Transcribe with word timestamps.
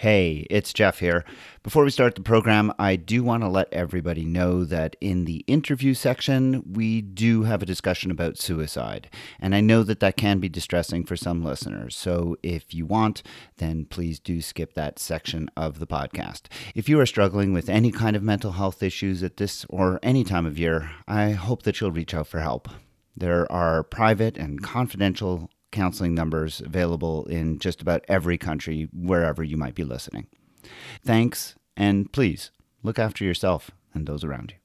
Hey, 0.00 0.46
it's 0.48 0.72
Jeff 0.72 1.00
here. 1.00 1.26
Before 1.62 1.84
we 1.84 1.90
start 1.90 2.14
the 2.14 2.22
program, 2.22 2.72
I 2.78 2.96
do 2.96 3.22
want 3.22 3.42
to 3.42 3.50
let 3.50 3.70
everybody 3.70 4.24
know 4.24 4.64
that 4.64 4.96
in 4.98 5.26
the 5.26 5.44
interview 5.46 5.92
section, 5.92 6.62
we 6.72 7.02
do 7.02 7.42
have 7.42 7.60
a 7.60 7.66
discussion 7.66 8.10
about 8.10 8.38
suicide. 8.38 9.10
And 9.38 9.54
I 9.54 9.60
know 9.60 9.82
that 9.82 10.00
that 10.00 10.16
can 10.16 10.40
be 10.40 10.48
distressing 10.48 11.04
for 11.04 11.16
some 11.16 11.44
listeners. 11.44 11.94
So 11.98 12.38
if 12.42 12.72
you 12.72 12.86
want, 12.86 13.22
then 13.58 13.84
please 13.84 14.18
do 14.18 14.40
skip 14.40 14.72
that 14.72 14.98
section 14.98 15.50
of 15.54 15.80
the 15.80 15.86
podcast. 15.86 16.44
If 16.74 16.88
you 16.88 16.98
are 16.98 17.04
struggling 17.04 17.52
with 17.52 17.68
any 17.68 17.90
kind 17.90 18.16
of 18.16 18.22
mental 18.22 18.52
health 18.52 18.82
issues 18.82 19.22
at 19.22 19.36
this 19.36 19.66
or 19.68 20.00
any 20.02 20.24
time 20.24 20.46
of 20.46 20.58
year, 20.58 20.92
I 21.06 21.32
hope 21.32 21.64
that 21.64 21.78
you'll 21.78 21.92
reach 21.92 22.14
out 22.14 22.26
for 22.26 22.40
help. 22.40 22.70
There 23.14 23.52
are 23.52 23.82
private 23.82 24.38
and 24.38 24.62
confidential 24.62 25.50
counseling 25.72 26.14
numbers 26.14 26.60
available 26.60 27.24
in 27.26 27.58
just 27.58 27.80
about 27.80 28.04
every 28.08 28.38
country, 28.38 28.88
wherever 28.92 29.42
you 29.42 29.56
might 29.56 29.74
be 29.74 29.84
listening. 29.84 30.26
Thanks, 31.04 31.54
and 31.76 32.12
please 32.12 32.50
look 32.82 32.98
after 32.98 33.24
yourself 33.24 33.70
and 33.94 34.06
those 34.06 34.24
around 34.24 34.52
you. 34.52 34.56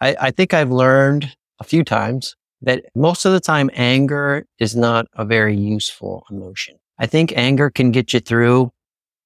I, 0.00 0.16
I 0.20 0.30
think 0.30 0.52
I've 0.52 0.70
learned 0.70 1.36
a 1.60 1.64
few 1.64 1.84
times 1.84 2.36
that 2.62 2.84
most 2.94 3.24
of 3.24 3.32
the 3.32 3.40
time 3.40 3.70
anger 3.74 4.46
is 4.58 4.74
not 4.74 5.06
a 5.14 5.24
very 5.24 5.56
useful 5.56 6.24
emotion. 6.30 6.78
I 6.98 7.06
think 7.06 7.32
anger 7.36 7.70
can 7.70 7.90
get 7.90 8.12
you 8.12 8.20
through 8.20 8.72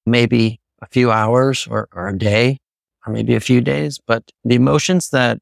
maybe 0.05 0.59
a 0.81 0.87
few 0.87 1.11
hours 1.11 1.67
or, 1.67 1.87
or 1.93 2.07
a 2.07 2.17
day 2.17 2.59
or 3.05 3.13
maybe 3.13 3.35
a 3.35 3.39
few 3.39 3.61
days, 3.61 3.99
but 4.05 4.23
the 4.43 4.55
emotions 4.55 5.09
that 5.09 5.39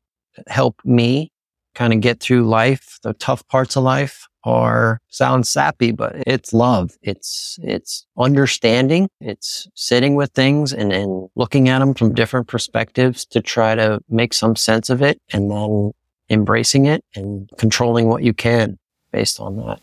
help 0.48 0.80
me 0.84 1.32
kind 1.74 1.94
of 1.94 2.02
get 2.02 2.20
through 2.20 2.48
life, 2.48 3.00
the 3.04 3.14
tough 3.14 3.48
parts 3.48 3.76
of 3.76 3.84
life 3.84 4.28
are 4.48 5.02
sounds 5.10 5.50
sappy, 5.50 5.92
but 5.92 6.16
it's 6.26 6.54
love. 6.54 6.92
It's, 7.02 7.60
it's 7.62 8.08
understanding. 8.18 9.10
It's 9.20 9.68
sitting 9.76 10.16
with 10.16 10.32
things 10.32 10.72
and, 10.72 10.94
and 10.94 11.30
looking 11.36 11.68
at 11.68 11.80
them 11.80 11.94
from 11.94 12.16
different 12.16 12.48
perspectives 12.48 13.26
to 13.28 13.42
try 13.42 13.76
to 13.76 14.00
make 14.10 14.34
some 14.34 14.56
sense 14.56 14.90
of 14.90 15.02
it 15.02 15.22
and 15.34 15.52
then 15.52 15.92
embracing 16.30 16.86
it 16.86 17.04
and 17.14 17.50
controlling 17.58 18.08
what 18.08 18.24
you 18.24 18.34
can 18.34 18.80
based 19.12 19.40
on 19.42 19.58
that. 19.58 19.82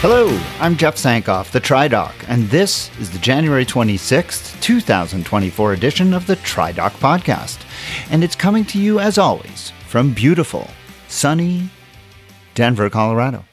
Hello, 0.00 0.28
I'm 0.60 0.76
Jeff 0.76 0.96
Sankoff, 0.96 1.50
the 1.50 1.60
TriDoc, 1.62 2.12
and 2.28 2.46
this 2.50 2.90
is 3.00 3.10
the 3.10 3.18
January 3.20 3.64
26th, 3.64 4.60
2024 4.60 5.72
edition 5.72 6.12
of 6.12 6.26
the 6.26 6.36
TriDoc 6.36 6.90
Podcast. 6.98 7.64
And 8.10 8.24
it's 8.24 8.36
coming 8.36 8.64
to 8.66 8.78
you, 8.78 9.00
as 9.00 9.18
always, 9.18 9.72
from 9.88 10.12
beautiful, 10.12 10.68
sunny 11.08 11.70
Denver, 12.54 12.88
Colorado. 12.90 13.44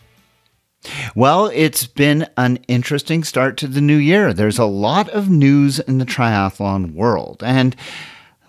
Well, 1.15 1.51
it's 1.53 1.85
been 1.85 2.27
an 2.37 2.57
interesting 2.67 3.23
start 3.23 3.57
to 3.57 3.67
the 3.67 3.81
new 3.81 3.97
year. 3.97 4.33
There's 4.33 4.57
a 4.57 4.65
lot 4.65 5.09
of 5.09 5.29
news 5.29 5.79
in 5.79 5.99
the 5.99 6.05
triathlon 6.05 6.93
world, 6.93 7.43
and 7.45 7.75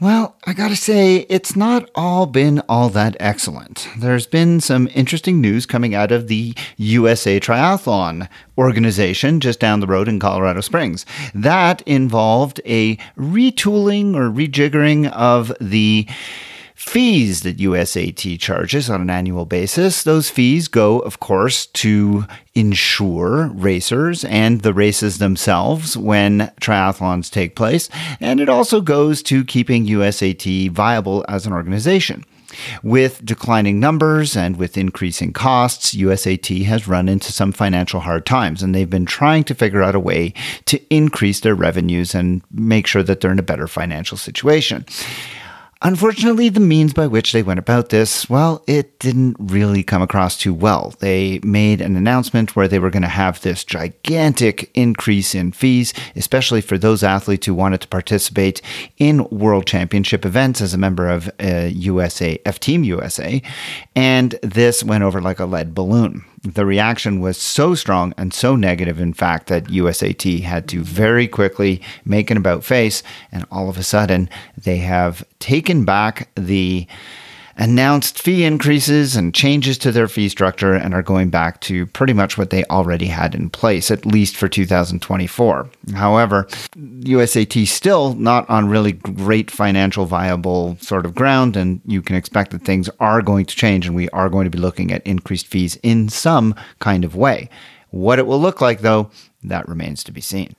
well, 0.03 0.36
I 0.45 0.53
gotta 0.53 0.75
say, 0.75 1.19
it's 1.28 1.55
not 1.55 1.89
all 1.95 2.27
been 2.27 2.61
all 2.69 2.89
that 2.89 3.17
excellent. 3.20 3.86
There's 3.97 4.27
been 4.27 4.61
some 4.61 4.89
interesting 4.97 5.41
news 5.41 5.64
coming 5.64 5.94
out 5.94 6.11
of 6.11 6.27
the 6.27 6.56
USA 6.77 7.39
Triathlon 7.39 8.28
organization 8.59 9.39
just 9.39 9.61
down 9.61 9.78
the 9.78 9.86
road 9.86 10.09
in 10.09 10.19
Colorado 10.19 10.61
Springs. 10.61 11.06
That 11.36 11.83
involved 11.83 12.61
a 12.67 12.97
retooling 13.17 14.17
or 14.17 14.28
rejiggering 14.28 15.09
of 15.12 15.53
the 15.61 16.09
fees 16.83 17.42
that 17.42 17.58
USAT 17.58 18.38
charges 18.38 18.91
on 18.91 19.00
an 19.00 19.08
annual 19.08 19.44
basis. 19.44 20.02
Those 20.02 20.28
fees 20.28 20.69
go, 20.69 20.98
of 20.98 21.20
course, 21.20 21.66
to 21.66 22.27
insure 22.55 23.48
racers 23.55 24.25
and 24.25 24.61
the 24.61 24.75
races 24.75 25.19
themselves 25.19 25.97
when 25.97 26.53
triathlons 26.60 27.30
take 27.30 27.56
place, 27.56 27.88
and 28.20 28.41
it 28.41 28.48
also 28.48 28.80
goes 28.80 29.22
to 29.22 29.44
keeping 29.44 29.86
USAT 29.86 30.71
viable 30.71 31.25
as 31.28 31.47
an 31.47 31.53
organization. 31.53 32.25
With 32.82 33.25
declining 33.25 33.81
numbers 33.81 34.37
and 34.37 34.56
with 34.56 34.76
increasing 34.76 35.32
costs, 35.32 35.94
USAT 35.94 36.65
has 36.65 36.88
run 36.88 37.09
into 37.09 37.32
some 37.32 37.53
financial 37.53 38.00
hard 38.00 38.26
times, 38.26 38.62
and 38.62 38.75
they've 38.75 38.91
been 38.91 39.06
trying 39.06 39.44
to 39.44 39.54
figure 39.54 39.82
out 39.82 39.94
a 39.94 40.00
way 40.00 40.34
to 40.66 40.81
increase 40.94 41.41
their 41.41 41.54
revenues 41.54 42.15
and 42.15 42.42
make 42.50 42.87
sure 42.87 43.03
that 43.03 43.21
they're 43.21 43.32
in 43.32 43.38
a 43.38 43.42
better 43.42 43.69
financial 43.69 44.19
situation. 44.19 44.84
Unfortunately, 45.84 46.48
the 46.48 46.60
means 46.60 46.93
by 46.93 47.09
which 47.09 47.32
they 47.32 47.43
went 47.43 47.59
about 47.59 47.88
this, 47.88 48.31
well, 48.31 48.62
it 48.69 49.00
didn't 49.00 49.37
really 49.41 49.82
come 49.82 50.00
across 50.00 50.38
too 50.38 50.54
well. 50.54 50.94
They 51.00 51.41
made 51.43 51.81
an 51.81 51.97
announcement 51.97 52.54
where 52.54 52.69
they 52.69 52.78
were 52.78 52.91
going 52.91 53.03
to 53.03 53.09
have 53.09 53.41
this 53.41 53.65
gigantic 53.65 54.71
increase 54.75 55.34
in 55.34 55.50
fees, 55.50 55.92
especially 56.15 56.60
for 56.60 56.78
those 56.78 57.03
athletes 57.03 57.47
who 57.47 57.54
wanted 57.54 57.81
to 57.81 57.88
participate 57.88 58.62
in 58.98 59.28
World 59.31 59.66
Championship 59.66 60.25
events 60.25 60.60
as 60.60 60.72
a 60.72 60.78
member 60.78 61.09
of 61.09 61.28
uh, 61.41 61.69
USA, 61.72 62.41
F 62.47 62.60
Team 62.60 62.84
USA. 62.84 63.42
And 63.97 64.38
this 64.41 64.84
went 64.84 65.03
over 65.03 65.21
like 65.21 65.41
a 65.41 65.47
lead 65.47 65.75
balloon 65.75 66.25
the 66.42 66.66
reaction 66.66 67.20
was 67.20 67.36
so 67.36 67.75
strong 67.75 68.12
and 68.16 68.34
so 68.34 68.56
negative, 68.56 69.00
in 69.00 69.12
fact, 69.12 69.47
that 69.47 69.66
USAT 69.66 70.42
had 70.42 70.69
to 70.69 70.82
very 70.82 71.28
quickly 71.28 71.80
make 72.04 72.30
an 72.30 72.36
about 72.36 72.64
face. 72.64 73.03
And 73.30 73.47
all 73.50 73.69
of 73.69 73.78
a 73.78 73.82
sudden, 73.82 74.28
they 74.56 74.78
have 74.78 75.25
taken 75.38 75.84
back 75.84 76.28
the 76.34 76.86
announced 77.57 78.21
fee 78.21 78.45
increases 78.45 79.17
and 79.17 79.35
changes 79.35 79.79
to 79.79 79.93
their 79.93 80.09
fee 80.09 80.29
structure 80.29 80.75
and 80.75 80.95
are 80.95 81.03
going 81.03 81.31
back 81.31 81.61
to 81.61 81.87
pretty 81.87 82.13
much 82.13 82.39
what 82.39 82.51
they 82.51 82.65
already 82.65 83.07
had 83.07 83.35
in 83.35 83.51
place, 83.51 83.91
at 83.91 84.07
least 84.07 84.37
for 84.37 84.49
2024. 84.49 85.69
However, 85.95 86.45
USAT 86.77 87.67
still 87.67 88.15
not 88.15 88.49
on 88.49 88.69
really 88.69 88.93
great 88.93 89.51
financial 89.51 90.07
viable 90.07 90.77
sort 90.81 91.07
of 91.07 91.15
ground, 91.15 91.57
and 91.57 91.81
you 91.87 92.03
can 92.03 92.17
expect 92.17 92.51
that 92.53 92.63
things 92.63 92.89
are 93.01 93.23
going 93.23 93.47
to 93.47 93.57
change 93.57 93.87
and 93.87 93.97
we 93.97 94.09
are 94.11 94.29
going 94.29 94.45
to 94.45 94.51
be 94.51 94.59
looking 94.59 94.93
at 94.93 95.07
increased 95.07 95.47
fees 95.47 95.77
in 95.83 96.09
some 96.09 96.55
kind 96.79 97.05
of 97.05 97.17
way. 97.17 97.49
What 97.91 98.19
it 98.19 98.27
will 98.27 98.41
look 98.41 98.61
like, 98.61 98.81
though, 98.81 99.11
that 99.43 99.69
remains 99.69 100.03
to 100.05 100.13
be 100.13 100.21
seen. 100.23 100.55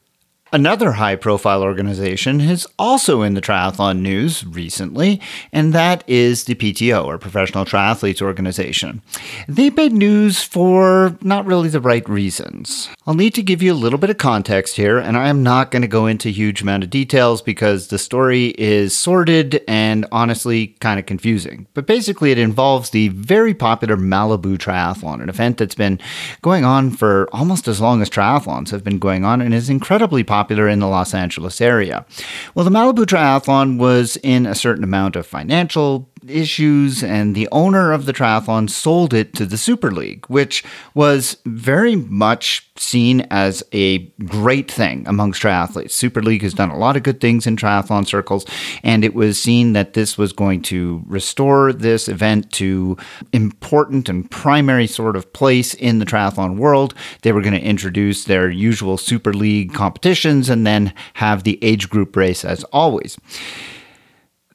Another 0.53 0.91
high 0.91 1.15
profile 1.15 1.63
organization 1.63 2.39
is 2.39 2.67
also 2.77 3.23
in 3.23 3.33
the 3.33 3.41
triathlon 3.41 4.01
news 4.01 4.45
recently, 4.45 5.19
and 5.51 5.73
that 5.73 6.03
is 6.05 6.43
the 6.43 6.53
PTO, 6.53 7.03
or 7.05 7.17
Professional 7.17 7.65
Triathletes 7.65 8.21
Organization. 8.21 9.01
They've 9.47 9.75
made 9.75 9.93
news 9.93 10.43
for 10.43 11.17
not 11.21 11.47
really 11.47 11.69
the 11.69 11.81
right 11.81 12.07
reasons. 12.07 12.87
I'll 13.07 13.15
need 13.15 13.33
to 13.33 13.41
give 13.41 13.63
you 13.63 13.73
a 13.73 13.83
little 13.83 13.97
bit 13.97 14.11
of 14.11 14.19
context 14.19 14.75
here, 14.75 14.99
and 14.99 15.17
I 15.17 15.27
am 15.27 15.41
not 15.41 15.71
going 15.71 15.81
to 15.81 15.87
go 15.87 16.05
into 16.05 16.29
huge 16.29 16.61
amount 16.61 16.83
of 16.83 16.91
details 16.91 17.41
because 17.41 17.87
the 17.87 17.97
story 17.97 18.49
is 18.59 18.95
sordid 18.95 19.63
and 19.67 20.05
honestly 20.11 20.67
kind 20.81 20.99
of 20.99 21.07
confusing. 21.07 21.65
But 21.73 21.87
basically, 21.87 22.29
it 22.29 22.37
involves 22.37 22.91
the 22.91 23.07
very 23.07 23.55
popular 23.55 23.97
Malibu 23.97 24.59
Triathlon, 24.59 25.19
an 25.19 25.29
event 25.29 25.57
that's 25.57 25.73
been 25.73 25.99
going 26.43 26.63
on 26.63 26.91
for 26.91 27.27
almost 27.33 27.67
as 27.67 27.81
long 27.81 28.03
as 28.03 28.09
triathlons 28.11 28.69
have 28.69 28.83
been 28.83 28.99
going 28.99 29.25
on 29.25 29.41
and 29.41 29.51
is 29.51 29.67
incredibly 29.67 30.23
popular 30.23 30.42
popular 30.43 30.67
in 30.67 30.79
the 30.79 30.87
Los 30.87 31.13
Angeles 31.13 31.61
area. 31.61 32.05
Well, 32.53 32.65
the 32.65 32.71
Malibu 32.71 33.05
Triathlon 33.05 33.77
was 33.77 34.17
in 34.17 34.45
a 34.45 34.53
certain 34.53 34.83
amount 34.83 35.15
of 35.15 35.25
financial 35.25 36.09
issues, 36.29 37.03
and 37.03 37.35
the 37.35 37.47
owner 37.51 37.91
of 37.91 38.05
the 38.05 38.13
triathlon 38.13 38.69
sold 38.69 39.13
it 39.13 39.33
to 39.35 39.45
the 39.45 39.57
Super 39.57 39.91
League, 39.91 40.25
which 40.27 40.63
was 40.93 41.37
very 41.45 41.95
much 41.95 42.69
seen 42.75 43.21
as 43.29 43.63
a 43.73 43.99
great 44.25 44.71
thing 44.71 45.03
amongst 45.07 45.41
triathletes. 45.41 45.91
Super 45.91 46.21
League 46.21 46.41
has 46.41 46.53
done 46.53 46.69
a 46.69 46.77
lot 46.77 46.97
of 46.97 47.03
good 47.03 47.21
things 47.21 47.45
in 47.45 47.55
triathlon 47.55 48.07
circles, 48.07 48.45
and 48.83 49.03
it 49.03 49.13
was 49.13 49.41
seen 49.41 49.73
that 49.73 49.93
this 49.93 50.17
was 50.17 50.33
going 50.33 50.61
to 50.63 51.03
restore 51.05 51.71
this 51.73 52.07
event 52.07 52.51
to 52.53 52.97
important 53.31 54.09
and 54.09 54.29
primary 54.29 54.87
sort 54.87 55.15
of 55.15 55.31
place 55.33 55.73
in 55.73 55.99
the 55.99 56.05
triathlon 56.05 56.57
world. 56.57 56.93
They 57.21 57.31
were 57.31 57.41
going 57.41 57.53
to 57.53 57.61
introduce 57.61 58.25
their 58.25 58.49
usual 58.49 58.97
Super 58.97 59.33
League 59.33 59.73
competitions 59.73 60.49
and 60.49 60.65
then 60.65 60.93
have 61.15 61.43
the 61.43 61.59
age 61.63 61.89
group 61.89 62.15
race 62.15 62.43
as 62.43 62.63
always 62.65 63.17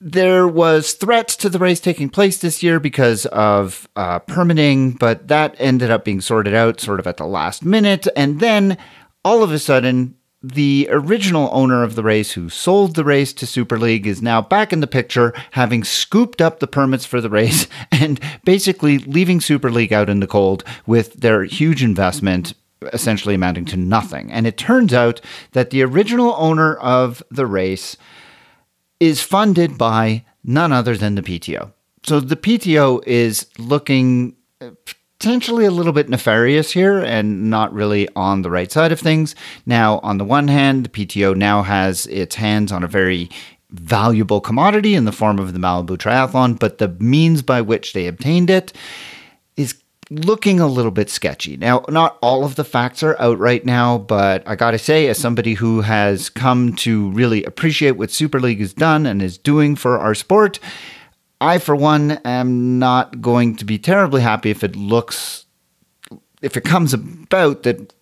there 0.01 0.47
was 0.47 0.93
threats 0.93 1.37
to 1.37 1.49
the 1.49 1.59
race 1.59 1.81
taking 1.81 2.09
place 2.09 2.39
this 2.39 2.63
year 2.63 2.79
because 2.79 3.27
of 3.27 3.89
uh, 3.97 4.21
permitting, 4.21 4.93
but 4.93 5.29
that 5.29 5.57
ended 5.59 5.91
up 5.91 6.05
being 6.05 6.21
sorted 6.21 6.55
out 6.55 6.81
sort 6.81 7.01
of 7.01 7.07
at 7.07 7.17
the 7.17 7.27
last 7.27 7.65
minute. 7.65 8.07
And 8.15 8.41
then 8.41 8.79
all 9.25 9.43
of 9.43 9.51
a 9.51 9.59
sudden, 9.59 10.15
the 10.41 10.87
original 10.91 11.49
owner 11.53 11.83
of 11.83 11.97
the 11.97 12.05
race 12.05 12.33
who 12.33 12.49
sold 12.49 12.95
the 12.95 13.05
race 13.05 13.33
to 13.33 13.47
Super 13.47 13.77
League 13.77 14.07
is 14.07 14.23
now 14.23 14.41
back 14.41 14.73
in 14.73 14.81
the 14.81 14.87
picture, 14.87 15.35
having 15.53 15.83
scooped 15.83 16.41
up 16.41 16.61
the 16.61 16.69
permits 16.69 17.05
for 17.05 17.21
the 17.21 17.31
race 17.31 17.67
and 17.93 18.21
basically 18.45 18.99
leaving 18.99 19.41
Super 19.41 19.71
League 19.71 19.93
out 19.93 20.09
in 20.09 20.21
the 20.21 20.29
cold 20.29 20.63
with 20.87 21.15
their 21.15 21.45
huge 21.45 21.83
investment 21.83 22.55
essentially 22.93 23.35
amounting 23.35 23.65
to 23.65 23.77
nothing. 23.77 24.31
And 24.31 24.47
it 24.47 24.57
turns 24.57 24.95
out 24.95 25.21
that 25.51 25.71
the 25.71 25.83
original 25.83 26.37
owner 26.39 26.77
of 26.77 27.23
the 27.29 27.45
race 27.45 27.97
is 29.01 29.23
funded 29.23 29.79
by 29.79 30.25
none 30.45 30.73
other 30.73 30.97
than 30.97 31.15
the 31.15 31.23
PTO. 31.23 31.73
So 32.05 32.21
the 32.21 32.37
PTO 32.37 33.03
is 33.07 33.47
looking 33.59 34.37
uh, 34.61 34.71
potentially 35.19 35.65
a 35.65 35.71
little 35.71 35.93
bit 35.93 36.09
nefarious 36.09 36.71
here 36.71 37.01
and 37.01 37.51
not 37.51 37.73
really 37.73 38.09
on 38.15 38.43
the 38.43 38.51
right 38.51 38.71
side 38.71 38.93
of 38.93 39.01
things. 39.01 39.35
Now, 39.67 39.99
on 40.03 40.19
the 40.19 40.25
one 40.25 40.49
hand, 40.49 40.85
the 40.85 40.89
PTO 40.89 41.37
now 41.37 41.63
has 41.63 42.07
its 42.07 42.37
hands 42.37 42.73
on 42.73 42.85
a 42.85 42.89
very 42.89 43.29
valuable 43.71 44.41
commodity 44.41 44.95
in 44.95 45.05
the 45.05 45.13
form 45.13 45.39
of 45.39 45.53
the 45.53 45.59
Malibu 45.59 45.99
Triathlon, 45.99 46.59
but 46.59 46.79
the 46.79 46.89
means 47.01 47.43
by 47.43 47.61
which 47.61 47.93
they 47.93 48.07
obtained 48.07 48.49
it 48.49 48.73
looking 50.11 50.61
a 50.61 50.67
little 50.67 50.91
bit 50.91 51.11
sketchy. 51.11 51.57
Now, 51.57 51.85
not 51.89 52.19
all 52.23 52.45
of 52.45 52.57
the 52.57 52.65
facts 52.65 53.03
are 53.03 53.21
out 53.21 53.39
right 53.39 53.65
now, 53.65 53.99
but 53.99 54.43
I 54.47 54.57
got 54.57 54.71
to 54.71 54.79
say, 54.79 55.09
as 55.09 55.19
somebody 55.19 55.55
who 55.55 55.83
has 55.83 56.31
come 56.31 56.75
to 56.77 57.11
really 57.11 57.45
appreciate 57.45 57.93
what 57.93 58.11
Super 58.11 58.41
League 58.41 58.61
has 58.61 58.73
done 58.73 59.07
and 59.07 59.21
is 59.21 59.39
doing 59.39 59.77
for 59.77 59.99
our 59.99 60.15
sport, 60.15 60.59
I, 61.41 61.59
for 61.59 61.77
one, 61.77 62.13
am 62.25 62.79
not 62.79 63.21
going 63.21 63.57
to 63.57 63.65
be 63.65 63.79
terribly 63.79 64.23
happy 64.23 64.51
if 64.51 64.65
it 64.65 64.75
looks, 64.75 65.47
if 66.43 66.57
it 66.57 66.65
comes 66.65 66.95
about 66.95 67.63
that 67.65 67.93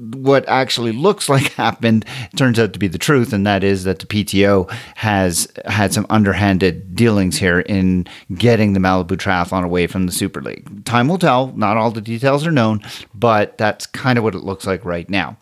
what 0.00 0.48
actually 0.48 0.92
looks 0.92 1.28
like 1.28 1.42
happened 1.52 2.04
turns 2.36 2.58
out 2.58 2.72
to 2.72 2.78
be 2.78 2.88
the 2.88 2.98
truth, 2.98 3.32
and 3.32 3.46
that 3.46 3.62
is 3.62 3.84
that 3.84 3.98
the 3.98 4.06
PTO 4.06 4.70
has 4.96 5.48
had 5.66 5.92
some 5.92 6.06
underhanded 6.10 6.94
dealings 6.94 7.38
here 7.38 7.60
in 7.60 8.06
getting 8.34 8.72
the 8.72 8.80
Malibu 8.80 9.16
Triathlon 9.16 9.64
away 9.64 9.86
from 9.86 10.06
the 10.06 10.12
Super 10.12 10.40
League. 10.40 10.84
Time 10.84 11.08
will 11.08 11.18
tell. 11.18 11.48
Not 11.48 11.76
all 11.76 11.90
the 11.90 12.00
details 12.00 12.46
are 12.46 12.52
known, 12.52 12.80
but 13.14 13.58
that's 13.58 13.86
kind 13.86 14.18
of 14.18 14.24
what 14.24 14.34
it 14.34 14.44
looks 14.44 14.66
like 14.66 14.84
right 14.84 15.08
now. 15.08 15.36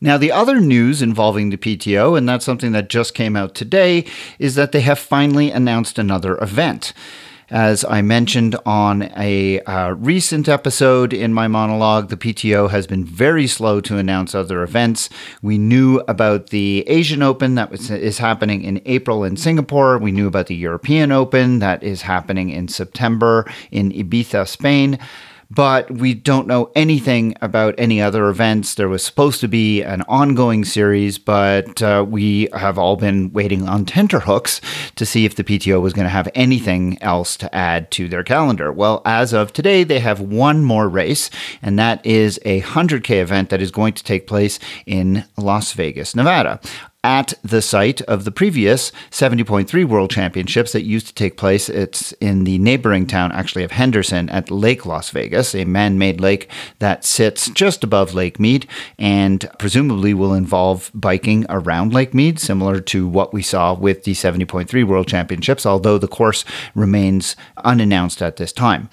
Now, 0.00 0.18
the 0.18 0.32
other 0.32 0.60
news 0.60 1.00
involving 1.00 1.50
the 1.50 1.56
PTO, 1.56 2.18
and 2.18 2.28
that's 2.28 2.44
something 2.44 2.72
that 2.72 2.88
just 2.88 3.14
came 3.14 3.36
out 3.36 3.54
today, 3.54 4.04
is 4.40 4.56
that 4.56 4.72
they 4.72 4.80
have 4.80 4.98
finally 4.98 5.52
announced 5.52 5.96
another 5.96 6.36
event. 6.38 6.92
As 7.52 7.84
I 7.84 8.00
mentioned 8.00 8.56
on 8.64 9.12
a 9.14 9.60
uh, 9.60 9.90
recent 9.90 10.48
episode 10.48 11.12
in 11.12 11.34
my 11.34 11.48
monologue, 11.48 12.08
the 12.08 12.16
PTO 12.16 12.70
has 12.70 12.86
been 12.86 13.04
very 13.04 13.46
slow 13.46 13.78
to 13.82 13.98
announce 13.98 14.34
other 14.34 14.62
events. 14.62 15.10
We 15.42 15.58
knew 15.58 15.98
about 16.08 16.46
the 16.46 16.82
Asian 16.86 17.22
Open 17.22 17.56
that 17.56 17.70
was, 17.70 17.90
is 17.90 18.16
happening 18.16 18.62
in 18.62 18.80
April 18.86 19.22
in 19.22 19.36
Singapore. 19.36 19.98
We 19.98 20.12
knew 20.12 20.26
about 20.26 20.46
the 20.46 20.54
European 20.54 21.12
Open 21.12 21.58
that 21.58 21.82
is 21.82 22.00
happening 22.00 22.48
in 22.48 22.68
September 22.68 23.44
in 23.70 23.92
Ibiza, 23.92 24.48
Spain 24.48 24.98
but 25.54 25.90
we 25.90 26.14
don't 26.14 26.46
know 26.46 26.70
anything 26.74 27.34
about 27.42 27.74
any 27.76 28.00
other 28.00 28.28
events. 28.28 28.74
There 28.74 28.88
was 28.88 29.04
supposed 29.04 29.40
to 29.40 29.48
be 29.48 29.82
an 29.82 30.02
ongoing 30.02 30.64
series, 30.64 31.18
but 31.18 31.82
uh, 31.82 32.06
we 32.08 32.48
have 32.54 32.78
all 32.78 32.96
been 32.96 33.32
waiting 33.32 33.68
on 33.68 33.84
tenterhooks 33.84 34.62
to 34.96 35.04
see 35.04 35.26
if 35.26 35.34
the 35.34 35.44
PTO 35.44 35.82
was 35.82 35.92
going 35.92 36.06
to 36.06 36.10
have 36.10 36.28
anything 36.34 36.96
else 37.02 37.36
to 37.36 37.54
add 37.54 37.90
to 37.92 38.08
their 38.08 38.24
calendar. 38.24 38.72
Well, 38.72 39.02
as 39.04 39.34
of 39.34 39.52
today, 39.52 39.84
they 39.84 40.00
have 40.00 40.20
one 40.20 40.64
more 40.64 40.88
race, 40.88 41.28
and 41.60 41.78
that 41.78 42.04
is 42.06 42.40
a 42.46 42.62
100K 42.62 43.20
event 43.20 43.50
that 43.50 43.60
is 43.60 43.70
going 43.70 43.92
to 43.94 44.04
take 44.04 44.26
place 44.26 44.58
in 44.86 45.24
Las 45.36 45.72
Vegas, 45.72 46.16
Nevada 46.16 46.60
at 47.04 47.34
the 47.42 47.60
site 47.60 48.00
of 48.02 48.24
the 48.24 48.30
previous 48.30 48.92
70.3 49.10 49.84
World 49.84 50.10
Championships 50.10 50.72
that 50.72 50.84
used 50.84 51.08
to 51.08 51.14
take 51.14 51.36
place. 51.36 51.68
It's 51.68 52.12
in 52.12 52.44
the 52.44 52.58
neighboring 52.58 53.06
town, 53.06 53.32
actually, 53.32 53.64
of 53.64 53.72
Henderson 53.72 54.28
at 54.30 54.50
Lake 54.50 54.86
Las 54.86 55.10
Vegas, 55.10 55.54
a 55.54 55.64
man 55.64 55.98
made 55.98 56.20
lake 56.20 56.48
that 56.78 57.04
sits 57.04 57.50
just 57.50 57.82
above 57.82 58.14
Lake 58.14 58.38
Mead 58.38 58.68
and 58.98 59.50
presumably 59.58 60.14
will 60.14 60.34
involve 60.34 60.90
biking 60.94 61.44
around 61.48 61.92
Lake 61.92 62.14
Mead, 62.14 62.38
similar 62.38 62.80
to 62.80 63.08
what 63.08 63.32
we 63.32 63.42
saw 63.42 63.74
with 63.74 64.04
the 64.04 64.12
70.3 64.12 64.84
World 64.86 65.08
Championships, 65.08 65.66
although 65.66 65.98
the 65.98 66.08
course 66.08 66.44
remains 66.74 67.34
unannounced 67.56 68.22
at 68.22 68.36
this 68.36 68.52
time. 68.52 68.88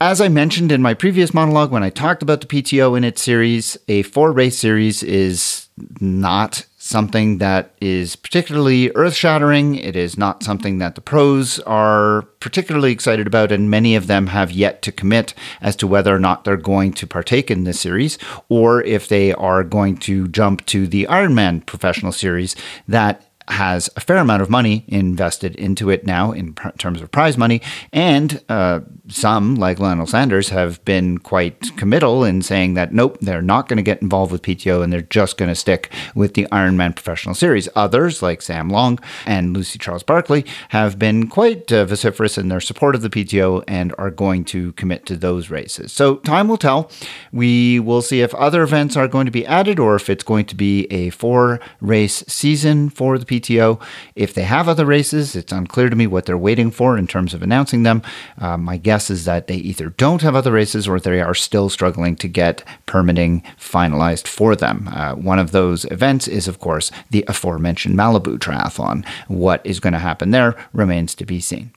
As 0.00 0.20
I 0.20 0.28
mentioned 0.28 0.72
in 0.72 0.82
my 0.82 0.94
previous 0.94 1.32
monologue 1.32 1.70
when 1.70 1.84
I 1.84 1.90
talked 1.90 2.24
about 2.24 2.40
the 2.40 2.48
PTO 2.48 2.96
in 2.96 3.04
its 3.04 3.22
series, 3.22 3.76
a 3.86 4.02
four 4.02 4.32
race 4.32 4.58
series 4.58 5.04
is 5.04 5.61
not 6.00 6.66
something 6.76 7.38
that 7.38 7.74
is 7.80 8.16
particularly 8.16 8.90
earth 8.94 9.14
shattering. 9.14 9.76
It 9.76 9.96
is 9.96 10.18
not 10.18 10.42
something 10.42 10.78
that 10.78 10.94
the 10.94 11.00
pros 11.00 11.58
are 11.60 12.22
particularly 12.40 12.92
excited 12.92 13.26
about, 13.26 13.52
and 13.52 13.70
many 13.70 13.94
of 13.94 14.06
them 14.06 14.28
have 14.28 14.50
yet 14.50 14.82
to 14.82 14.92
commit 14.92 15.32
as 15.60 15.76
to 15.76 15.86
whether 15.86 16.14
or 16.14 16.18
not 16.18 16.44
they're 16.44 16.56
going 16.56 16.92
to 16.94 17.06
partake 17.06 17.50
in 17.50 17.64
this 17.64 17.80
series 17.80 18.18
or 18.48 18.82
if 18.82 19.08
they 19.08 19.32
are 19.32 19.64
going 19.64 19.96
to 19.98 20.28
jump 20.28 20.66
to 20.66 20.86
the 20.86 21.06
Ironman 21.08 21.64
professional 21.64 22.12
series 22.12 22.54
that 22.86 23.31
has 23.48 23.90
a 23.96 24.00
fair 24.00 24.18
amount 24.18 24.42
of 24.42 24.50
money 24.50 24.84
invested 24.88 25.54
into 25.56 25.90
it 25.90 26.06
now 26.06 26.32
in 26.32 26.54
pr- 26.54 26.70
terms 26.78 27.00
of 27.00 27.10
prize 27.10 27.36
money, 27.36 27.60
and 27.92 28.42
uh, 28.48 28.80
some, 29.08 29.56
like 29.56 29.78
Lionel 29.78 30.06
Sanders, 30.06 30.48
have 30.50 30.84
been 30.84 31.18
quite 31.18 31.76
committal 31.76 32.24
in 32.24 32.42
saying 32.42 32.74
that 32.74 32.92
nope, 32.92 33.18
they're 33.20 33.42
not 33.42 33.68
going 33.68 33.76
to 33.76 33.82
get 33.82 34.02
involved 34.02 34.32
with 34.32 34.42
PTO 34.42 34.82
and 34.82 34.92
they're 34.92 35.02
just 35.02 35.36
going 35.36 35.48
to 35.48 35.54
stick 35.54 35.92
with 36.14 36.34
the 36.34 36.46
Ironman 36.52 36.94
Professional 36.94 37.34
Series. 37.34 37.68
Others, 37.74 38.22
like 38.22 38.42
Sam 38.42 38.70
Long 38.70 38.98
and 39.26 39.54
Lucy 39.54 39.78
Charles 39.78 40.02
Barkley, 40.02 40.44
have 40.70 40.98
been 40.98 41.28
quite 41.28 41.72
uh, 41.72 41.84
vociferous 41.84 42.38
in 42.38 42.48
their 42.48 42.60
support 42.60 42.94
of 42.94 43.02
the 43.02 43.10
PTO 43.10 43.64
and 43.66 43.94
are 43.98 44.10
going 44.10 44.44
to 44.46 44.72
commit 44.72 45.06
to 45.06 45.16
those 45.16 45.50
races. 45.50 45.92
So 45.92 46.16
time 46.16 46.48
will 46.48 46.56
tell. 46.56 46.90
We 47.32 47.80
will 47.80 48.02
see 48.02 48.20
if 48.20 48.34
other 48.34 48.62
events 48.62 48.96
are 48.96 49.08
going 49.08 49.26
to 49.26 49.32
be 49.32 49.46
added 49.46 49.78
or 49.78 49.96
if 49.96 50.08
it's 50.08 50.24
going 50.24 50.46
to 50.46 50.54
be 50.54 50.86
a 50.86 51.10
four 51.10 51.60
race 51.80 52.24
season 52.28 52.90
for 52.90 53.18
the 53.18 53.26
PTO. 53.32 53.80
If 54.14 54.34
they 54.34 54.42
have 54.42 54.68
other 54.68 54.84
races, 54.84 55.34
it's 55.34 55.52
unclear 55.52 55.88
to 55.88 55.96
me 55.96 56.06
what 56.06 56.26
they're 56.26 56.36
waiting 56.36 56.70
for 56.70 56.98
in 56.98 57.06
terms 57.06 57.32
of 57.32 57.42
announcing 57.42 57.82
them. 57.82 58.02
Uh, 58.38 58.56
my 58.56 58.76
guess 58.76 59.08
is 59.10 59.24
that 59.24 59.46
they 59.46 59.56
either 59.56 59.90
don't 59.90 60.22
have 60.22 60.36
other 60.36 60.52
races 60.52 60.86
or 60.86 61.00
they 61.00 61.20
are 61.20 61.34
still 61.34 61.68
struggling 61.68 62.16
to 62.16 62.28
get 62.28 62.62
permitting 62.86 63.42
finalized 63.58 64.28
for 64.28 64.54
them. 64.54 64.88
Uh, 64.92 65.14
one 65.14 65.38
of 65.38 65.52
those 65.52 65.84
events 65.86 66.28
is, 66.28 66.46
of 66.46 66.58
course, 66.58 66.90
the 67.10 67.24
aforementioned 67.28 67.96
Malibu 67.96 68.38
Triathlon. 68.38 69.06
What 69.28 69.64
is 69.64 69.80
going 69.80 69.94
to 69.94 69.98
happen 69.98 70.30
there 70.30 70.54
remains 70.72 71.14
to 71.14 71.24
be 71.24 71.40
seen. 71.40 71.72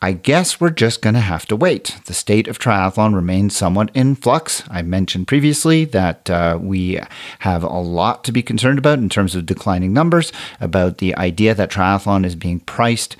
I 0.00 0.12
guess 0.12 0.60
we're 0.60 0.70
just 0.70 1.02
going 1.02 1.14
to 1.14 1.20
have 1.20 1.46
to 1.46 1.56
wait. 1.56 1.98
The 2.04 2.14
state 2.14 2.48
of 2.48 2.58
triathlon 2.58 3.14
remains 3.14 3.56
somewhat 3.56 3.90
in 3.94 4.14
flux. 4.14 4.62
I 4.70 4.82
mentioned 4.82 5.28
previously 5.28 5.84
that 5.86 6.30
uh, 6.30 6.58
we 6.60 7.00
have 7.40 7.62
a 7.62 7.78
lot 7.80 8.24
to 8.24 8.32
be 8.32 8.42
concerned 8.42 8.78
about 8.78 8.98
in 8.98 9.08
terms 9.08 9.34
of 9.34 9.46
declining 9.46 9.92
numbers, 9.92 10.32
about 10.60 10.98
the 10.98 11.14
idea 11.16 11.54
that 11.54 11.70
triathlon 11.70 12.24
is 12.24 12.34
being 12.34 12.60
priced 12.60 13.16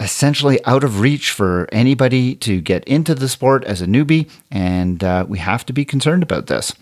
essentially 0.00 0.64
out 0.64 0.84
of 0.84 1.00
reach 1.00 1.30
for 1.30 1.68
anybody 1.72 2.34
to 2.36 2.60
get 2.60 2.84
into 2.84 3.14
the 3.14 3.28
sport 3.28 3.64
as 3.64 3.82
a 3.82 3.86
newbie, 3.86 4.30
and 4.50 5.02
uh, 5.02 5.24
we 5.28 5.38
have 5.38 5.66
to 5.66 5.72
be 5.72 5.84
concerned 5.84 6.22
about 6.22 6.46
this. 6.46 6.72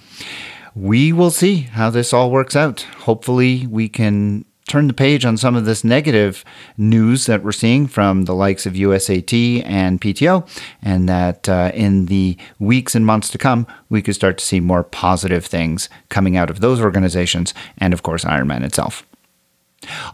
We 0.74 1.12
will 1.12 1.30
see 1.30 1.62
how 1.62 1.88
this 1.88 2.12
all 2.12 2.30
works 2.30 2.54
out. 2.54 2.82
Hopefully, 2.98 3.66
we 3.66 3.88
can 3.88 4.44
turn 4.66 4.88
the 4.88 4.94
page 4.94 5.24
on 5.24 5.36
some 5.36 5.54
of 5.54 5.64
this 5.64 5.84
negative 5.84 6.44
news 6.76 7.26
that 7.26 7.42
we're 7.42 7.52
seeing 7.52 7.86
from 7.86 8.24
the 8.24 8.34
likes 8.34 8.66
of 8.66 8.74
USAT 8.74 9.62
and 9.64 10.00
PTO, 10.00 10.46
and 10.82 11.08
that 11.08 11.48
uh, 11.48 11.70
in 11.74 12.06
the 12.06 12.36
weeks 12.58 12.94
and 12.94 13.06
months 13.06 13.30
to 13.30 13.38
come, 13.38 13.66
we 13.88 14.02
could 14.02 14.14
start 14.14 14.38
to 14.38 14.44
see 14.44 14.60
more 14.60 14.82
positive 14.82 15.46
things 15.46 15.88
coming 16.08 16.36
out 16.36 16.50
of 16.50 16.60
those 16.60 16.80
organizations 16.80 17.54
and, 17.78 17.94
of 17.94 18.02
course, 18.02 18.24
Ironman 18.24 18.64
itself. 18.64 19.06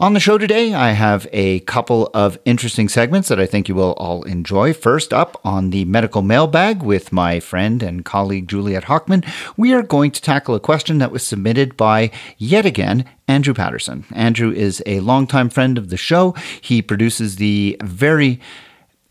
On 0.01 0.13
the 0.13 0.21
show 0.21 0.39
today, 0.39 0.75
I 0.75 0.91
have 0.91 1.27
a 1.33 1.61
couple 1.61 2.11
of 2.13 2.39
interesting 2.45 2.89
segments 2.89 3.29
that 3.29 3.39
I 3.39 3.47
think 3.47 3.69
you 3.69 3.75
will 3.75 3.93
all 3.93 4.25
enjoy. 4.25 4.73
First 4.73 5.13
up, 5.13 5.41
on 5.45 5.71
the 5.71 5.85
medical 5.85 6.21
mailbag 6.21 6.83
with 6.83 7.13
my 7.13 7.39
friend 7.39 7.83
and 7.83 8.05
colleague 8.05 8.49
Juliet 8.49 8.85
Hockman, 8.85 9.25
we 9.57 9.73
are 9.73 9.83
going 9.83 10.11
to 10.11 10.21
tackle 10.21 10.55
a 10.55 10.61
question 10.61 10.99
that 10.99 11.13
was 11.13 11.25
submitted 11.25 11.77
by, 11.77 12.11
yet 12.39 12.67
again, 12.67 13.05
Andrew 13.29 13.55
Patterson. 13.55 14.05
Andrew 14.13 14.51
is 14.51 14.83
a 14.85 15.01
longtime 15.01 15.49
friend 15.49 15.79
of 15.79 15.91
the 15.91 15.97
show. 15.97 16.33
He 16.61 16.83
produces 16.83 17.37
the 17.37 17.77
very 17.83 18.41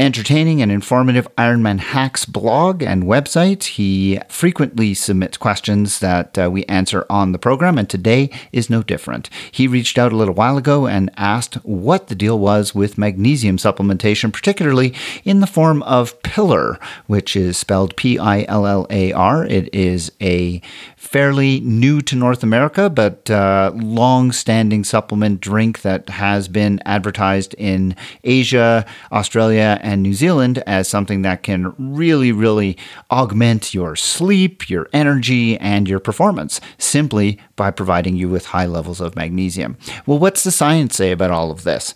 entertaining 0.01 0.63
and 0.63 0.71
informative 0.71 1.27
Ironman 1.35 1.77
Hacks 1.77 2.25
blog 2.25 2.81
and 2.81 3.03
website. 3.03 3.63
He 3.63 4.19
frequently 4.27 4.95
submits 4.95 5.37
questions 5.37 5.99
that 5.99 6.39
uh, 6.39 6.49
we 6.49 6.65
answer 6.65 7.05
on 7.07 7.33
the 7.33 7.37
program, 7.37 7.77
and 7.77 7.87
today 7.87 8.31
is 8.51 8.67
no 8.67 8.81
different. 8.81 9.29
He 9.51 9.67
reached 9.67 9.99
out 9.99 10.11
a 10.11 10.15
little 10.15 10.33
while 10.33 10.57
ago 10.57 10.87
and 10.87 11.11
asked 11.17 11.53
what 11.63 12.07
the 12.07 12.15
deal 12.15 12.39
was 12.39 12.73
with 12.73 12.97
magnesium 12.97 13.57
supplementation, 13.57 14.33
particularly 14.33 14.95
in 15.23 15.39
the 15.39 15.47
form 15.47 15.83
of 15.83 16.19
Pillar, 16.23 16.79
which 17.05 17.35
is 17.35 17.57
spelled 17.57 17.95
P 17.95 18.17
I 18.17 18.43
L 18.47 18.65
L 18.65 18.87
A 18.89 19.11
R. 19.13 19.45
It 19.45 19.69
is 19.71 20.11
a 20.19 20.63
fairly 20.95 21.59
new 21.59 22.01
to 22.01 22.15
North 22.15 22.41
America, 22.41 22.89
but 22.89 23.29
uh, 23.29 23.71
long 23.75 24.31
standing 24.31 24.83
supplement 24.83 25.41
drink 25.41 25.81
that 25.81 26.09
has 26.09 26.47
been 26.47 26.81
advertised 26.85 27.53
in 27.59 27.95
Asia, 28.23 28.83
Australia, 29.11 29.77
and 29.83 29.90
New 29.99 30.13
Zealand 30.13 30.63
as 30.67 30.87
something 30.87 31.21
that 31.21 31.43
can 31.43 31.73
really, 31.77 32.31
really 32.31 32.77
augment 33.09 33.73
your 33.73 33.95
sleep, 33.95 34.69
your 34.69 34.87
energy, 34.93 35.57
and 35.57 35.87
your 35.87 35.99
performance 35.99 36.61
simply 36.77 37.39
by 37.55 37.71
providing 37.71 38.15
you 38.15 38.29
with 38.29 38.45
high 38.45 38.65
levels 38.65 39.01
of 39.01 39.15
magnesium. 39.15 39.77
Well, 40.05 40.19
what's 40.19 40.43
the 40.43 40.51
science 40.51 40.95
say 40.95 41.11
about 41.11 41.31
all 41.31 41.51
of 41.51 41.63
this? 41.63 41.93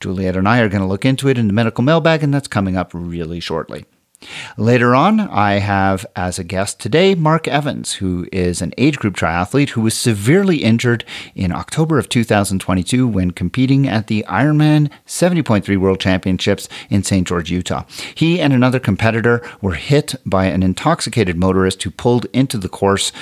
Juliet 0.00 0.36
and 0.36 0.48
I 0.48 0.60
are 0.60 0.68
going 0.68 0.82
to 0.82 0.88
look 0.88 1.04
into 1.04 1.28
it 1.28 1.38
in 1.38 1.46
the 1.46 1.52
medical 1.52 1.84
mailbag, 1.84 2.22
and 2.22 2.32
that's 2.32 2.48
coming 2.48 2.76
up 2.76 2.90
really 2.92 3.40
shortly. 3.40 3.84
Later 4.56 4.94
on, 4.94 5.20
I 5.20 5.54
have 5.54 6.06
as 6.14 6.38
a 6.38 6.44
guest 6.44 6.80
today 6.80 7.14
Mark 7.14 7.48
Evans, 7.48 7.94
who 7.94 8.26
is 8.32 8.62
an 8.62 8.72
age 8.78 8.98
group 8.98 9.16
triathlete 9.16 9.70
who 9.70 9.80
was 9.80 9.96
severely 9.96 10.58
injured 10.58 11.04
in 11.34 11.52
October 11.52 11.98
of 11.98 12.08
2022 12.08 13.06
when 13.06 13.30
competing 13.32 13.88
at 13.88 14.06
the 14.06 14.24
Ironman 14.28 14.90
70.3 15.06 15.76
World 15.76 16.00
Championships 16.00 16.68
in 16.90 17.02
St. 17.02 17.26
George, 17.26 17.50
Utah. 17.50 17.84
He 18.14 18.40
and 18.40 18.52
another 18.52 18.78
competitor 18.78 19.42
were 19.60 19.74
hit 19.74 20.14
by 20.24 20.46
an 20.46 20.62
intoxicated 20.62 21.36
motorist 21.36 21.82
who 21.82 21.90
pulled 21.90 22.26
into 22.32 22.58
the 22.58 22.68
course 22.68 23.12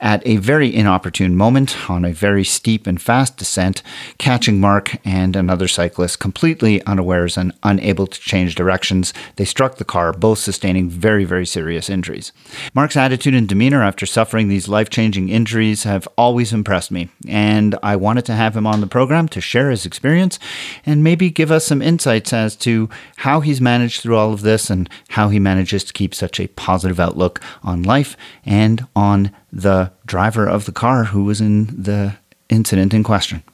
at 0.00 0.26
a 0.26 0.36
very 0.36 0.74
inopportune 0.74 1.36
moment 1.36 1.90
on 1.90 2.04
a 2.04 2.12
very 2.12 2.44
steep 2.44 2.86
and 2.86 3.00
fast 3.00 3.36
descent, 3.36 3.82
catching 4.18 4.60
Mark 4.60 4.96
and 5.04 5.36
another 5.36 5.68
cyclist 5.68 6.18
completely 6.18 6.84
unawares 6.84 7.36
and 7.36 7.52
unable 7.62 8.06
to 8.06 8.20
change 8.20 8.54
directions. 8.54 9.12
They 9.36 9.44
struck 9.44 9.76
the 9.76 9.84
car, 9.84 10.12
both 10.12 10.38
sustaining 10.50 10.90
very, 10.90 11.24
very 11.24 11.46
serious 11.46 11.88
injuries. 11.88 12.32
Mark's 12.74 12.96
attitude 12.96 13.34
and 13.34 13.48
demeanor 13.48 13.84
after 13.84 14.04
suffering 14.04 14.48
these 14.48 14.66
life 14.66 14.90
changing 14.90 15.28
injuries 15.28 15.84
have 15.84 16.08
always 16.18 16.52
impressed 16.52 16.90
me, 16.90 17.08
and 17.28 17.78
I 17.84 17.94
wanted 17.94 18.24
to 18.24 18.34
have 18.34 18.56
him 18.56 18.66
on 18.66 18.80
the 18.80 18.88
program 18.88 19.28
to 19.28 19.40
share 19.40 19.70
his 19.70 19.86
experience 19.86 20.40
and 20.84 21.04
maybe 21.04 21.30
give 21.30 21.52
us 21.52 21.64
some 21.64 21.80
insights 21.80 22.32
as 22.32 22.56
to 22.56 22.88
how 23.18 23.38
he's 23.40 23.60
managed 23.60 24.00
through 24.00 24.16
all 24.16 24.32
of 24.32 24.42
this 24.42 24.70
and 24.70 24.90
how 25.10 25.28
he 25.28 25.38
manages 25.38 25.84
to 25.84 25.92
keep 25.92 26.16
such 26.16 26.40
a 26.40 26.48
positive 26.48 26.98
outlook 26.98 27.40
on 27.62 27.84
life 27.84 28.16
and 28.44 28.88
on 28.96 29.30
the 29.52 29.92
driver 30.04 30.48
of 30.48 30.64
the 30.64 30.72
car 30.72 31.04
who 31.04 31.22
was 31.22 31.40
in 31.40 31.66
the 31.66 32.16
incident 32.48 32.92
in 32.92 33.04
question. 33.04 33.44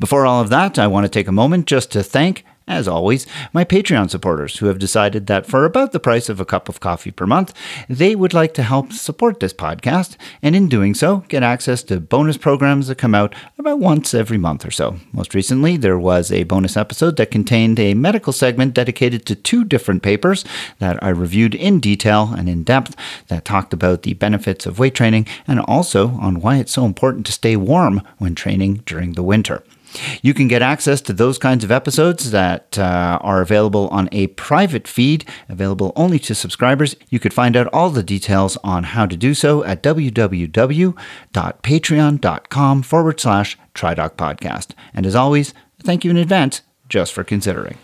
Before 0.00 0.26
all 0.26 0.40
of 0.40 0.48
that, 0.50 0.78
I 0.78 0.88
want 0.88 1.04
to 1.04 1.10
take 1.10 1.28
a 1.28 1.32
moment 1.32 1.66
just 1.66 1.92
to 1.92 2.02
thank 2.02 2.44
as 2.68 2.88
always, 2.88 3.26
my 3.52 3.64
Patreon 3.64 4.10
supporters 4.10 4.58
who 4.58 4.66
have 4.66 4.78
decided 4.78 5.26
that 5.26 5.46
for 5.46 5.64
about 5.64 5.92
the 5.92 6.00
price 6.00 6.28
of 6.28 6.40
a 6.40 6.44
cup 6.44 6.68
of 6.68 6.80
coffee 6.80 7.12
per 7.12 7.24
month, 7.24 7.54
they 7.88 8.16
would 8.16 8.34
like 8.34 8.54
to 8.54 8.62
help 8.62 8.92
support 8.92 9.38
this 9.38 9.52
podcast, 9.52 10.16
and 10.42 10.56
in 10.56 10.68
doing 10.68 10.92
so, 10.92 11.18
get 11.28 11.44
access 11.44 11.82
to 11.84 12.00
bonus 12.00 12.36
programs 12.36 12.88
that 12.88 12.98
come 12.98 13.14
out 13.14 13.34
about 13.56 13.78
once 13.78 14.14
every 14.14 14.38
month 14.38 14.66
or 14.66 14.72
so. 14.72 14.96
Most 15.12 15.34
recently, 15.34 15.76
there 15.76 15.98
was 15.98 16.32
a 16.32 16.42
bonus 16.44 16.76
episode 16.76 17.16
that 17.16 17.30
contained 17.30 17.78
a 17.78 17.94
medical 17.94 18.32
segment 18.32 18.74
dedicated 18.74 19.26
to 19.26 19.36
two 19.36 19.64
different 19.64 20.02
papers 20.02 20.44
that 20.80 21.02
I 21.02 21.10
reviewed 21.10 21.54
in 21.54 21.78
detail 21.78 22.34
and 22.36 22.48
in 22.48 22.64
depth 22.64 22.96
that 23.28 23.44
talked 23.44 23.72
about 23.72 24.02
the 24.02 24.14
benefits 24.14 24.66
of 24.66 24.78
weight 24.80 24.94
training 24.94 25.26
and 25.46 25.60
also 25.60 26.10
on 26.16 26.40
why 26.40 26.56
it's 26.56 26.72
so 26.72 26.84
important 26.84 27.26
to 27.26 27.32
stay 27.32 27.56
warm 27.56 28.02
when 28.18 28.34
training 28.34 28.82
during 28.86 29.12
the 29.12 29.22
winter. 29.22 29.62
You 30.22 30.34
can 30.34 30.48
get 30.48 30.62
access 30.62 31.00
to 31.02 31.12
those 31.12 31.38
kinds 31.38 31.62
of 31.64 31.70
episodes 31.70 32.30
that 32.30 32.78
uh, 32.78 33.18
are 33.22 33.40
available 33.40 33.88
on 33.88 34.08
a 34.12 34.28
private 34.28 34.88
feed, 34.88 35.26
available 35.48 35.92
only 35.96 36.18
to 36.20 36.34
subscribers. 36.34 36.96
You 37.08 37.18
could 37.18 37.34
find 37.34 37.56
out 37.56 37.68
all 37.72 37.90
the 37.90 38.02
details 38.02 38.56
on 38.58 38.84
how 38.84 39.06
to 39.06 39.16
do 39.16 39.34
so 39.34 39.64
at 39.64 39.82
www.patreon.com 39.82 42.82
forward 42.82 43.20
slash 43.20 43.58
TriDoc 43.74 44.16
podcast. 44.16 44.70
And 44.94 45.06
as 45.06 45.14
always, 45.14 45.52
thank 45.82 46.04
you 46.04 46.10
in 46.10 46.16
advance 46.16 46.62
just 46.88 47.12
for 47.12 47.24
considering. 47.24 47.76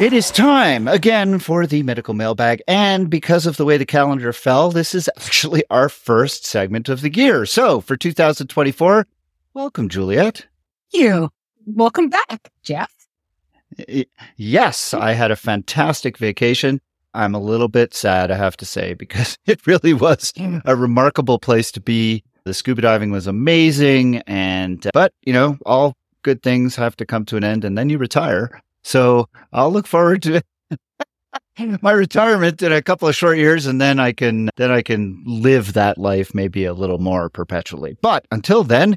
It 0.00 0.12
is 0.12 0.32
time 0.32 0.88
again 0.88 1.38
for 1.38 1.68
the 1.68 1.84
medical 1.84 2.14
mailbag. 2.14 2.60
And 2.66 3.08
because 3.08 3.46
of 3.46 3.56
the 3.56 3.64
way 3.64 3.76
the 3.76 3.86
calendar 3.86 4.32
fell, 4.32 4.72
this 4.72 4.92
is 4.92 5.08
actually 5.16 5.62
our 5.70 5.88
first 5.88 6.44
segment 6.44 6.88
of 6.88 7.00
the 7.00 7.14
year. 7.14 7.46
So 7.46 7.80
for 7.80 7.96
2024, 7.96 9.06
welcome, 9.54 9.88
Juliet. 9.88 10.46
You. 10.92 11.30
Welcome 11.64 12.08
back, 12.08 12.50
Jeff. 12.64 12.92
Yes, 14.36 14.94
I 14.94 15.12
had 15.12 15.30
a 15.30 15.36
fantastic 15.36 16.18
vacation. 16.18 16.80
I'm 17.14 17.36
a 17.36 17.40
little 17.40 17.68
bit 17.68 17.94
sad, 17.94 18.32
I 18.32 18.36
have 18.36 18.56
to 18.56 18.64
say, 18.64 18.94
because 18.94 19.38
it 19.46 19.64
really 19.64 19.94
was 19.94 20.32
a 20.64 20.74
remarkable 20.74 21.38
place 21.38 21.70
to 21.70 21.80
be. 21.80 22.24
The 22.42 22.52
scuba 22.52 22.82
diving 22.82 23.12
was 23.12 23.28
amazing. 23.28 24.22
And, 24.26 24.90
but, 24.92 25.12
you 25.22 25.32
know, 25.32 25.56
all 25.64 25.94
good 26.22 26.42
things 26.42 26.74
have 26.74 26.96
to 26.96 27.06
come 27.06 27.24
to 27.26 27.36
an 27.36 27.44
end 27.44 27.64
and 27.64 27.78
then 27.78 27.90
you 27.90 27.98
retire. 27.98 28.60
So 28.84 29.28
I'll 29.52 29.72
look 29.72 29.86
forward 29.86 30.22
to 30.22 30.42
my 31.80 31.92
retirement 31.92 32.62
in 32.62 32.70
a 32.70 32.82
couple 32.82 33.08
of 33.08 33.16
short 33.16 33.38
years 33.38 33.66
and 33.66 33.80
then 33.80 33.98
I 33.98 34.12
can 34.12 34.50
then 34.56 34.70
I 34.70 34.82
can 34.82 35.22
live 35.26 35.72
that 35.72 35.98
life 35.98 36.34
maybe 36.34 36.64
a 36.64 36.74
little 36.74 36.98
more 36.98 37.28
perpetually. 37.30 37.96
But 38.02 38.26
until 38.30 38.62
then, 38.62 38.96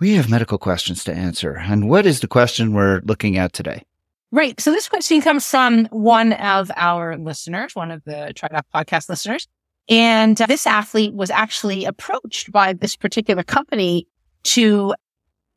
we 0.00 0.14
have 0.14 0.28
medical 0.28 0.58
questions 0.58 1.04
to 1.04 1.14
answer. 1.14 1.56
And 1.56 1.88
what 1.88 2.06
is 2.06 2.20
the 2.20 2.28
question 2.28 2.72
we're 2.72 3.00
looking 3.04 3.36
at 3.36 3.52
today? 3.52 3.84
Right. 4.32 4.60
So 4.60 4.72
this 4.72 4.88
question 4.88 5.20
comes 5.20 5.46
from 5.46 5.84
one 5.86 6.32
of 6.32 6.70
our 6.74 7.16
listeners, 7.16 7.76
one 7.76 7.92
of 7.92 8.02
the 8.04 8.32
TriDoc 8.34 8.62
podcast 8.74 9.08
listeners. 9.08 9.46
And 9.88 10.40
uh, 10.40 10.46
this 10.46 10.66
athlete 10.66 11.14
was 11.14 11.30
actually 11.30 11.84
approached 11.84 12.50
by 12.50 12.72
this 12.72 12.96
particular 12.96 13.42
company 13.42 14.08
to 14.44 14.94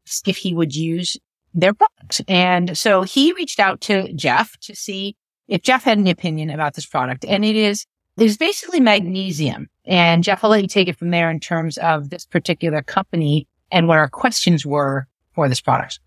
ask 0.08 0.28
if 0.28 0.38
he 0.38 0.54
would 0.54 0.76
use 0.76 1.18
their 1.58 1.74
product. 1.74 2.22
And 2.28 2.78
so 2.78 3.02
he 3.02 3.34
reached 3.34 3.60
out 3.60 3.82
to 3.82 4.14
Jeff 4.14 4.58
to 4.62 4.76
see 4.76 5.16
if 5.48 5.62
Jeff 5.64 5.84
had 5.84 5.98
an 5.98 6.08
opinion 6.08 6.50
about 6.50 6.76
this 6.76 6.86
product. 6.86 7.26
And 7.26 7.44
it 7.44 7.56
is, 7.56 7.86
there's 8.16 8.38
basically 8.38 8.80
magnesium. 8.80 9.68
And 9.86 10.24
Jeff, 10.24 10.44
I'll 10.44 10.50
let 10.50 10.62
you 10.62 10.68
take 10.68 10.88
it 10.88 10.98
from 10.98 11.10
there 11.10 11.32
in 11.32 11.40
terms 11.40 11.78
of 11.80 12.10
this 12.10 12.26
particular 12.26 12.82
company 12.82 13.48
and 13.72 13.88
what 13.88 13.98
our 13.98 14.10
questions 14.10 14.66
were 14.66 15.08
for 15.34 15.50
this 15.50 15.60
product. 15.62 16.00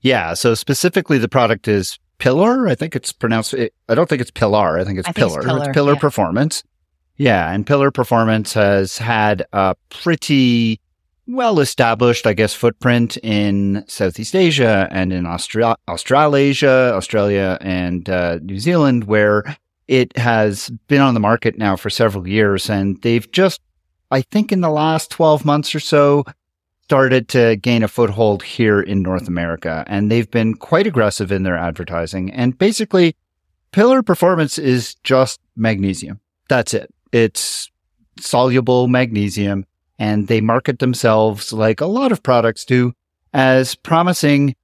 Yeah. 0.00 0.34
So 0.34 0.54
specifically, 0.54 1.18
the 1.18 1.28
product 1.28 1.66
is 1.66 1.98
Pillar. 2.18 2.68
I 2.68 2.74
think 2.74 2.94
it's 2.94 3.12
pronounced, 3.12 3.54
I 3.54 3.94
don't 3.94 4.08
think 4.08 4.20
it's 4.20 4.30
Pillar. 4.30 4.78
I 4.78 4.84
think 4.84 4.98
it's 4.98 5.08
I 5.08 5.12
Pillar. 5.12 5.30
Think 5.30 5.38
it's 5.38 5.46
Pillar, 5.46 5.64
it's 5.64 5.74
Pillar 5.74 5.92
yeah. 5.94 5.98
Performance. 5.98 6.62
Yeah. 7.16 7.50
And 7.50 7.66
Pillar 7.66 7.90
Performance 7.90 8.52
has 8.54 8.98
had 8.98 9.44
a 9.52 9.74
pretty 9.90 10.80
well 11.28 11.60
established, 11.60 12.26
I 12.26 12.32
guess, 12.32 12.54
footprint 12.54 13.18
in 13.18 13.84
Southeast 13.86 14.34
Asia 14.34 14.88
and 14.90 15.12
in 15.12 15.24
Austra- 15.24 15.76
Australasia, 15.86 16.94
Australia, 16.94 17.58
and 17.60 18.08
uh, 18.08 18.38
New 18.42 18.58
Zealand, 18.58 19.04
where 19.04 19.44
it 19.86 20.16
has 20.16 20.70
been 20.88 21.02
on 21.02 21.14
the 21.14 21.20
market 21.20 21.58
now 21.58 21.76
for 21.76 21.90
several 21.90 22.26
years. 22.26 22.68
And 22.70 23.00
they've 23.02 23.30
just, 23.30 23.60
I 24.10 24.22
think, 24.22 24.52
in 24.52 24.62
the 24.62 24.70
last 24.70 25.10
12 25.10 25.44
months 25.44 25.74
or 25.74 25.80
so, 25.80 26.24
started 26.84 27.28
to 27.28 27.56
gain 27.56 27.82
a 27.82 27.88
foothold 27.88 28.42
here 28.42 28.80
in 28.80 29.02
North 29.02 29.28
America. 29.28 29.84
And 29.86 30.10
they've 30.10 30.30
been 30.30 30.54
quite 30.54 30.86
aggressive 30.86 31.30
in 31.30 31.42
their 31.42 31.56
advertising. 31.56 32.32
And 32.32 32.56
basically, 32.56 33.14
Pillar 33.72 34.02
Performance 34.02 34.56
is 34.56 34.94
just 35.04 35.40
magnesium. 35.54 36.20
That's 36.48 36.72
it. 36.72 36.92
It's 37.12 37.70
soluble 38.18 38.88
magnesium 38.88 39.66
and 39.98 40.28
they 40.28 40.40
market 40.40 40.78
themselves 40.78 41.52
like 41.52 41.80
a 41.80 41.86
lot 41.86 42.12
of 42.12 42.22
products 42.22 42.64
do 42.64 42.92
as 43.32 43.74
promising 43.74 44.54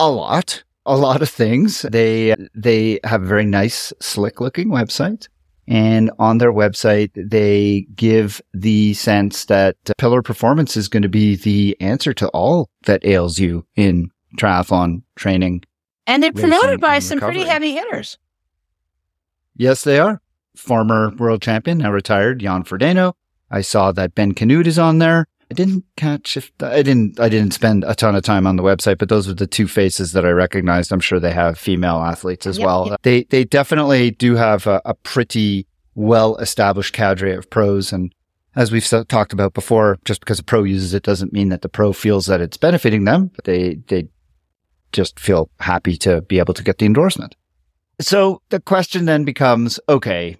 a 0.00 0.10
lot, 0.10 0.62
a 0.84 0.96
lot 0.96 1.22
of 1.22 1.28
things. 1.28 1.82
They 1.82 2.34
they 2.54 3.00
have 3.04 3.22
a 3.22 3.26
very 3.26 3.44
nice, 3.46 3.92
slick 4.00 4.40
looking 4.40 4.68
website. 4.68 5.28
And 5.68 6.12
on 6.20 6.38
their 6.38 6.52
website, 6.52 7.10
they 7.16 7.88
give 7.96 8.40
the 8.54 8.94
sense 8.94 9.46
that 9.46 9.76
Pillar 9.98 10.22
Performance 10.22 10.76
is 10.76 10.86
going 10.86 11.02
to 11.02 11.08
be 11.08 11.34
the 11.34 11.76
answer 11.80 12.12
to 12.14 12.28
all 12.28 12.70
that 12.84 13.04
ails 13.04 13.40
you 13.40 13.66
in 13.74 14.10
triathlon 14.38 15.02
training. 15.16 15.64
And 16.06 16.22
they're 16.22 16.32
promoted 16.32 16.80
by 16.80 17.00
some 17.00 17.18
pretty 17.18 17.42
heavy 17.42 17.72
hitters. 17.72 18.16
Yes, 19.56 19.82
they 19.82 19.98
are. 19.98 20.20
Former 20.54 21.10
world 21.16 21.42
champion, 21.42 21.78
now 21.78 21.90
retired, 21.90 22.38
Jan 22.38 22.62
Frodeno, 22.62 23.14
I 23.50 23.60
saw 23.60 23.92
that 23.92 24.14
Ben 24.14 24.34
Kanute 24.34 24.66
is 24.66 24.78
on 24.78 24.98
there. 24.98 25.26
I 25.50 25.54
didn't 25.54 25.84
catch 25.96 26.36
if 26.36 26.50
I 26.60 26.82
didn't 26.82 27.20
I 27.20 27.28
didn't 27.28 27.52
spend 27.54 27.84
a 27.84 27.94
ton 27.94 28.16
of 28.16 28.24
time 28.24 28.46
on 28.46 28.56
the 28.56 28.64
website, 28.64 28.98
but 28.98 29.08
those 29.08 29.28
were 29.28 29.34
the 29.34 29.46
two 29.46 29.68
faces 29.68 30.12
that 30.12 30.26
I 30.26 30.30
recognized. 30.30 30.90
I'm 30.90 31.00
sure 31.00 31.20
they 31.20 31.32
have 31.32 31.56
female 31.56 31.98
athletes 31.98 32.46
as 32.46 32.58
yep, 32.58 32.66
well. 32.66 32.88
Yep. 32.90 33.02
They 33.02 33.22
they 33.24 33.44
definitely 33.44 34.10
do 34.10 34.34
have 34.34 34.66
a, 34.66 34.82
a 34.84 34.94
pretty 34.94 35.66
well 35.94 36.36
established 36.38 36.94
cadre 36.94 37.32
of 37.32 37.48
pros 37.48 37.92
and 37.92 38.12
as 38.56 38.72
we've 38.72 38.88
talked 39.08 39.34
about 39.34 39.52
before, 39.52 39.98
just 40.06 40.20
because 40.20 40.38
a 40.38 40.42
pro 40.42 40.64
uses 40.64 40.94
it 40.94 41.02
doesn't 41.02 41.32
mean 41.32 41.50
that 41.50 41.60
the 41.60 41.68
pro 41.68 41.92
feels 41.92 42.24
that 42.26 42.40
it's 42.40 42.56
benefiting 42.56 43.04
them, 43.04 43.30
but 43.36 43.44
they 43.44 43.74
they 43.86 44.08
just 44.92 45.20
feel 45.20 45.50
happy 45.60 45.96
to 45.98 46.22
be 46.22 46.38
able 46.38 46.54
to 46.54 46.64
get 46.64 46.78
the 46.78 46.86
endorsement. 46.86 47.36
So 48.00 48.42
the 48.48 48.60
question 48.60 49.04
then 49.04 49.24
becomes, 49.24 49.78
okay, 49.88 50.36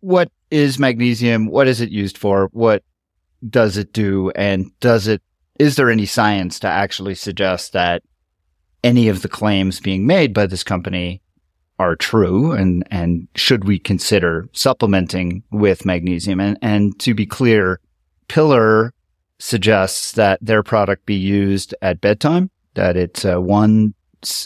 what 0.00 0.30
is 0.50 0.78
magnesium? 0.78 1.46
What 1.46 1.68
is 1.68 1.80
it 1.80 1.90
used 1.90 2.18
for? 2.18 2.48
What 2.52 2.82
does 3.48 3.76
it 3.76 3.92
do? 3.92 4.30
And 4.30 4.70
does 4.80 5.06
it, 5.06 5.22
is 5.58 5.76
there 5.76 5.90
any 5.90 6.06
science 6.06 6.58
to 6.60 6.68
actually 6.68 7.14
suggest 7.14 7.72
that 7.72 8.02
any 8.84 9.08
of 9.08 9.22
the 9.22 9.28
claims 9.28 9.80
being 9.80 10.06
made 10.06 10.32
by 10.32 10.46
this 10.46 10.62
company 10.62 11.22
are 11.78 11.96
true? 11.96 12.52
And, 12.52 12.86
and 12.90 13.28
should 13.34 13.64
we 13.64 13.78
consider 13.78 14.48
supplementing 14.52 15.42
with 15.50 15.86
magnesium? 15.86 16.40
And, 16.40 16.58
and 16.62 16.98
to 17.00 17.14
be 17.14 17.26
clear, 17.26 17.80
Pillar 18.28 18.92
suggests 19.38 20.12
that 20.12 20.38
their 20.40 20.62
product 20.62 21.06
be 21.06 21.14
used 21.14 21.74
at 21.82 22.00
bedtime 22.00 22.50
that 22.76 22.96
it's 22.96 23.24
uh, 23.24 23.40
one 23.40 23.94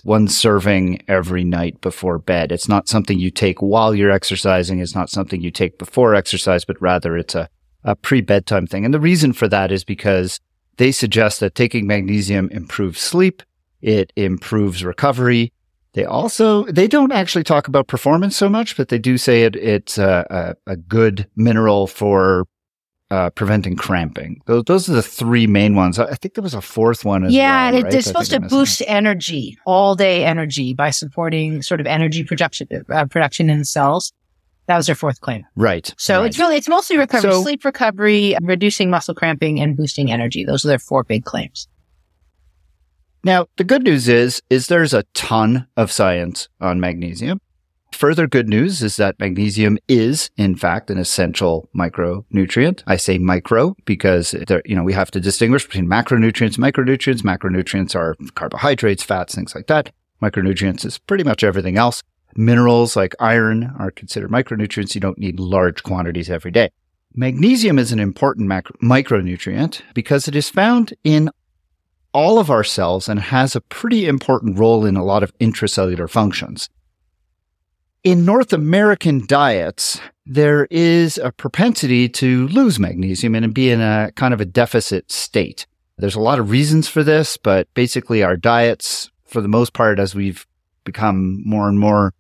one 0.05 0.29
serving 0.29 1.03
every 1.09 1.45
night 1.45 1.81
before 1.81 2.19
bed. 2.19 2.53
It's 2.53 2.69
not 2.69 2.89
something 2.89 3.19
you 3.19 3.31
take 3.31 3.61
while 3.61 3.95
you're 3.95 4.11
exercising. 4.11 4.81
It's 4.81 4.95
not 4.95 5.11
something 5.11 5.41
you 5.41 5.51
take 5.51 5.79
before 5.79 6.15
exercise, 6.15 6.65
but 6.65 6.81
rather 6.81 7.17
it's 7.17 7.35
a, 7.35 7.49
a 7.85 7.97
pre 7.97 8.21
bedtime 8.21 8.67
thing. 8.67 8.85
And 8.85 8.95
the 8.95 9.01
reason 9.01 9.33
for 9.33 9.49
that 9.49 9.73
is 9.73 9.85
because 9.85 10.41
they 10.77 10.93
suggest 10.93 11.41
that 11.41 11.55
taking 11.55 11.87
magnesium 11.87 12.49
improves 12.51 13.01
sleep. 13.01 13.43
It 13.81 14.13
improves 14.17 14.85
recovery. 14.85 15.53
They 15.93 16.05
also, 16.05 16.65
they 16.67 16.87
don't 16.87 17.13
actually 17.13 17.45
talk 17.45 17.67
about 17.67 17.89
performance 17.89 18.37
so 18.37 18.49
much, 18.49 18.77
but 18.77 18.89
they 18.89 18.99
do 18.99 19.19
say 19.19 19.43
it, 19.43 19.57
it's 19.57 19.99
a, 19.99 20.57
a, 20.67 20.73
a 20.73 20.77
good 20.77 21.29
mineral 21.35 21.87
for 21.87 22.47
uh, 23.11 23.31
preventing 23.31 23.77
cramping. 23.77 24.41
Those, 24.47 24.65
those 24.65 24.89
are 24.89 24.95
the 24.95 25.03
three 25.03 25.47
main 25.47 25.75
ones. 25.75 25.99
I 25.99 26.15
think 26.15 26.35
there 26.35 26.43
was 26.43 26.55
a 26.55 26.61
fourth 26.61 27.05
one 27.05 27.25
as 27.25 27.33
yeah, 27.33 27.71
well. 27.71 27.81
Yeah, 27.81 27.89
it's 27.93 28.07
supposed 28.07 28.31
to 28.31 28.41
boost 28.41 28.83
energy, 28.87 29.59
all 29.67 29.95
day 29.97 30.25
energy 30.25 30.75
by 30.75 30.91
supporting 30.91 31.63
sort 31.63 31.81
of 31.81 31.87
energy 31.87 32.25
production, 32.25 32.69
uh, 32.89 33.07
production 33.07 33.51
in 33.51 33.65
cells. 33.65 34.13
That 34.67 34.77
was 34.77 34.87
their 34.87 34.95
fourth 34.95 35.21
claim. 35.21 35.45
Right. 35.57 35.93
So 35.99 36.21
right. 36.21 36.27
it's 36.27 36.39
really, 36.39 36.57
it's 36.57 36.69
mostly 36.69 36.97
recovery, 36.97 37.33
so, 37.33 37.43
sleep 37.43 37.65
recovery, 37.65 38.37
reducing 38.41 38.89
muscle 38.89 39.15
cramping 39.15 39.61
and 39.61 39.77
boosting 39.77 40.13
energy. 40.13 40.45
Those 40.45 40.65
are 40.65 40.69
their 40.69 40.79
four 40.79 41.03
big 41.03 41.25
claims. 41.25 41.67
Now, 43.25 43.49
the 43.57 43.65
good 43.65 43.83
news 43.83 44.09
is, 44.09 44.41
is 44.49 44.69
there's 44.69 44.95
a 44.95 45.03
ton 45.13 45.67
of 45.77 45.91
science 45.91 46.49
on 46.61 46.79
magnesium. 46.81 47.41
Further 47.93 48.27
good 48.27 48.49
news 48.49 48.83
is 48.83 48.97
that 48.97 49.19
magnesium 49.19 49.77
is, 49.89 50.31
in 50.37 50.57
fact, 50.57 50.91
an 50.91 50.99
essential 50.99 51.69
micronutrient. 51.77 52.83
I 52.87 52.97
say 52.97 53.19
micro 53.19 53.77
because 53.85 54.31
there, 54.47 54.63
you 54.65 54.75
know, 54.75 54.85
we 54.85 54.95
have 54.95 55.11
to 55.11 55.21
distinguish 55.21 55.67
between 55.67 55.87
macronutrients, 55.87 56.57
micronutrients. 56.57 57.23
Macronutrients 57.23 57.95
are 57.95 58.17
carbohydrates, 58.35 59.03
fats, 59.03 59.35
things 59.35 59.55
like 59.55 59.67
that. 59.67 59.93
Micronutrients 60.23 60.85
is 60.87 60.99
pretty 60.99 61.25
much 61.25 61.45
everything 61.45 61.77
else. 61.77 62.03
Minerals 62.37 62.97
like 62.97 63.15
iron 63.21 63.75
are 63.79 63.91
considered 63.91 64.31
micronutrients. 64.31 64.95
You 64.95 65.01
don't 65.01 65.19
need 65.19 65.41
large 65.41 65.83
quantities 65.83 66.31
every 66.31 66.53
day. 66.53 66.71
Magnesium 67.15 67.79
is 67.79 67.91
an 67.91 67.99
important 67.99 68.47
macro- 68.47 68.77
micronutrient 68.83 69.83
because 69.95 70.29
it 70.29 70.37
is 70.37 70.49
found 70.49 70.95
in 71.03 71.29
all 72.13 72.39
of 72.39 72.51
our 72.51 72.65
cells 72.65 73.09
and 73.09 73.21
has 73.21 73.57
a 73.57 73.61
pretty 73.61 74.07
important 74.07 74.59
role 74.59 74.87
in 74.87 74.97
a 74.97 75.05
lot 75.05 75.23
of 75.23 75.37
intracellular 75.39 76.09
functions. 76.09 76.69
In 78.03 78.25
North 78.25 78.55
American 78.55 79.27
diets, 79.27 80.01
there 80.25 80.67
is 80.71 81.19
a 81.19 81.33
propensity 81.33 82.09
to 82.09 82.49
lose 82.49 82.79
magnesium 82.79 83.35
and 83.35 83.53
be 83.53 83.71
in 83.71 83.83
a 83.83 84.11
kind 84.17 84.33
of 84.33 84.41
a 84.41 84.47
deficit 84.47 85.13
state. 85.13 85.67
There's 85.99 86.15
a 86.15 86.21
lot 86.21 86.39
of 86.39 86.51
reasons 86.51 86.89
for 86.89 87.05
this, 87.05 87.37
but 87.37 87.69
basically 87.75 88.23
our 88.23 88.39
diets, 88.39 89.11
for 89.27 89.43
the 89.43 89.49
most 89.49 89.75
part, 89.75 89.99
as 89.99 90.15
we've 90.15 90.47
become 90.85 91.43
more 91.45 91.69
and 91.69 91.79
more 91.79 92.15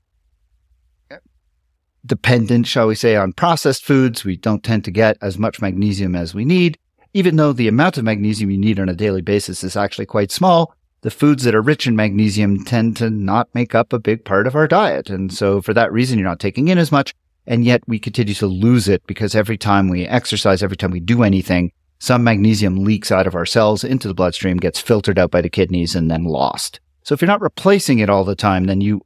dependent, 2.04 2.66
shall 2.66 2.86
we 2.86 2.94
say, 2.94 3.16
on 3.16 3.32
processed 3.32 3.82
foods, 3.82 4.22
we 4.22 4.36
don't 4.36 4.62
tend 4.62 4.84
to 4.84 4.90
get 4.90 5.16
as 5.22 5.38
much 5.38 5.62
magnesium 5.62 6.14
as 6.14 6.34
we 6.34 6.44
need. 6.44 6.76
Even 7.14 7.36
though 7.36 7.54
the 7.54 7.68
amount 7.68 7.96
of 7.96 8.04
magnesium 8.04 8.50
you 8.50 8.58
need 8.58 8.78
on 8.78 8.90
a 8.90 8.94
daily 8.94 9.22
basis 9.22 9.64
is 9.64 9.76
actually 9.76 10.06
quite 10.06 10.30
small, 10.30 10.74
the 11.02 11.10
foods 11.10 11.44
that 11.44 11.54
are 11.54 11.62
rich 11.62 11.86
in 11.86 11.96
magnesium 11.96 12.64
tend 12.64 12.96
to 12.98 13.10
not 13.10 13.48
make 13.54 13.74
up 13.74 13.92
a 13.92 13.98
big 13.98 14.24
part 14.24 14.46
of 14.46 14.54
our 14.54 14.68
diet. 14.68 15.08
And 15.08 15.32
so 15.32 15.62
for 15.62 15.72
that 15.74 15.92
reason, 15.92 16.18
you're 16.18 16.28
not 16.28 16.40
taking 16.40 16.68
in 16.68 16.78
as 16.78 16.92
much. 16.92 17.14
And 17.46 17.64
yet 17.64 17.82
we 17.86 17.98
continue 17.98 18.34
to 18.34 18.46
lose 18.46 18.86
it 18.86 19.06
because 19.06 19.34
every 19.34 19.56
time 19.56 19.88
we 19.88 20.06
exercise, 20.06 20.62
every 20.62 20.76
time 20.76 20.90
we 20.90 21.00
do 21.00 21.22
anything, 21.22 21.72
some 21.98 22.22
magnesium 22.22 22.84
leaks 22.84 23.10
out 23.10 23.26
of 23.26 23.34
our 23.34 23.46
cells 23.46 23.82
into 23.82 24.08
the 24.08 24.14
bloodstream, 24.14 24.58
gets 24.58 24.80
filtered 24.80 25.18
out 25.18 25.30
by 25.30 25.40
the 25.40 25.50
kidneys 25.50 25.94
and 25.94 26.10
then 26.10 26.24
lost. 26.24 26.80
So 27.02 27.14
if 27.14 27.20
you're 27.20 27.26
not 27.26 27.40
replacing 27.40 27.98
it 27.98 28.10
all 28.10 28.24
the 28.24 28.36
time, 28.36 28.64
then 28.64 28.80
you, 28.80 29.00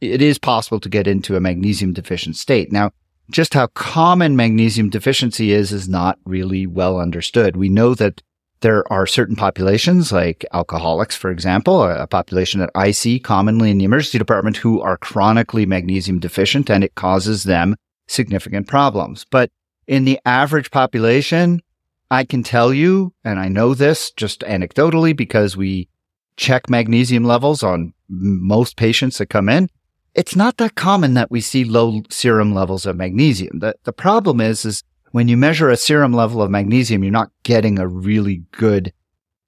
it 0.00 0.20
is 0.20 0.38
possible 0.38 0.80
to 0.80 0.88
get 0.88 1.06
into 1.06 1.36
a 1.36 1.40
magnesium 1.40 1.92
deficient 1.92 2.36
state. 2.36 2.72
Now, 2.72 2.90
just 3.30 3.54
how 3.54 3.66
common 3.68 4.36
magnesium 4.36 4.90
deficiency 4.90 5.52
is, 5.52 5.72
is 5.72 5.88
not 5.88 6.18
really 6.24 6.66
well 6.66 6.98
understood. 6.98 7.56
We 7.56 7.68
know 7.68 7.94
that 7.94 8.22
there 8.60 8.90
are 8.92 9.06
certain 9.06 9.36
populations, 9.36 10.10
like 10.12 10.44
alcoholics, 10.52 11.16
for 11.16 11.30
example, 11.30 11.82
a 11.82 12.06
population 12.06 12.60
that 12.60 12.70
I 12.74 12.90
see 12.90 13.20
commonly 13.20 13.70
in 13.70 13.78
the 13.78 13.84
emergency 13.84 14.18
department 14.18 14.56
who 14.56 14.80
are 14.80 14.96
chronically 14.96 15.66
magnesium 15.66 16.18
deficient 16.18 16.70
and 16.70 16.82
it 16.82 16.94
causes 16.94 17.44
them 17.44 17.76
significant 18.08 18.66
problems. 18.66 19.24
But 19.30 19.50
in 19.86 20.04
the 20.04 20.18
average 20.24 20.70
population, 20.70 21.62
I 22.10 22.24
can 22.24 22.42
tell 22.42 22.72
you, 22.72 23.12
and 23.24 23.38
I 23.38 23.48
know 23.48 23.74
this 23.74 24.10
just 24.12 24.40
anecdotally 24.40 25.16
because 25.16 25.56
we 25.56 25.88
check 26.36 26.70
magnesium 26.70 27.24
levels 27.24 27.62
on 27.62 27.92
most 28.08 28.76
patients 28.76 29.18
that 29.18 29.26
come 29.26 29.48
in. 29.48 29.68
It's 30.14 30.34
not 30.34 30.56
that 30.56 30.74
common 30.74 31.14
that 31.14 31.30
we 31.30 31.40
see 31.40 31.64
low 31.64 32.02
serum 32.10 32.54
levels 32.54 32.86
of 32.86 32.96
magnesium. 32.96 33.60
The, 33.60 33.74
the 33.84 33.92
problem 33.92 34.40
is, 34.40 34.64
is 34.64 34.82
when 35.12 35.28
you 35.28 35.36
measure 35.36 35.70
a 35.70 35.76
serum 35.76 36.12
level 36.12 36.42
of 36.42 36.50
magnesium, 36.50 37.02
you're 37.02 37.12
not 37.12 37.30
getting 37.42 37.78
a 37.78 37.86
really 37.86 38.42
good, 38.52 38.92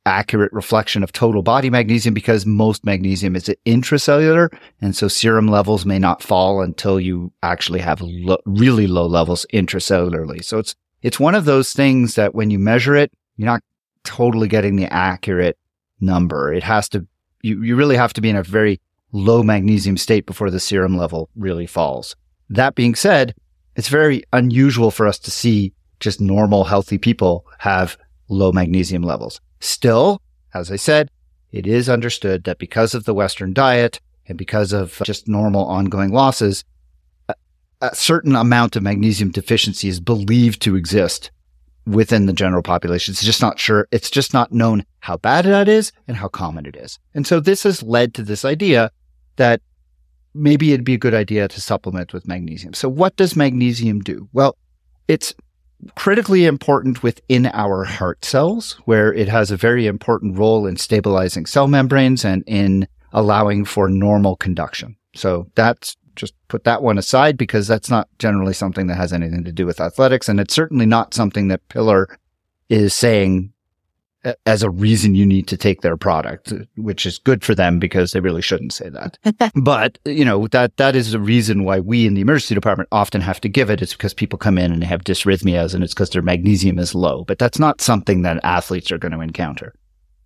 accurate 0.07 0.53
reflection 0.53 1.03
of 1.03 1.13
total 1.13 1.43
body 1.43 1.69
magnesium 1.69 2.15
because 2.15 2.47
most 2.47 2.85
magnesium 2.85 3.37
is 3.37 3.51
intracellular. 3.67 4.49
And 4.81 4.97
so 4.97 5.09
serum 5.09 5.49
levels 5.49 5.85
may 5.85 5.99
not 5.99 6.23
fall 6.23 6.63
until 6.63 6.99
you 6.99 7.33
actually 7.43 7.81
have 7.81 8.01
lo- 8.01 8.41
really 8.47 8.87
low 8.87 9.07
levels 9.07 9.45
intracellularly. 9.53 10.43
So 10.43 10.59
it's, 10.59 10.75
it's 11.03 11.21
one 11.21 11.35
of 11.35 11.45
those 11.45 11.73
things 11.73 12.15
that 12.15 12.35
when 12.35 12.51
you 12.51 12.59
measure 12.59 12.97
it, 12.97 13.13
you're 13.37 13.47
not 13.47 13.63
totally 14.05 14.49
getting 14.49 14.77
the 14.77 14.93
accurate 14.93 15.59
number. 16.01 16.53
It 16.53 16.63
has 16.63 16.89
to, 16.91 17.07
you, 17.43 17.63
you 17.63 17.77
really 17.77 17.97
have 17.97 18.15
to 18.15 18.21
be 18.21 18.31
in 18.31 18.37
a 18.37 18.43
very 18.43 18.81
low 19.13 19.43
magnesium 19.43 19.97
state 19.97 20.25
before 20.25 20.51
the 20.51 20.61
serum 20.61 20.97
level 20.97 21.29
really 21.37 21.67
falls. 21.67 22.17
That 22.49 22.75
being 22.75 22.95
said, 22.95 23.35
it's 23.81 23.89
very 23.89 24.23
unusual 24.35 24.91
for 24.91 25.07
us 25.07 25.19
to 25.19 25.31
see 25.31 25.73
just 26.01 26.21
normal, 26.21 26.65
healthy 26.65 26.99
people 26.99 27.47
have 27.61 27.97
low 28.29 28.53
magnesium 28.53 29.03
levels. 29.03 29.41
Still, 29.61 30.21
as 30.53 30.71
I 30.71 30.77
said, 30.77 31.11
it 31.51 31.67
is 31.67 31.89
understood 31.89 32.45
that 32.45 32.59
because 32.59 32.95
of 32.95 33.07
the 33.07 33.15
Western 33.15 33.55
diet 33.55 33.99
and 34.27 34.37
because 34.37 34.75
of 34.75 35.01
just 35.03 35.29
normal 35.29 35.65
ongoing 35.65 36.13
losses, 36.13 36.63
a, 37.81 37.95
certain 37.95 38.37
amount 38.37 38.77
of 38.77 38.83
magnesium 38.83 39.31
deficiency 39.31 39.89
is 39.89 39.99
believed 39.99 40.61
to 40.61 40.77
exist 40.77 41.31
within 41.87 42.27
the 42.27 42.35
general 42.35 42.63
population. 42.63 43.13
It's 43.13 43.25
just 43.25 43.41
not 43.41 43.59
sure. 43.59 43.89
It's 43.91 44.11
just 44.11 44.35
not 44.35 44.53
known 44.53 44.85
how 44.99 45.17
bad 45.17 45.47
that 45.47 45.69
is 45.69 45.91
and 46.07 46.19
how 46.19 46.29
common 46.29 46.67
it 46.67 46.77
is. 46.77 46.99
And 47.15 47.27
so 47.27 47.41
this 47.41 47.63
has 47.63 47.83
led 47.83 48.13
to 48.13 48.23
this 48.23 48.45
idea 48.45 48.91
that 49.37 49.63
maybe 50.35 50.73
it'd 50.73 50.85
be 50.85 50.95
a 50.95 50.99
good 50.99 51.15
idea 51.15 51.49
to 51.49 51.61
supplement 51.61 52.13
with 52.13 52.27
magnesium. 52.27 52.75
So 52.75 52.89
what 52.89 53.17
does 53.17 53.37
magnesium 53.37 54.01
do? 54.01 54.29
Well, 54.33 54.57
it's 55.09 55.35
critically 55.97 56.45
important 56.45 57.03
within 57.03 57.47
our 57.47 57.85
heart 57.85 58.25
cells, 58.25 58.79
where 58.85 59.13
it 59.13 59.29
has 59.29 59.51
a 59.51 59.57
very 59.57 59.87
important 59.87 60.39
role 60.39 60.67
in 60.67 60.77
stabilizing 60.77 61.47
cell 61.47 61.67
membranes 61.67 62.25
and 62.25 62.45
in 62.47 62.87
allowing 63.13 63.65
for 63.65 63.89
normal 63.89 64.37
conduction. 64.37 64.97
So 65.15 65.51
that's 65.55 65.97
just 66.17 66.35
put 66.49 66.65
that 66.65 66.83
one 66.83 66.99
aside 66.99 67.37
because 67.37 67.67
that's 67.67 67.91
not 67.91 68.09
generally 68.19 68.53
something 68.53 68.87
that 68.89 68.97
has 68.97 69.13
anything 69.13 69.45
to 69.45 69.53
do 69.53 69.67
with 69.67 69.81
athletics. 69.81 70.29
And 70.29 70.39
it's 70.39 70.55
certainly 70.55 70.87
not 70.87 71.15
something 71.15 71.49
that 71.49 71.67
Pillar 71.69 72.19
is 72.69 72.95
saying 72.95 73.53
as 74.47 74.63
a 74.63 74.71
reason 74.71 75.15
you 75.15 75.25
need 75.25 75.47
to 75.49 75.57
take 75.57 75.81
their 75.81 75.97
product, 75.97 76.53
which 76.77 77.07
is 77.07 77.19
good 77.19 77.45
for 77.45 77.55
them 77.55 77.79
because 77.79 78.13
they 78.13 78.21
really 78.21 78.43
shouldn't 78.43 78.73
say 78.73 78.89
that. 78.91 79.19
but, 79.55 79.99
you 80.05 80.25
know, 80.25 80.47
that, 80.49 80.77
that 80.77 80.95
is 80.95 81.13
the 81.13 81.21
reason 81.21 81.65
why 81.65 81.81
we 81.81 82.07
in 82.07 82.15
the 82.15 82.21
emergency 82.21 82.55
department 82.55 82.89
often 82.93 83.21
have 83.21 83.41
to 83.41 83.49
give 83.49 83.71
it. 83.71 83.81
It's 83.81 83.95
because 83.95 84.15
people 84.15 84.39
come 84.39 84.59
in 84.59 84.73
and 84.73 84.83
they 84.83 84.87
have 84.87 85.05
dysrhythmias 85.05 85.75
and 85.75 85.83
it's 85.83 85.95
because 85.95 86.11
their 86.11 86.23
magnesium 86.23 86.79
is 86.79 86.95
low, 86.95 87.25
but 87.25 87.39
that's 87.39 87.59
not 87.59 87.81
something 87.81 88.23
that 88.23 88.45
athletes 88.45 88.93
are 88.93 88.99
going 88.99 89.13
to 89.13 89.21
encounter. 89.21 89.75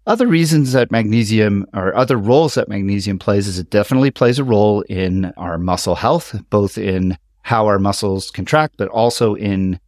Other 0.06 0.26
reasons 0.26 0.72
that 0.72 0.90
magnesium 0.90 1.64
or 1.72 1.94
other 1.94 2.18
roles 2.18 2.54
that 2.54 2.68
magnesium 2.68 3.18
plays 3.18 3.48
is 3.48 3.58
it 3.58 3.70
definitely 3.70 4.10
plays 4.10 4.38
a 4.38 4.44
role 4.44 4.82
in 4.82 5.26
our 5.38 5.56
muscle 5.56 5.94
health, 5.94 6.38
both 6.50 6.76
in 6.76 7.16
how 7.42 7.66
our 7.66 7.78
muscles 7.78 8.30
contract, 8.30 8.74
but 8.76 8.88
also 8.88 9.34
in 9.34 9.78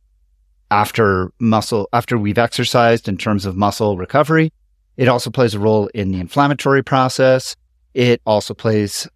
after 0.71 1.33
muscle, 1.39 1.89
after 1.93 2.19
we've 2.19 2.39
exercised 2.39 3.09
in 3.09 3.17
terms 3.17 3.47
of 3.47 3.57
muscle 3.57 3.97
recovery. 3.97 4.53
It 4.97 5.09
also 5.09 5.31
plays 5.31 5.55
a 5.55 5.59
role 5.59 5.89
in 5.89 6.11
the 6.11 6.21
inflammatory 6.21 6.83
process. 6.83 7.55
It 7.95 8.21
also 8.27 8.55
plays, 8.55 9.07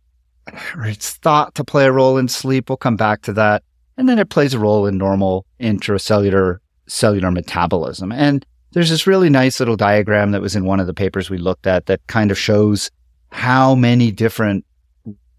or 0.76 0.86
it's 0.86 1.14
thought 1.16 1.54
to 1.54 1.64
play 1.64 1.86
a 1.86 1.92
role 1.92 2.18
in 2.18 2.28
sleep. 2.28 2.68
We'll 2.68 2.76
come 2.76 2.96
back 2.96 3.22
to 3.22 3.32
that. 3.34 3.62
And 3.96 4.08
then 4.08 4.18
it 4.18 4.30
plays 4.30 4.54
a 4.54 4.58
role 4.58 4.86
in 4.86 4.98
normal 4.98 5.44
intracellular 5.58 6.58
cellular 6.86 7.30
metabolism. 7.30 8.12
And 8.12 8.44
there's 8.72 8.90
this 8.90 9.06
really 9.06 9.30
nice 9.30 9.60
little 9.60 9.76
diagram 9.76 10.30
that 10.30 10.40
was 10.40 10.56
in 10.56 10.64
one 10.64 10.80
of 10.80 10.86
the 10.86 10.94
papers 10.94 11.30
we 11.30 11.38
looked 11.38 11.66
at 11.66 11.86
that 11.86 12.06
kind 12.06 12.30
of 12.30 12.38
shows 12.38 12.90
how 13.32 13.74
many 13.74 14.10
different 14.10 14.64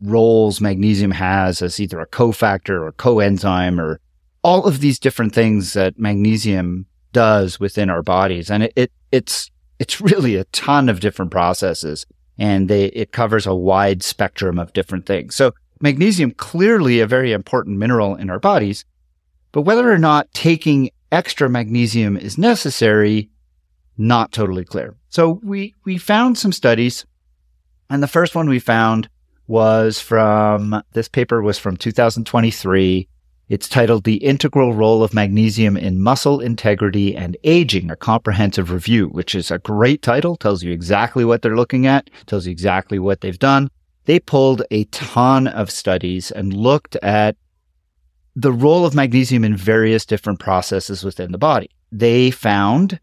roles 0.02 0.60
magnesium 0.60 1.12
has 1.12 1.62
as 1.62 1.80
either 1.80 2.00
a 2.00 2.08
cofactor 2.08 2.82
or 2.82 2.92
coenzyme 2.94 3.80
or 3.80 4.00
all 4.44 4.66
of 4.66 4.80
these 4.80 5.00
different 5.00 5.34
things 5.34 5.74
that 5.74 6.00
magnesium 6.00 6.86
does 7.14 7.60
within 7.60 7.90
our 7.90 8.02
bodies. 8.02 8.50
And 8.50 8.64
it, 8.64 8.74
it, 8.76 8.92
it's, 9.12 9.52
it's 9.80 10.02
really 10.02 10.36
a 10.36 10.46
ton 10.46 10.90
of 10.90 11.00
different 11.00 11.32
processes. 11.32 12.06
and 12.38 12.70
they, 12.70 12.86
it 12.86 13.12
covers 13.12 13.46
a 13.46 13.56
wide 13.56 14.02
spectrum 14.04 14.58
of 14.58 14.74
different 14.74 15.06
things. 15.06 15.36
So 15.36 15.54
magnesium 15.80 16.32
clearly 16.32 17.00
a 17.00 17.08
very 17.08 17.34
important 17.34 17.78
mineral 17.78 18.16
in 18.16 18.30
our 18.30 18.40
bodies, 18.40 18.86
but 19.52 19.62
whether 19.62 19.92
or 19.92 19.98
not 19.98 20.32
taking 20.34 20.90
extra 21.12 21.50
magnesium 21.50 22.18
is 22.18 22.38
necessary, 22.38 23.30
not 23.98 24.32
totally 24.32 24.64
clear. 24.64 24.96
So 25.10 25.40
we, 25.44 25.76
we 25.84 25.98
found 25.98 26.38
some 26.38 26.54
studies 26.54 27.06
and 27.92 28.02
the 28.02 28.08
first 28.08 28.36
one 28.36 28.48
we 28.48 28.60
found 28.60 29.10
was 29.48 30.00
from 30.00 30.82
this 30.94 31.10
paper 31.10 31.42
was 31.42 31.60
from 31.60 31.76
2023 31.76 33.10
it's 33.52 33.68
titled 33.68 34.06
The 34.06 34.24
Integral 34.24 34.74
Role 34.74 35.04
of 35.04 35.14
Magnesium 35.14 35.76
in 35.76 36.00
Muscle 36.00 36.40
Integrity 36.40 37.18
and 37.18 37.36
Aging, 37.44 37.92
a 37.92 37.98
comprehensive 37.98 38.72
review, 38.72 39.10
which 39.10 39.36
is 39.36 39.52
a 39.52 39.60
great 39.60 40.02
title, 40.02 40.38
tells 40.38 40.64
you 40.64 40.72
exactly 40.72 41.26
what 41.26 41.42
they're 41.42 41.58
looking 41.58 41.86
at, 41.86 42.10
tells 42.28 42.46
you 42.46 42.52
exactly 42.54 42.98
what 42.98 43.20
they've 43.20 43.38
done. 43.38 43.70
They 44.06 44.22
pulled 44.22 44.64
a 44.72 44.86
ton 44.86 45.48
of 45.48 45.70
studies 45.70 46.32
and 46.32 46.54
looked 46.54 46.96
at 47.04 47.36
the 48.38 48.54
role 48.54 48.86
of 48.86 48.96
magnesium 48.96 49.44
in 49.44 49.58
various 49.58 50.06
different 50.06 50.40
processes 50.40 51.04
within 51.04 51.34
the 51.34 51.38
body. 51.38 51.70
They 51.92 52.32
found 52.32 53.02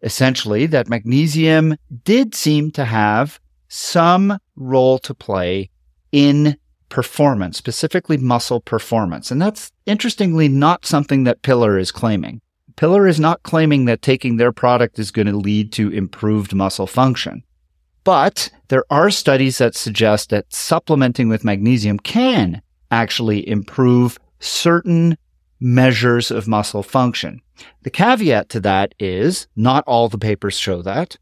essentially 0.00 0.64
that 0.64 0.88
magnesium 0.88 1.76
did 2.04 2.34
seem 2.34 2.70
to 2.70 2.86
have 2.86 3.38
some 3.68 4.38
role 4.56 4.98
to 5.00 5.12
play 5.12 5.68
in 6.10 6.56
performance, 6.90 7.56
specifically 7.56 8.18
muscle 8.18 8.60
performance. 8.60 9.30
And 9.30 9.40
that's 9.40 9.72
interestingly 9.86 10.48
not 10.48 10.84
something 10.84 11.24
that 11.24 11.42
Pillar 11.42 11.78
is 11.78 11.90
claiming. 11.90 12.42
Pillar 12.76 13.06
is 13.06 13.18
not 13.18 13.42
claiming 13.42 13.86
that 13.86 14.02
taking 14.02 14.36
their 14.36 14.52
product 14.52 14.98
is 14.98 15.10
going 15.10 15.26
to 15.26 15.36
lead 15.36 15.72
to 15.72 15.90
improved 15.90 16.54
muscle 16.54 16.86
function. 16.86 17.42
But 18.04 18.50
there 18.68 18.84
are 18.90 19.10
studies 19.10 19.58
that 19.58 19.74
suggest 19.74 20.30
that 20.30 20.52
supplementing 20.52 21.28
with 21.28 21.44
magnesium 21.44 21.98
can 21.98 22.62
actually 22.90 23.48
improve 23.48 24.18
certain 24.40 25.16
measures 25.60 26.30
of 26.30 26.48
muscle 26.48 26.82
function. 26.82 27.40
The 27.82 27.90
caveat 27.90 28.48
to 28.50 28.60
that 28.60 28.94
is 28.98 29.46
not 29.54 29.84
all 29.86 30.08
the 30.08 30.18
papers 30.18 30.58
show 30.58 30.82
that. 30.82 31.16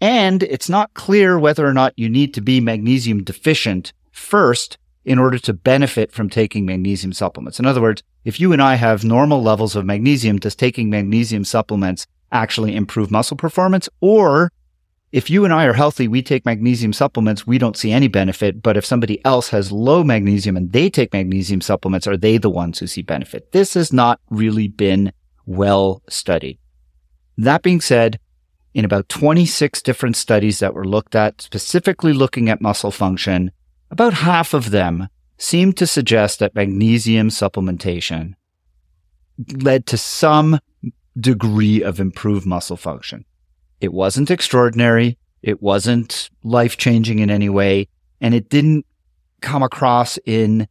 And 0.00 0.42
it's 0.44 0.68
not 0.68 0.94
clear 0.94 1.38
whether 1.38 1.66
or 1.66 1.74
not 1.74 1.98
you 1.98 2.08
need 2.08 2.32
to 2.34 2.40
be 2.40 2.60
magnesium 2.60 3.24
deficient 3.24 3.92
first 4.12 4.78
in 5.04 5.18
order 5.18 5.38
to 5.38 5.52
benefit 5.52 6.12
from 6.12 6.28
taking 6.28 6.66
magnesium 6.66 7.12
supplements. 7.12 7.58
In 7.58 7.66
other 7.66 7.80
words, 7.80 8.02
if 8.24 8.38
you 8.38 8.52
and 8.52 8.60
I 8.60 8.74
have 8.74 9.04
normal 9.04 9.42
levels 9.42 9.74
of 9.74 9.86
magnesium, 9.86 10.38
does 10.38 10.54
taking 10.54 10.90
magnesium 10.90 11.44
supplements 11.44 12.06
actually 12.32 12.76
improve 12.76 13.10
muscle 13.10 13.36
performance? 13.36 13.88
Or 14.00 14.52
if 15.12 15.28
you 15.28 15.44
and 15.44 15.52
I 15.52 15.64
are 15.64 15.72
healthy, 15.72 16.06
we 16.06 16.22
take 16.22 16.46
magnesium 16.46 16.92
supplements, 16.92 17.46
we 17.46 17.58
don't 17.58 17.76
see 17.76 17.90
any 17.90 18.08
benefit. 18.08 18.62
But 18.62 18.76
if 18.76 18.84
somebody 18.84 19.24
else 19.24 19.48
has 19.48 19.72
low 19.72 20.04
magnesium 20.04 20.56
and 20.56 20.70
they 20.72 20.90
take 20.90 21.12
magnesium 21.12 21.60
supplements, 21.60 22.06
are 22.06 22.16
they 22.16 22.36
the 22.38 22.50
ones 22.50 22.78
who 22.78 22.86
see 22.86 23.02
benefit? 23.02 23.52
This 23.52 23.74
has 23.74 23.92
not 23.92 24.20
really 24.30 24.68
been 24.68 25.12
well 25.46 26.02
studied. 26.08 26.58
That 27.36 27.62
being 27.62 27.80
said, 27.80 28.20
in 28.72 28.84
about 28.84 29.08
26 29.08 29.82
different 29.82 30.16
studies 30.16 30.60
that 30.60 30.74
were 30.74 30.86
looked 30.86 31.16
at, 31.16 31.40
specifically 31.40 32.12
looking 32.12 32.48
at 32.48 32.60
muscle 32.60 32.92
function, 32.92 33.50
about 33.90 34.14
half 34.14 34.54
of 34.54 34.70
them 34.70 35.08
seemed 35.36 35.76
to 35.78 35.86
suggest 35.86 36.38
that 36.38 36.54
magnesium 36.54 37.28
supplementation 37.28 38.34
led 39.54 39.86
to 39.86 39.96
some 39.96 40.58
degree 41.18 41.82
of 41.82 41.98
improved 41.98 42.46
muscle 42.46 42.76
function. 42.76 43.24
It 43.80 43.92
wasn't 43.92 44.30
extraordinary. 44.30 45.18
It 45.42 45.62
wasn't 45.62 46.30
life 46.42 46.76
changing 46.76 47.18
in 47.18 47.30
any 47.30 47.48
way. 47.48 47.88
And 48.20 48.34
it 48.34 48.50
didn't 48.50 48.84
come 49.40 49.62
across 49.62 50.18
in 50.26 50.68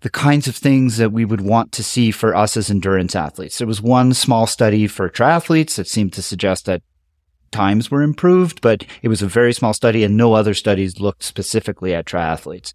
the 0.00 0.10
kinds 0.10 0.46
of 0.46 0.56
things 0.56 0.98
that 0.98 1.12
we 1.12 1.24
would 1.24 1.40
want 1.40 1.72
to 1.72 1.82
see 1.82 2.10
for 2.10 2.34
us 2.34 2.56
as 2.56 2.70
endurance 2.70 3.16
athletes. 3.16 3.58
There 3.58 3.66
was 3.66 3.80
one 3.80 4.12
small 4.12 4.46
study 4.46 4.86
for 4.86 5.08
triathletes 5.08 5.76
that 5.76 5.86
seemed 5.86 6.12
to 6.14 6.22
suggest 6.22 6.66
that 6.66 6.82
times 7.52 7.90
were 7.90 8.02
improved, 8.02 8.60
but 8.60 8.84
it 9.02 9.08
was 9.08 9.22
a 9.22 9.26
very 9.26 9.52
small 9.52 9.72
study 9.72 10.02
and 10.02 10.16
no 10.16 10.34
other 10.34 10.54
studies 10.54 11.00
looked 11.00 11.22
specifically 11.22 11.94
at 11.94 12.06
triathletes. 12.06 12.74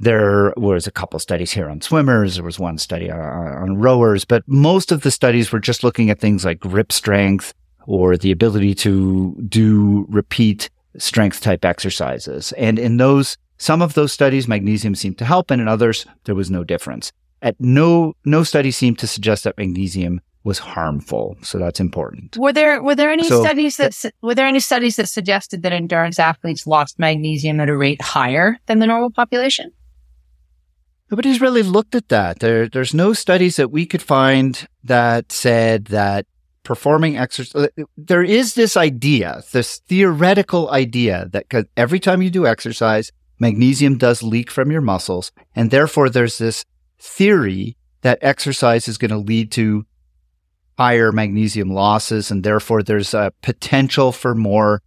There 0.00 0.54
was 0.56 0.86
a 0.86 0.92
couple 0.92 1.18
studies 1.18 1.50
here 1.50 1.68
on 1.68 1.80
swimmers. 1.80 2.36
There 2.36 2.44
was 2.44 2.58
one 2.58 2.78
study 2.78 3.10
on, 3.10 3.18
on 3.20 3.78
rowers, 3.78 4.24
but 4.24 4.44
most 4.46 4.92
of 4.92 5.02
the 5.02 5.10
studies 5.10 5.50
were 5.50 5.58
just 5.58 5.82
looking 5.82 6.08
at 6.08 6.20
things 6.20 6.44
like 6.44 6.60
grip 6.60 6.92
strength 6.92 7.52
or 7.86 8.16
the 8.16 8.30
ability 8.30 8.74
to 8.76 9.34
do 9.48 10.06
repeat 10.08 10.70
strength 10.98 11.40
type 11.40 11.64
exercises. 11.64 12.52
And 12.52 12.78
in 12.78 12.98
those, 12.98 13.36
some 13.56 13.82
of 13.82 13.94
those 13.94 14.12
studies, 14.12 14.46
magnesium 14.46 14.94
seemed 14.94 15.18
to 15.18 15.24
help, 15.24 15.50
and 15.50 15.60
in 15.60 15.66
others, 15.66 16.06
there 16.24 16.34
was 16.34 16.50
no 16.50 16.64
difference. 16.64 17.12
At 17.42 17.56
no, 17.58 18.14
no 18.24 18.42
study 18.44 18.70
seemed 18.70 18.98
to 19.00 19.06
suggest 19.06 19.44
that 19.44 19.58
magnesium 19.58 20.20
was 20.44 20.58
harmful. 20.58 21.36
So 21.42 21.58
that's 21.58 21.80
important. 21.80 22.36
Were 22.36 22.52
there 22.52 22.82
were 22.82 22.94
there 22.94 23.10
any 23.10 23.24
so, 23.24 23.42
studies 23.42 23.76
that 23.76 24.12
were 24.22 24.34
there 24.34 24.46
any 24.46 24.60
studies 24.60 24.96
that 24.96 25.08
suggested 25.08 25.62
that 25.62 25.72
endurance 25.72 26.18
athletes 26.18 26.66
lost 26.66 26.98
magnesium 26.98 27.60
at 27.60 27.68
a 27.68 27.76
rate 27.76 28.00
higher 28.00 28.58
than 28.66 28.78
the 28.78 28.86
normal 28.86 29.10
population? 29.10 29.72
Nobody's 31.10 31.40
really 31.40 31.62
looked 31.62 31.94
at 31.94 32.08
that. 32.08 32.40
There, 32.40 32.68
there's 32.68 32.92
no 32.92 33.14
studies 33.14 33.56
that 33.56 33.70
we 33.70 33.86
could 33.86 34.02
find 34.02 34.68
that 34.84 35.32
said 35.32 35.86
that 35.86 36.26
performing 36.64 37.16
exercise. 37.16 37.70
Uh, 37.78 37.84
there 37.96 38.22
is 38.22 38.54
this 38.54 38.76
idea, 38.76 39.42
this 39.52 39.80
theoretical 39.88 40.70
idea 40.70 41.26
that 41.32 41.46
every 41.78 41.98
time 41.98 42.20
you 42.20 42.28
do 42.28 42.46
exercise, 42.46 43.10
magnesium 43.38 43.96
does 43.96 44.22
leak 44.22 44.50
from 44.50 44.70
your 44.70 44.82
muscles, 44.82 45.32
and 45.56 45.70
therefore 45.70 46.10
there's 46.10 46.36
this 46.36 46.66
theory 46.98 47.76
that 48.02 48.18
exercise 48.20 48.86
is 48.86 48.98
going 48.98 49.10
to 49.10 49.16
lead 49.16 49.50
to 49.52 49.86
higher 50.78 51.10
magnesium 51.10 51.70
losses, 51.70 52.30
and 52.30 52.44
therefore 52.44 52.82
there's 52.82 53.12
a 53.12 53.32
potential 53.42 54.12
for 54.12 54.34
more 54.34 54.80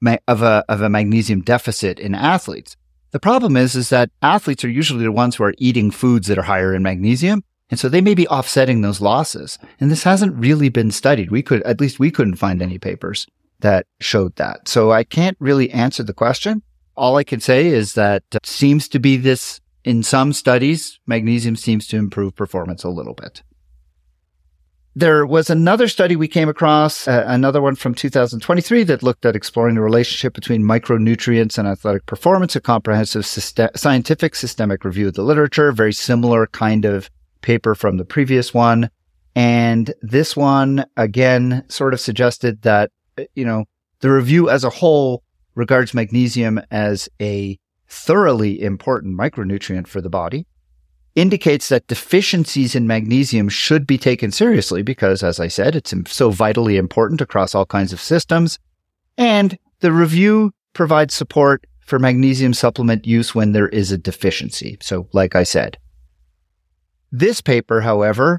ma- 0.00 0.18
of 0.28 0.42
a 0.42 0.64
of 0.68 0.82
a 0.82 0.90
magnesium 0.90 1.40
deficit 1.40 1.98
in 1.98 2.14
athletes. 2.14 2.76
The 3.12 3.20
problem 3.20 3.56
is 3.56 3.74
is 3.74 3.88
that 3.88 4.10
athletes 4.22 4.64
are 4.64 4.70
usually 4.70 5.02
the 5.02 5.10
ones 5.10 5.36
who 5.36 5.44
are 5.44 5.54
eating 5.58 5.90
foods 5.90 6.28
that 6.28 6.38
are 6.38 6.42
higher 6.42 6.74
in 6.74 6.82
magnesium, 6.82 7.42
and 7.70 7.80
so 7.80 7.88
they 7.88 8.02
may 8.02 8.14
be 8.14 8.28
offsetting 8.28 8.82
those 8.82 9.00
losses. 9.00 9.58
And 9.80 9.90
this 9.90 10.04
hasn't 10.04 10.36
really 10.36 10.68
been 10.68 10.90
studied. 10.90 11.30
We 11.30 11.42
could 11.42 11.62
at 11.62 11.80
least 11.80 11.98
we 11.98 12.10
couldn't 12.10 12.36
find 12.36 12.60
any 12.60 12.78
papers 12.78 13.26
that 13.60 13.86
showed 14.00 14.36
that. 14.36 14.68
So 14.68 14.92
I 14.92 15.04
can't 15.04 15.36
really 15.40 15.70
answer 15.70 16.02
the 16.02 16.14
question. 16.14 16.62
All 16.96 17.16
I 17.16 17.24
can 17.24 17.40
say 17.40 17.66
is 17.68 17.94
that 17.94 18.24
uh, 18.34 18.38
seems 18.44 18.88
to 18.88 18.98
be 18.98 19.16
this 19.16 19.60
in 19.84 20.02
some 20.02 20.34
studies, 20.34 21.00
magnesium 21.06 21.56
seems 21.56 21.86
to 21.88 21.96
improve 21.96 22.36
performance 22.36 22.84
a 22.84 22.90
little 22.90 23.14
bit. 23.14 23.42
There 24.96 25.24
was 25.24 25.50
another 25.50 25.86
study 25.86 26.16
we 26.16 26.26
came 26.26 26.48
across, 26.48 27.06
uh, 27.06 27.22
another 27.26 27.62
one 27.62 27.76
from 27.76 27.94
2023 27.94 28.82
that 28.84 29.04
looked 29.04 29.24
at 29.24 29.36
exploring 29.36 29.76
the 29.76 29.82
relationship 29.82 30.34
between 30.34 30.64
micronutrients 30.64 31.58
and 31.58 31.68
athletic 31.68 32.06
performance, 32.06 32.56
a 32.56 32.60
comprehensive 32.60 33.24
scientific 33.24 34.34
systemic 34.34 34.84
review 34.84 35.06
of 35.06 35.14
the 35.14 35.22
literature, 35.22 35.70
very 35.70 35.92
similar 35.92 36.48
kind 36.48 36.84
of 36.84 37.08
paper 37.40 37.76
from 37.76 37.98
the 37.98 38.04
previous 38.04 38.52
one. 38.52 38.90
And 39.36 39.94
this 40.02 40.36
one 40.36 40.84
again 40.96 41.64
sort 41.68 41.94
of 41.94 42.00
suggested 42.00 42.62
that, 42.62 42.90
uh, 43.16 43.24
you 43.36 43.44
know, 43.44 43.66
the 44.00 44.10
review 44.10 44.50
as 44.50 44.64
a 44.64 44.70
whole 44.70 45.22
regards 45.54 45.94
magnesium 45.94 46.60
as 46.72 47.08
a 47.22 47.60
thoroughly 47.86 48.60
important 48.60 49.16
micronutrient 49.16 49.86
for 49.86 50.00
the 50.00 50.10
body 50.10 50.46
indicates 51.14 51.68
that 51.68 51.86
deficiencies 51.88 52.74
in 52.74 52.86
magnesium 52.86 53.48
should 53.48 53.86
be 53.86 53.98
taken 53.98 54.30
seriously 54.30 54.82
because, 54.82 55.22
as 55.22 55.40
I 55.40 55.48
said, 55.48 55.74
it's 55.74 55.92
so 56.06 56.30
vitally 56.30 56.76
important 56.76 57.20
across 57.20 57.54
all 57.54 57.66
kinds 57.66 57.92
of 57.92 58.00
systems. 58.00 58.58
And 59.18 59.58
the 59.80 59.92
review 59.92 60.52
provides 60.72 61.14
support 61.14 61.66
for 61.80 61.98
magnesium 61.98 62.54
supplement 62.54 63.06
use 63.06 63.34
when 63.34 63.52
there 63.52 63.68
is 63.68 63.90
a 63.90 63.98
deficiency. 63.98 64.78
So, 64.80 65.08
like 65.12 65.34
I 65.34 65.42
said, 65.42 65.76
this 67.10 67.40
paper, 67.40 67.80
however, 67.80 68.38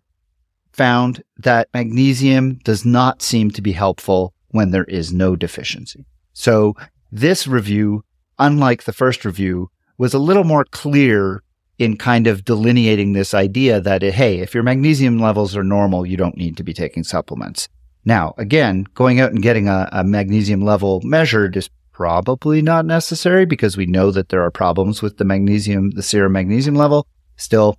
found 0.72 1.22
that 1.38 1.68
magnesium 1.74 2.60
does 2.64 2.86
not 2.86 3.22
seem 3.22 3.52
to 3.52 3.62
be 3.62 3.74
helpful 3.74 4.34
when 4.52 4.72
there 4.72 4.86
is 4.86 5.12
no 5.12 5.36
deficiency. 5.36 6.06
So, 6.32 6.76
this 7.12 7.46
review, 7.46 8.06
unlike 8.40 8.84
the 8.84 8.94
first 8.94 9.26
review, 9.26 9.70
was 9.98 10.14
a 10.14 10.20
little 10.20 10.46
more 10.46 10.64
clear 10.64 11.44
in 11.82 11.98
kind 11.98 12.28
of 12.28 12.46
delineating 12.46 13.14
this 13.14 13.34
idea 13.34 13.82
that, 13.82 14.04
hey, 14.04 14.40
if 14.40 14.54
your 14.54 14.62
magnesium 14.62 15.18
levels 15.18 15.56
are 15.56 15.64
normal, 15.64 16.06
you 16.06 16.16
don't 16.16 16.38
need 16.38 16.56
to 16.58 16.64
be 16.64 16.74
taking 16.74 17.04
supplements. 17.04 17.68
Now, 18.06 18.36
again, 18.38 18.86
going 18.94 19.20
out 19.20 19.32
and 19.32 19.42
getting 19.42 19.68
a, 19.68 19.90
a 19.92 20.04
magnesium 20.04 20.62
level 20.62 21.02
measured 21.04 21.58
is 21.58 21.72
probably 21.92 22.62
not 22.62 22.86
necessary 22.86 23.46
because 23.46 23.78
we 23.78 23.88
know 23.88 24.12
that 24.12 24.30
there 24.30 24.44
are 24.44 24.52
problems 24.52 25.02
with 25.02 25.18
the 25.18 25.26
magnesium, 25.26 25.90
the 25.92 26.04
serum 26.04 26.34
magnesium 26.34 26.76
level. 26.76 27.08
Still, 27.38 27.78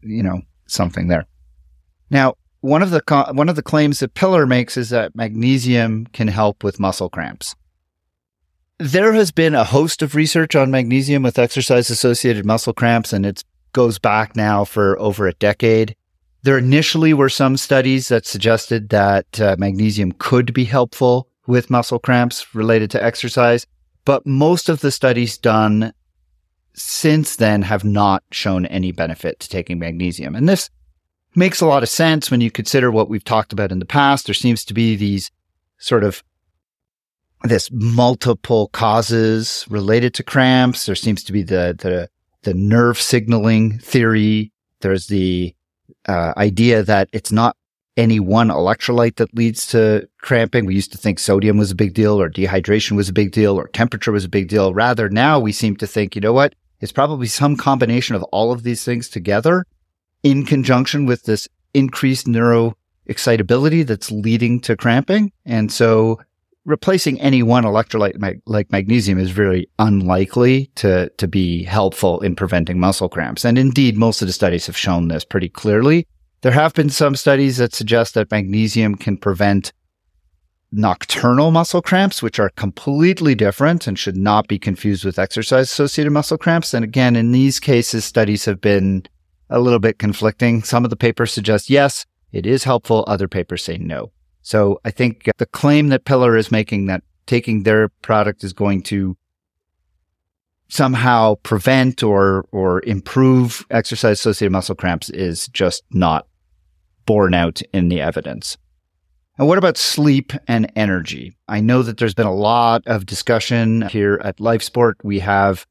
you 0.00 0.22
know, 0.22 0.42
something 0.68 1.08
there. 1.08 1.26
Now, 2.10 2.34
one 2.60 2.82
of 2.82 2.90
the 2.90 3.00
co- 3.00 3.32
one 3.32 3.48
of 3.48 3.56
the 3.56 3.62
claims 3.62 3.98
that 3.98 4.14
Pillar 4.14 4.46
makes 4.46 4.76
is 4.76 4.90
that 4.90 5.16
magnesium 5.16 6.06
can 6.12 6.28
help 6.28 6.62
with 6.62 6.78
muscle 6.78 7.08
cramps. 7.08 7.56
There 8.82 9.12
has 9.12 9.30
been 9.30 9.54
a 9.54 9.64
host 9.64 10.02
of 10.02 10.16
research 10.16 10.56
on 10.56 10.70
magnesium 10.70 11.22
with 11.22 11.38
exercise 11.38 11.88
associated 11.88 12.44
muscle 12.44 12.72
cramps, 12.72 13.12
and 13.12 13.24
it 13.24 13.44
goes 13.72 13.98
back 13.98 14.34
now 14.34 14.64
for 14.64 14.98
over 14.98 15.28
a 15.28 15.34
decade. 15.34 15.94
There 16.42 16.58
initially 16.58 17.14
were 17.14 17.28
some 17.28 17.56
studies 17.56 18.08
that 18.08 18.26
suggested 18.26 18.88
that 18.88 19.40
uh, 19.40 19.54
magnesium 19.56 20.12
could 20.12 20.52
be 20.52 20.64
helpful 20.64 21.28
with 21.46 21.70
muscle 21.70 22.00
cramps 22.00 22.54
related 22.54 22.90
to 22.90 23.02
exercise, 23.02 23.66
but 24.04 24.26
most 24.26 24.68
of 24.68 24.80
the 24.80 24.90
studies 24.90 25.38
done 25.38 25.92
since 26.74 27.36
then 27.36 27.62
have 27.62 27.84
not 27.84 28.24
shown 28.32 28.66
any 28.66 28.90
benefit 28.90 29.38
to 29.40 29.48
taking 29.48 29.78
magnesium. 29.78 30.34
And 30.34 30.48
this 30.48 30.70
makes 31.36 31.60
a 31.60 31.66
lot 31.66 31.84
of 31.84 31.88
sense 31.88 32.30
when 32.30 32.40
you 32.40 32.50
consider 32.50 32.90
what 32.90 33.08
we've 33.08 33.22
talked 33.22 33.52
about 33.52 33.70
in 33.70 33.78
the 33.78 33.84
past. 33.84 34.26
There 34.26 34.34
seems 34.34 34.64
to 34.64 34.74
be 34.74 34.96
these 34.96 35.30
sort 35.78 36.02
of 36.02 36.24
this 37.44 37.70
multiple 37.72 38.68
causes 38.68 39.66
related 39.68 40.14
to 40.14 40.22
cramps. 40.22 40.86
There 40.86 40.94
seems 40.94 41.24
to 41.24 41.32
be 41.32 41.42
the 41.42 41.76
the 41.78 42.08
the 42.42 42.54
nerve 42.54 43.00
signaling 43.00 43.78
theory. 43.78 44.52
There's 44.80 45.06
the 45.06 45.54
uh, 46.08 46.32
idea 46.36 46.82
that 46.82 47.08
it's 47.12 47.32
not 47.32 47.56
any 47.96 48.18
one 48.18 48.48
electrolyte 48.48 49.16
that 49.16 49.34
leads 49.34 49.66
to 49.66 50.08
cramping. 50.22 50.66
We 50.66 50.74
used 50.74 50.92
to 50.92 50.98
think 50.98 51.18
sodium 51.18 51.58
was 51.58 51.70
a 51.70 51.76
big 51.76 51.94
deal 51.94 52.20
or 52.20 52.30
dehydration 52.30 52.96
was 52.96 53.08
a 53.08 53.12
big 53.12 53.32
deal 53.32 53.58
or 53.58 53.68
temperature 53.68 54.12
was 54.12 54.24
a 54.24 54.30
big 54.30 54.48
deal. 54.48 54.72
Rather, 54.72 55.08
now 55.08 55.38
we 55.38 55.52
seem 55.52 55.76
to 55.76 55.86
think, 55.86 56.14
you 56.14 56.20
know 56.20 56.32
what? 56.32 56.54
It's 56.80 56.92
probably 56.92 57.26
some 57.26 57.56
combination 57.56 58.16
of 58.16 58.22
all 58.24 58.50
of 58.50 58.62
these 58.62 58.84
things 58.84 59.08
together 59.08 59.66
in 60.22 60.44
conjunction 60.44 61.06
with 61.06 61.24
this 61.24 61.48
increased 61.74 62.26
neuro 62.26 62.76
excitability 63.06 63.82
that's 63.82 64.10
leading 64.10 64.60
to 64.60 64.76
cramping. 64.76 65.32
And 65.44 65.70
so 65.70 66.20
replacing 66.64 67.20
any 67.20 67.42
one 67.42 67.64
electrolyte 67.64 68.16
mag- 68.18 68.42
like 68.46 68.70
magnesium 68.70 69.18
is 69.18 69.30
very 69.30 69.68
unlikely 69.78 70.66
to, 70.76 71.08
to 71.18 71.26
be 71.26 71.64
helpful 71.64 72.20
in 72.20 72.36
preventing 72.36 72.78
muscle 72.78 73.08
cramps. 73.08 73.44
And 73.44 73.58
indeed, 73.58 73.96
most 73.96 74.22
of 74.22 74.28
the 74.28 74.32
studies 74.32 74.66
have 74.66 74.76
shown 74.76 75.08
this 75.08 75.24
pretty 75.24 75.48
clearly. 75.48 76.06
There 76.42 76.52
have 76.52 76.74
been 76.74 76.90
some 76.90 77.16
studies 77.16 77.56
that 77.58 77.74
suggest 77.74 78.14
that 78.14 78.30
magnesium 78.30 78.96
can 78.96 79.16
prevent 79.16 79.72
nocturnal 80.72 81.50
muscle 81.50 81.82
cramps, 81.82 82.22
which 82.22 82.38
are 82.38 82.50
completely 82.50 83.34
different 83.34 83.86
and 83.86 83.98
should 83.98 84.16
not 84.16 84.48
be 84.48 84.58
confused 84.58 85.04
with 85.04 85.18
exercise 85.18 85.70
associated 85.70 86.10
muscle 86.10 86.38
cramps. 86.38 86.74
And 86.74 86.84
again, 86.84 87.14
in 87.14 87.32
these 87.32 87.60
cases, 87.60 88.04
studies 88.04 88.44
have 88.46 88.60
been 88.60 89.04
a 89.50 89.60
little 89.60 89.78
bit 89.78 89.98
conflicting. 89.98 90.62
Some 90.62 90.84
of 90.84 90.90
the 90.90 90.96
papers 90.96 91.32
suggest 91.32 91.68
yes, 91.68 92.06
it 92.32 92.46
is 92.46 92.64
helpful. 92.64 93.04
Other 93.06 93.28
papers 93.28 93.62
say 93.62 93.76
no. 93.76 94.12
So 94.42 94.80
I 94.84 94.90
think 94.90 95.28
uh, 95.28 95.32
the 95.38 95.46
claim 95.46 95.88
that 95.88 96.04
Pillar 96.04 96.36
is 96.36 96.50
making 96.50 96.86
that 96.86 97.02
taking 97.26 97.62
their 97.62 97.88
product 97.88 98.44
is 98.44 98.52
going 98.52 98.82
to 98.82 99.16
somehow 100.68 101.36
prevent 101.42 102.02
or 102.02 102.46
or 102.50 102.82
improve 102.84 103.64
exercise 103.70 104.18
associated 104.18 104.52
muscle 104.52 104.74
cramps 104.74 105.10
is 105.10 105.48
just 105.48 105.84
not 105.92 106.26
borne 107.06 107.34
out 107.34 107.62
in 107.72 107.88
the 107.88 108.00
evidence. 108.00 108.56
And 109.38 109.48
what 109.48 109.58
about 109.58 109.76
sleep 109.76 110.32
and 110.46 110.70
energy? 110.76 111.34
I 111.48 111.60
know 111.60 111.82
that 111.82 111.98
there's 111.98 112.14
been 112.14 112.26
a 112.26 112.34
lot 112.34 112.82
of 112.86 113.06
discussion 113.06 113.82
here 113.88 114.20
at 114.22 114.36
LifeSport. 114.38 114.94
We 115.02 115.20
have 115.20 115.66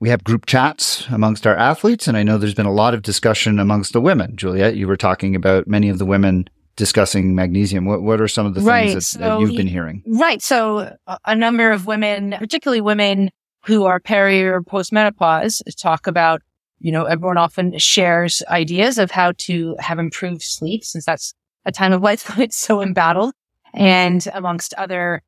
we 0.00 0.08
have 0.08 0.24
group 0.24 0.46
chats 0.46 1.06
amongst 1.10 1.46
our 1.46 1.56
athletes, 1.56 2.08
and 2.08 2.16
I 2.16 2.24
know 2.24 2.36
there's 2.36 2.54
been 2.54 2.66
a 2.66 2.72
lot 2.72 2.94
of 2.94 3.02
discussion 3.02 3.60
amongst 3.60 3.92
the 3.92 4.00
women. 4.00 4.36
Juliet, 4.36 4.74
you 4.74 4.88
were 4.88 4.96
talking 4.96 5.36
about 5.36 5.68
many 5.68 5.88
of 5.88 5.98
the 5.98 6.06
women 6.06 6.48
discussing 6.76 7.34
magnesium. 7.34 7.84
What 7.84 8.02
what 8.02 8.20
are 8.20 8.28
some 8.28 8.46
of 8.46 8.54
the 8.54 8.60
right. 8.60 8.90
things 8.90 8.94
that, 8.94 9.02
so, 9.02 9.18
that 9.18 9.40
you've 9.40 9.56
been 9.56 9.66
hearing? 9.66 10.02
Right. 10.06 10.42
So 10.42 10.96
a 11.24 11.34
number 11.34 11.70
of 11.70 11.86
women, 11.86 12.34
particularly 12.38 12.80
women 12.80 13.30
who 13.64 13.84
are 13.84 14.00
peri 14.00 14.42
or 14.42 14.60
postmenopause, 14.62 15.62
talk 15.80 16.06
about, 16.06 16.42
you 16.80 16.90
know, 16.90 17.04
everyone 17.04 17.38
often 17.38 17.78
shares 17.78 18.42
ideas 18.48 18.98
of 18.98 19.10
how 19.10 19.32
to 19.38 19.76
have 19.78 19.98
improved 19.98 20.42
sleep 20.42 20.84
since 20.84 21.04
that's 21.04 21.34
a 21.64 21.72
time 21.72 21.92
of 21.92 22.02
life 22.02 22.24
that's 22.36 22.56
so 22.56 22.80
embattled. 22.80 23.34
And 23.74 24.26
amongst 24.34 24.74
other 24.74 25.22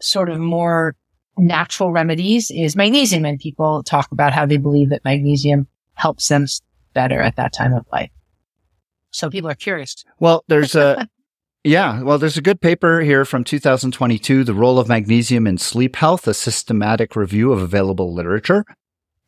sort 0.00 0.28
of 0.28 0.38
more 0.38 0.94
natural 1.38 1.92
remedies 1.92 2.50
is 2.50 2.76
magnesium. 2.76 3.24
And 3.24 3.38
people 3.38 3.82
talk 3.82 4.10
about 4.12 4.32
how 4.32 4.46
they 4.46 4.58
believe 4.58 4.90
that 4.90 5.04
magnesium 5.04 5.66
helps 5.94 6.28
them 6.28 6.46
better 6.92 7.20
at 7.20 7.36
that 7.36 7.52
time 7.52 7.72
of 7.72 7.86
life. 7.92 8.10
So 9.12 9.30
people 9.30 9.50
are 9.50 9.54
curious. 9.54 10.04
Well, 10.18 10.44
there's 10.48 10.74
a, 10.74 11.08
yeah, 11.64 12.02
well, 12.02 12.18
there's 12.18 12.36
a 12.36 12.42
good 12.42 12.60
paper 12.60 13.00
here 13.00 13.24
from 13.24 13.44
2022, 13.44 14.44
The 14.44 14.54
Role 14.54 14.78
of 14.78 14.88
Magnesium 14.88 15.46
in 15.46 15.58
Sleep 15.58 15.96
Health, 15.96 16.26
a 16.26 16.34
systematic 16.34 17.14
review 17.14 17.52
of 17.52 17.62
available 17.62 18.12
literature. 18.12 18.64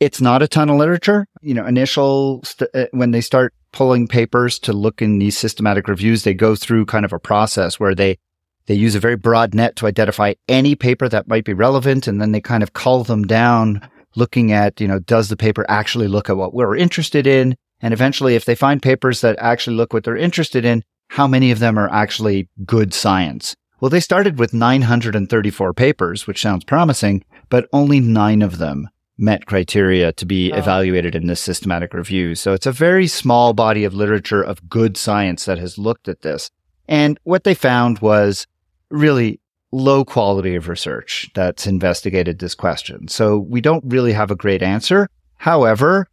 It's 0.01 0.21
not 0.21 0.43
a 0.43 0.49
ton 0.49 0.71
of 0.71 0.77
literature. 0.77 1.27
You 1.41 1.55
know, 1.55 1.67
initial, 1.67 2.43
st- 2.43 2.71
uh, 2.75 2.87
when 2.91 3.13
they 3.13 3.21
start 3.21 3.55
pulling 3.73 4.09
papers 4.09 4.59
to 4.61 4.73
look 4.73 5.01
in 5.01 5.19
these 5.19 5.39
systematic 5.39 5.87
reviews, 5.87 6.25
they 6.25 6.35
go 6.35 6.57
through 6.57 6.87
kind 6.87 7.05
of 7.05 7.13
a 7.13 7.19
process 7.19 7.79
where 7.79 7.95
they 7.95 8.19
they 8.67 8.75
use 8.75 8.95
a 8.95 9.01
very 9.01 9.17
broad 9.17 9.55
net 9.55 9.77
to 9.77 9.87
identify 9.87 10.33
any 10.49 10.75
paper 10.75 11.07
that 11.09 11.29
might 11.29 11.45
be 11.45 11.53
relevant, 11.53 12.07
and 12.07 12.21
then 12.21 12.33
they 12.33 12.41
kind 12.41 12.63
of 12.63 12.73
cull 12.73 13.05
them 13.05 13.25
down, 13.25 13.87
looking 14.17 14.53
at, 14.53 14.81
you 14.81 14.89
know, 14.89 14.99
does 14.99 15.29
the 15.29 15.37
paper 15.37 15.67
actually 15.69 16.09
look 16.09 16.31
at 16.31 16.37
what 16.39 16.55
we're 16.55 16.77
interested 16.77 17.27
in? 17.27 17.57
And 17.85 17.93
eventually, 17.93 18.35
if 18.35 18.47
they 18.47 18.55
find 18.55 18.81
papers 18.81 19.21
that 19.21 19.37
actually 19.39 19.77
look 19.77 19.93
what 19.93 20.05
they're 20.05 20.17
interested 20.17 20.65
in, 20.65 20.83
how 21.11 21.27
many 21.27 21.51
of 21.51 21.59
them 21.59 21.79
are 21.79 21.93
actually 21.93 22.49
good 22.65 22.95
science? 22.95 23.55
Well, 23.79 23.91
they 23.91 24.01
started 24.01 24.39
with 24.39 24.55
934 24.55 25.75
papers, 25.75 26.27
which 26.27 26.41
sounds 26.41 26.65
promising, 26.65 27.27
but 27.51 27.69
only 27.75 28.01
nine 28.01 28.41
of 28.41 28.57
them 28.57 28.89
met 29.19 29.45
criteria 29.45 30.13
to 30.13 30.25
be 30.25 30.51
oh. 30.51 30.57
evaluated 30.57 31.15
in 31.15 31.27
this 31.27 31.43
systematic 31.43 31.93
review. 31.93 32.35
So 32.35 32.55
it's 32.55 32.65
a 32.65 32.73
very 32.73 33.07
small 33.07 33.53
body 33.53 33.85
of 33.85 33.93
literature 33.93 34.41
of 34.41 34.67
good 34.71 34.97
science 34.97 35.45
that 35.45 35.59
has 35.59 35.77
looked 35.77 36.09
at 36.09 36.23
this. 36.23 36.51
And 36.89 37.21
what 37.25 37.45
they 37.45 37.55
found 37.55 37.99
was 37.99 38.47
really 38.89 39.41
low 39.73 40.07
quality 40.07 40.55
of 40.55 40.71
research 40.71 41.29
that's 41.35 41.67
investigated 41.67 42.39
this 42.39 42.55
question. 42.55 43.09
So 43.09 43.37
we 43.37 43.61
don't 43.61 43.85
really 43.87 44.15
have 44.15 44.31
a 44.31 44.37
great 44.37 44.63
answer. 44.63 45.07
However, 45.37 46.09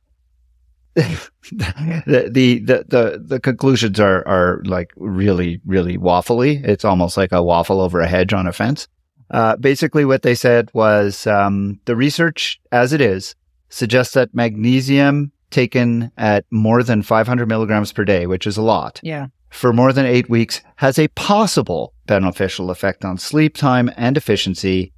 the, 0.95 2.29
the, 2.31 2.85
the 2.87 3.23
the 3.25 3.39
conclusions 3.39 3.99
are 3.99 4.27
are 4.27 4.61
like 4.65 4.91
really 4.97 5.61
really 5.65 5.97
waffly. 5.97 6.63
It's 6.63 6.85
almost 6.85 7.17
like 7.17 7.31
a 7.31 7.43
waffle 7.43 7.79
over 7.79 8.01
a 8.01 8.07
hedge 8.07 8.33
on 8.33 8.47
a 8.47 8.53
fence. 8.53 8.87
Uh, 9.29 9.55
basically, 9.55 10.03
what 10.03 10.23
they 10.23 10.35
said 10.35 10.69
was 10.73 11.25
um, 11.25 11.79
the 11.85 11.95
research, 11.95 12.59
as 12.73 12.91
it 12.91 12.99
is, 12.99 13.35
suggests 13.69 14.13
that 14.15 14.35
magnesium 14.35 15.31
taken 15.49 16.11
at 16.17 16.45
more 16.51 16.83
than 16.83 17.01
500 17.01 17.47
milligrams 17.47 17.93
per 17.93 18.03
day, 18.03 18.27
which 18.27 18.45
is 18.45 18.57
a 18.57 18.61
lot, 18.61 18.99
yeah 19.03 19.27
for 19.51 19.73
more 19.73 19.93
than 19.93 20.05
eight 20.05 20.29
weeks 20.29 20.61
has 20.77 20.97
a 20.97 21.09
possible 21.09 21.93
beneficial 22.07 22.71
effect 22.71 23.05
on 23.05 23.17
sleep 23.17 23.55
time 23.55 23.91
and 23.97 24.17
efficiency, 24.17 24.93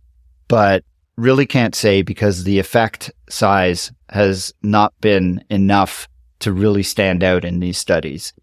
but 0.48 0.84
really 1.18 1.46
can't 1.46 1.76
say 1.76 2.02
because 2.02 2.44
the 2.44 2.60
effect 2.60 3.12
size 3.30 3.92
has 4.10 4.54
not 4.62 4.94
been 5.02 5.44
enough 5.50 6.08
to 6.40 6.52
really 6.52 6.84
stand 6.84 7.24
out 7.24 7.46
in 7.46 7.60
these 7.60 7.78
studies. 7.78 8.34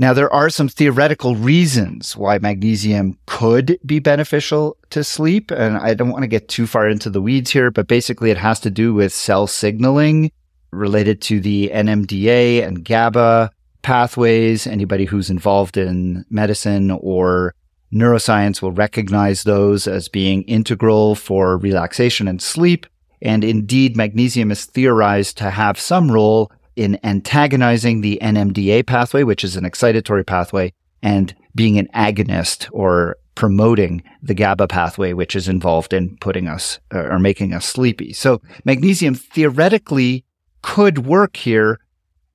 Now, 0.00 0.12
there 0.12 0.32
are 0.32 0.48
some 0.48 0.68
theoretical 0.68 1.34
reasons 1.34 2.16
why 2.16 2.38
magnesium 2.38 3.18
could 3.26 3.78
be 3.84 3.98
beneficial 3.98 4.76
to 4.90 5.02
sleep. 5.02 5.50
And 5.50 5.76
I 5.76 5.94
don't 5.94 6.10
want 6.10 6.22
to 6.22 6.28
get 6.28 6.48
too 6.48 6.68
far 6.68 6.88
into 6.88 7.10
the 7.10 7.20
weeds 7.20 7.50
here, 7.50 7.72
but 7.72 7.88
basically 7.88 8.30
it 8.30 8.36
has 8.36 8.60
to 8.60 8.70
do 8.70 8.94
with 8.94 9.12
cell 9.12 9.48
signaling 9.48 10.30
related 10.70 11.20
to 11.22 11.40
the 11.40 11.70
NMDA 11.74 12.64
and 12.64 12.84
GABA 12.84 13.50
pathways. 13.82 14.68
Anybody 14.68 15.04
who's 15.04 15.30
involved 15.30 15.76
in 15.76 16.24
medicine 16.30 16.92
or 16.92 17.54
neuroscience 17.92 18.60
will 18.60 18.72
recognize 18.72 19.42
those 19.42 19.86
as 19.86 20.08
being 20.08 20.42
integral 20.42 21.14
for 21.14 21.56
relaxation 21.56 22.28
and 22.28 22.40
sleep. 22.42 22.86
And 23.20 23.42
indeed, 23.42 23.96
magnesium 23.96 24.50
is 24.50 24.64
theorized 24.64 25.38
to 25.38 25.50
have 25.50 25.78
some 25.78 26.10
role 26.10 26.52
in 26.76 26.98
antagonizing 27.02 28.00
the 28.00 28.18
NMDA 28.22 28.86
pathway, 28.86 29.24
which 29.24 29.42
is 29.42 29.56
an 29.56 29.64
excitatory 29.64 30.24
pathway, 30.24 30.72
and 31.02 31.34
being 31.54 31.78
an 31.78 31.88
agonist 31.94 32.68
or 32.72 33.16
promoting 33.34 34.02
the 34.22 34.34
GABA 34.34 34.68
pathway, 34.68 35.12
which 35.12 35.34
is 35.34 35.48
involved 35.48 35.92
in 35.92 36.16
putting 36.20 36.46
us 36.48 36.78
or 36.92 37.18
making 37.18 37.54
us 37.54 37.66
sleepy. 37.66 38.12
So 38.12 38.40
magnesium 38.64 39.14
theoretically 39.14 40.24
could 40.62 41.06
work 41.06 41.36
here 41.36 41.80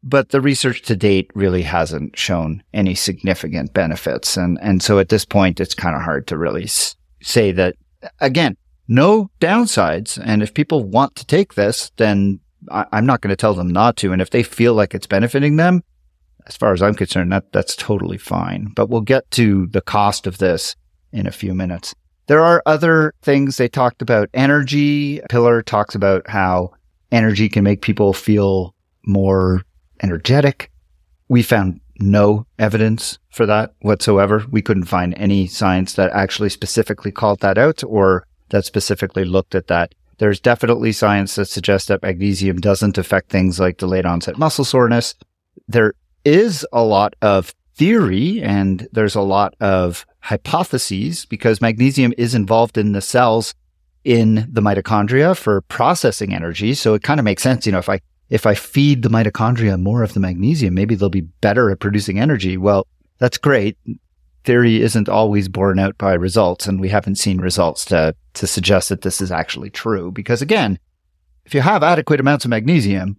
but 0.04 0.30
the 0.30 0.42
research 0.42 0.82
to 0.84 0.96
date 0.96 1.32
really 1.34 1.62
hasn't 1.62 2.18
shown 2.18 2.62
any 2.74 2.94
significant 2.94 3.74
benefits. 3.74 4.36
And, 4.36 4.60
and 4.62 4.84
so 4.84 5.00
at 5.00 5.10
this 5.10 5.26
point, 5.26 5.60
it's 5.60 5.74
kind 5.74 5.96
of 5.96 6.02
hard 6.02 6.28
to 6.28 6.38
really 6.38 6.66
s- 6.66 6.96
say 7.22 7.54
that 7.54 7.76
again, 8.20 8.58
no 8.88 9.32
downsides. 9.40 10.22
And 10.24 10.44
if 10.44 10.54
people 10.54 10.84
want 10.84 11.16
to 11.16 11.26
take 11.26 11.54
this, 11.54 11.92
then 11.96 12.42
I, 12.70 12.86
I'm 12.92 13.06
not 13.06 13.22
going 13.22 13.30
to 13.30 13.38
tell 13.38 13.54
them 13.54 13.70
not 13.70 13.96
to. 13.98 14.12
And 14.12 14.22
if 14.22 14.30
they 14.30 14.44
feel 14.44 14.74
like 14.74 14.94
it's 14.94 15.08
benefiting 15.08 15.56
them, 15.56 15.84
as 16.48 16.58
far 16.58 16.74
as 16.74 16.82
I'm 16.82 16.96
concerned, 16.96 17.32
that, 17.32 17.54
that's 17.54 17.76
totally 17.76 18.18
fine. 18.18 18.74
But 18.76 18.90
we'll 18.90 19.02
get 19.02 19.30
to 19.32 19.68
the 19.68 19.82
cost 19.82 20.28
of 20.28 20.38
this 20.38 20.76
in 21.14 21.28
a 21.28 21.32
few 21.32 21.54
minutes. 21.54 21.96
There 22.28 22.42
are 22.42 22.62
other 22.66 23.14
things 23.22 23.56
they 23.56 23.70
talked 23.70 24.02
about 24.02 24.30
energy. 24.34 25.22
Pillar 25.30 25.62
talks 25.62 25.96
about 25.96 26.30
how 26.30 26.72
energy 27.12 27.48
can 27.48 27.64
make 27.64 27.82
people 27.82 28.12
feel 28.12 28.76
more 29.06 29.62
energetic. 30.04 30.70
We 31.30 31.42
found 31.42 31.80
no 32.00 32.46
evidence 32.60 33.18
for 33.30 33.46
that 33.46 33.74
whatsoever. 33.82 34.46
We 34.52 34.62
couldn't 34.62 34.86
find 34.86 35.14
any 35.16 35.48
science 35.48 35.94
that 35.94 36.12
actually 36.12 36.50
specifically 36.50 37.12
called 37.12 37.40
that 37.40 37.58
out 37.58 37.84
or 37.84 38.28
that 38.50 38.66
specifically 38.66 39.26
looked 39.26 39.56
at 39.56 39.68
that. 39.68 39.96
There's 40.20 40.40
definitely 40.40 40.92
science 40.92 41.36
that 41.36 41.46
suggests 41.46 41.88
that 41.88 42.04
magnesium 42.04 42.58
doesn't 42.58 42.98
affect 42.98 43.30
things 43.30 43.60
like 43.60 43.78
delayed 43.78 44.06
onset 44.06 44.38
muscle 44.38 44.66
soreness. 44.66 45.16
There 45.68 45.94
is 46.24 46.66
a 46.72 46.84
lot 46.84 47.16
of 47.22 47.54
theory 47.76 48.42
and 48.42 48.88
there's 48.92 49.16
a 49.16 49.22
lot 49.22 49.56
of 49.60 50.06
hypotheses 50.20 51.26
because 51.26 51.62
magnesium 51.62 52.14
is 52.18 52.36
involved 52.36 52.78
in 52.78 52.92
the 52.92 53.02
cells 53.02 53.56
in 54.04 54.48
the 54.52 54.62
mitochondria 54.62 55.36
for 55.36 55.62
processing 55.62 56.34
energy. 56.34 56.74
So 56.74 56.94
it 56.94 57.04
kind 57.04 57.20
of 57.20 57.24
makes 57.24 57.42
sense, 57.42 57.66
you 57.66 57.72
know, 57.72 57.80
if 57.80 57.90
I 57.90 58.02
if 58.34 58.48
I 58.48 58.56
feed 58.56 59.04
the 59.04 59.10
mitochondria 59.10 59.80
more 59.80 60.02
of 60.02 60.16
the 60.16 60.20
magnesium, 60.20 60.74
maybe 60.74 60.96
they'll 60.96 61.08
be 61.08 61.22
better 61.22 61.70
at 61.70 61.80
producing 61.80 62.20
energy. 62.20 62.58
Well, 62.58 62.88
that's 63.20 63.38
great. 63.38 63.78
Theory 64.44 64.82
isn't 64.82 65.08
always 65.08 65.48
borne 65.48 65.78
out 65.78 66.00
by 66.00 66.16
results, 66.16 66.66
and 66.66 66.82
we 66.82 66.90
haven't 66.90 67.20
seen 67.20 67.38
results 67.38 67.86
to 67.86 68.16
to 68.34 68.48
suggest 68.48 68.90
that 68.90 69.04
this 69.04 69.22
is 69.22 69.32
actually 69.32 69.70
true. 69.70 70.12
Because 70.12 70.42
again, 70.42 70.80
if 71.46 71.54
you 71.54 71.62
have 71.62 71.84
adequate 71.84 72.20
amounts 72.20 72.44
of 72.44 72.50
magnesium, 72.50 73.18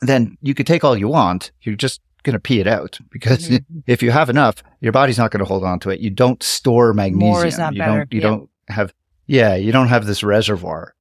then 0.00 0.38
you 0.40 0.54
could 0.54 0.66
take 0.66 0.84
all 0.84 0.96
you 0.96 1.08
want. 1.08 1.52
You're 1.60 1.76
just 1.76 2.00
going 2.22 2.32
to 2.32 2.40
pee 2.40 2.60
it 2.60 2.66
out 2.66 2.98
because 3.10 3.50
mm-hmm. 3.50 3.80
if 3.86 4.02
you 4.02 4.10
have 4.10 4.30
enough, 4.30 4.62
your 4.80 4.92
body's 4.92 5.18
not 5.18 5.32
going 5.32 5.44
to 5.44 5.44
hold 5.44 5.64
on 5.64 5.80
to 5.80 5.90
it. 5.90 6.00
You 6.00 6.08
don't 6.08 6.42
store 6.42 6.94
magnesium. 6.94 7.30
More 7.30 7.44
is 7.44 7.58
not 7.58 7.74
you 7.74 7.80
better. 7.80 7.98
don't 7.98 8.12
you 8.14 8.20
don't 8.22 8.48
have 8.68 8.94
yeah, 9.26 9.54
you 9.54 9.70
don't 9.70 9.88
have 9.88 10.06
this 10.06 10.22
reservoir. 10.22 10.93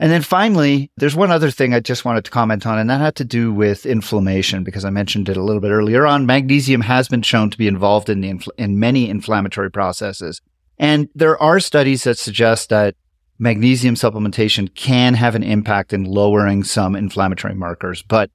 And 0.00 0.10
then 0.10 0.22
finally, 0.22 0.90
there's 0.96 1.14
one 1.14 1.30
other 1.30 1.50
thing 1.50 1.72
I 1.72 1.80
just 1.80 2.04
wanted 2.04 2.24
to 2.24 2.30
comment 2.30 2.66
on, 2.66 2.78
and 2.78 2.90
that 2.90 3.00
had 3.00 3.14
to 3.16 3.24
do 3.24 3.52
with 3.52 3.86
inflammation 3.86 4.64
because 4.64 4.84
I 4.84 4.90
mentioned 4.90 5.28
it 5.28 5.36
a 5.36 5.42
little 5.42 5.60
bit 5.60 5.70
earlier 5.70 6.04
on. 6.04 6.26
Magnesium 6.26 6.80
has 6.80 7.06
been 7.06 7.22
shown 7.22 7.50
to 7.50 7.58
be 7.58 7.68
involved 7.68 8.08
in 8.08 8.20
the 8.20 8.32
infl- 8.32 8.48
in 8.58 8.80
many 8.80 9.08
inflammatory 9.08 9.70
processes, 9.70 10.40
and 10.78 11.08
there 11.14 11.40
are 11.40 11.60
studies 11.60 12.02
that 12.04 12.18
suggest 12.18 12.70
that 12.70 12.96
magnesium 13.38 13.94
supplementation 13.94 14.72
can 14.74 15.14
have 15.14 15.34
an 15.34 15.44
impact 15.44 15.92
in 15.92 16.04
lowering 16.04 16.64
some 16.64 16.96
inflammatory 16.96 17.54
markers, 17.54 18.02
but 18.02 18.30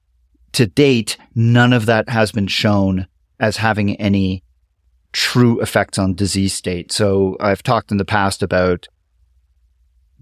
to 0.52 0.66
date, 0.66 1.16
none 1.34 1.72
of 1.72 1.86
that 1.86 2.08
has 2.08 2.32
been 2.32 2.46
shown 2.46 3.06
as 3.38 3.56
having 3.58 3.96
any 3.96 4.42
true 5.12 5.60
effects 5.60 5.98
on 5.98 6.14
disease 6.14 6.54
state. 6.54 6.92
So 6.92 7.36
I've 7.40 7.62
talked 7.62 7.90
in 7.90 7.96
the 7.98 8.04
past 8.04 8.42
about 8.42 8.88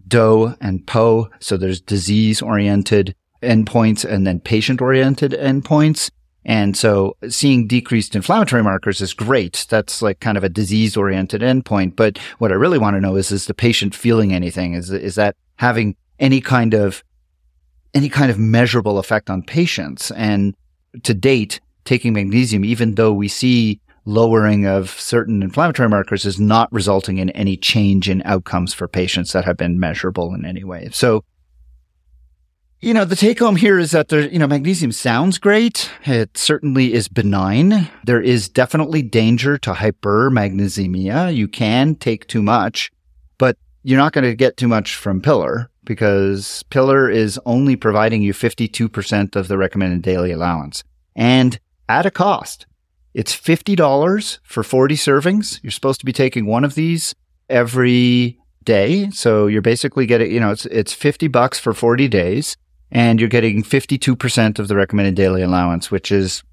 DOE 0.09 0.57
and 0.61 0.87
POE. 0.87 1.29
So 1.41 1.57
there's 1.57 1.81
disease 1.81 2.43
oriented 2.43 3.15
endpoints 3.43 4.05
and 4.05 4.27
then 4.27 4.41
patient 4.41 4.81
oriented 4.81 5.33
endpoints. 5.33 6.11
And 6.45 6.77
so 6.77 7.17
seeing 7.29 7.67
decreased 7.67 8.17
inflammatory 8.17 8.63
markers 8.63 9.01
is 9.01 9.13
great. 9.13 9.67
That's 9.69 10.01
like 10.01 10.21
kind 10.21 10.39
of 10.39 10.45
a 10.45 10.49
disease 10.49 10.97
oriented 10.97 11.43
endpoint. 11.43 11.95
But 11.95 12.19
what 12.39 12.53
I 12.53 12.55
really 12.55 12.79
want 12.79 12.97
to 12.97 13.01
know 13.01 13.17
is, 13.17 13.31
is 13.31 13.47
the 13.47 13.55
patient 13.55 13.95
feeling 13.95 14.33
anything? 14.33 14.75
Is, 14.75 14.91
is 14.91 15.17
that 15.17 15.37
having 15.57 15.95
any 16.19 16.41
kind 16.41 16.75
of, 16.75 17.05
any 17.93 18.09
kind 18.09 18.31
of 18.31 18.39
measurable 18.39 18.99
effect 18.99 19.29
on 19.29 19.43
patients? 19.43 20.11
And 20.13 20.55
to 21.03 21.13
date, 21.13 21.61
taking 21.85 22.13
magnesium, 22.13 22.65
even 22.65 22.95
though 22.95 23.13
we 23.13 23.29
see 23.29 23.81
lowering 24.09 24.67
of 24.67 24.89
certain 24.99 25.43
inflammatory 25.43 25.89
markers 25.89 26.25
is 26.25 26.41
not 26.41 26.73
resulting 26.73 27.19
in 27.19 27.29
any 27.31 27.59
change 27.59 28.09
in 28.09 28.23
outcomes 28.25 28.73
for 28.73 28.89
patients 28.89 29.33
that 29.33 29.45
have 29.45 29.59
been 29.59 29.79
measurable 29.79 30.35
in 30.35 30.47
any 30.47 30.65
way. 30.65 30.89
So, 30.93 31.25
you 32.81 32.95
know, 32.95 33.05
the 33.05 33.17
take 33.17 33.39
home 33.39 33.57
here 33.57 33.79
is 33.79 33.91
that 33.91 34.09
there, 34.09 34.27
you 34.27 34.39
know, 34.39 34.47
magnesium 34.47 34.93
sounds 34.93 35.37
great. 35.37 35.91
It 36.05 36.39
certainly 36.39 36.95
is 36.95 37.07
benign. 37.07 37.91
There 38.05 38.23
is 38.23 38.49
definitely 38.49 39.03
danger 39.03 39.59
to 39.59 39.75
hypermagnesemia. 39.75 41.35
You 41.35 41.47
can 41.47 41.95
take 41.95 42.27
too 42.29 42.43
much, 42.43 42.91
but 43.37 43.59
you're 43.83 43.99
not 43.99 44.15
going 44.15 44.25
to 44.25 44.35
get 44.35 44.57
too 44.57 44.69
much 44.69 44.95
from 44.95 45.21
Pillar 45.21 45.71
because 45.85 46.63
Pillar 46.71 47.11
is 47.11 47.39
only 47.45 47.77
providing 47.77 48.23
you 48.23 48.33
52% 48.33 49.37
of 49.37 49.49
the 49.49 49.59
recommended 49.59 50.01
daily 50.01 50.33
allowance 50.33 50.83
and 51.15 51.61
at 51.91 52.07
a 52.07 52.11
cost. 52.11 52.65
It's 53.19 53.35
$50 53.35 54.39
for 54.45 54.63
40 54.63 54.95
servings. 54.95 55.59
You're 55.65 55.73
supposed 55.73 55.99
to 55.99 56.07
be 56.07 56.13
taking 56.13 56.47
one 56.47 56.63
of 56.63 56.77
these 56.77 57.17
every 57.49 58.39
day. 58.63 59.11
So 59.11 59.49
you're 59.49 59.61
basically 59.61 60.07
getting, 60.07 60.31
you 60.31 60.39
know, 60.39 60.53
it's, 60.53 60.67
it's 60.67 60.93
50 60.93 61.27
bucks 61.27 61.59
for 61.59 61.75
40 61.75 62.07
days 62.07 62.57
and 62.93 63.19
you're 63.19 63.29
getting 63.29 63.65
52% 63.65 64.61
of 64.61 64.69
the 64.69 64.77
recommended 64.77 65.17
daily 65.17 65.43
allowance, 65.43 65.91
which 65.91 66.13
is, 66.13 66.45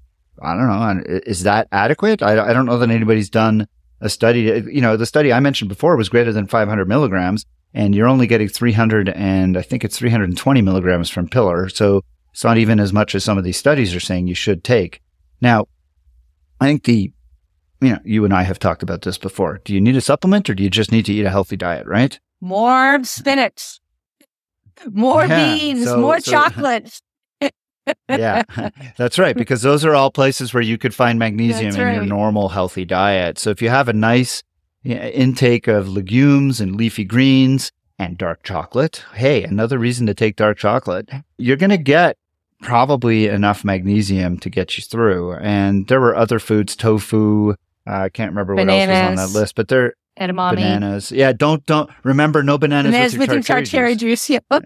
I 0.42 0.56
don't 0.56 0.66
know, 0.66 1.20
is 1.24 1.44
that 1.44 1.68
adequate? 1.70 2.20
I, 2.20 2.48
I 2.48 2.52
don't 2.52 2.66
know 2.66 2.78
that 2.78 2.90
anybody's 2.90 3.30
done 3.30 3.68
a 4.00 4.08
study. 4.08 4.40
You 4.68 4.80
know, 4.80 4.96
the 4.96 5.06
study 5.06 5.32
I 5.32 5.38
mentioned 5.38 5.68
before 5.68 5.96
was 5.96 6.08
greater 6.08 6.32
than 6.32 6.48
500 6.48 6.88
milligrams 6.88 7.46
and 7.74 7.94
you're 7.94 8.08
only 8.08 8.26
getting 8.26 8.48
300 8.48 9.10
and 9.10 9.56
I 9.56 9.62
think 9.62 9.84
it's 9.84 9.98
320 9.98 10.62
milligrams 10.62 11.10
from 11.10 11.28
Pillar. 11.28 11.68
So 11.68 12.02
it's 12.32 12.42
not 12.42 12.58
even 12.58 12.80
as 12.80 12.92
much 12.92 13.14
as 13.14 13.22
some 13.22 13.38
of 13.38 13.44
these 13.44 13.56
studies 13.56 13.94
are 13.94 14.00
saying 14.00 14.26
you 14.26 14.34
should 14.34 14.64
take. 14.64 15.00
Now, 15.40 15.68
I 16.60 16.66
think 16.66 16.84
the, 16.84 17.12
you 17.80 17.90
know, 17.90 17.98
you 18.04 18.24
and 18.24 18.32
I 18.34 18.42
have 18.42 18.58
talked 18.58 18.82
about 18.82 19.02
this 19.02 19.18
before. 19.18 19.60
Do 19.64 19.74
you 19.74 19.80
need 19.80 19.96
a 19.96 20.00
supplement 20.00 20.48
or 20.48 20.54
do 20.54 20.62
you 20.62 20.70
just 20.70 20.92
need 20.92 21.04
to 21.06 21.12
eat 21.12 21.24
a 21.26 21.30
healthy 21.30 21.56
diet, 21.56 21.86
right? 21.86 22.18
More 22.40 23.02
spinach, 23.04 23.80
more 24.90 25.26
Yeah, 25.26 25.54
beans, 25.56 25.84
so- 25.84 26.00
more 26.00 26.20
so- 26.20 26.30
chocolate. 26.32 27.00
yeah, 28.08 28.42
that's 28.96 29.18
right. 29.18 29.36
Because 29.36 29.62
those 29.62 29.84
are 29.84 29.94
all 29.94 30.10
places 30.10 30.52
where 30.52 30.62
you 30.62 30.76
could 30.78 30.94
find 30.94 31.18
magnesium 31.18 31.70
That's 31.72 31.76
in 31.76 31.94
your 31.94 32.04
normal 32.04 32.48
healthy 32.48 32.84
diet. 32.84 33.38
So 33.38 33.50
if 33.50 33.60
you 33.62 33.68
have 33.68 33.88
a 33.88 33.92
nice 33.92 34.42
intake 34.84 35.68
of 35.68 35.88
legumes 35.88 36.60
and 36.60 36.76
leafy 36.76 37.04
greens 37.04 37.70
and 37.98 38.16
dark 38.18 38.42
chocolate, 38.42 39.04
hey, 39.14 39.42
another 39.44 39.78
reason 39.78 40.06
to 40.06 40.14
take 40.14 40.36
dark 40.36 40.58
chocolate, 40.58 41.08
you're 41.38 41.56
going 41.56 41.70
to 41.70 41.76
get 41.78 42.16
probably 42.62 43.26
enough 43.26 43.64
magnesium 43.64 44.38
to 44.40 44.50
get 44.50 44.76
you 44.76 44.82
through. 44.82 45.34
And 45.34 45.86
there 45.88 46.00
were 46.00 46.16
other 46.16 46.38
foods, 46.38 46.76
tofu. 46.76 47.50
uh, 47.50 47.54
I 47.86 48.08
can't 48.08 48.30
remember 48.30 48.54
what 48.54 48.68
else 48.68 48.88
was 48.88 48.98
on 48.98 49.14
that 49.16 49.38
list, 49.38 49.54
but 49.54 49.68
there 49.68 49.94
Edamame. 50.18 50.54
bananas. 50.56 51.12
Yeah, 51.12 51.32
don't 51.32 51.64
don't 51.66 51.90
remember 52.02 52.42
no 52.42 52.56
bananas, 52.58 52.92
Bananas 52.92 53.18
with 53.18 53.28
your 53.28 53.38
with 53.38 53.48
your 53.48 53.62
cherry 53.64 53.96
juice. 53.96 54.30
Yeah. 54.30 54.38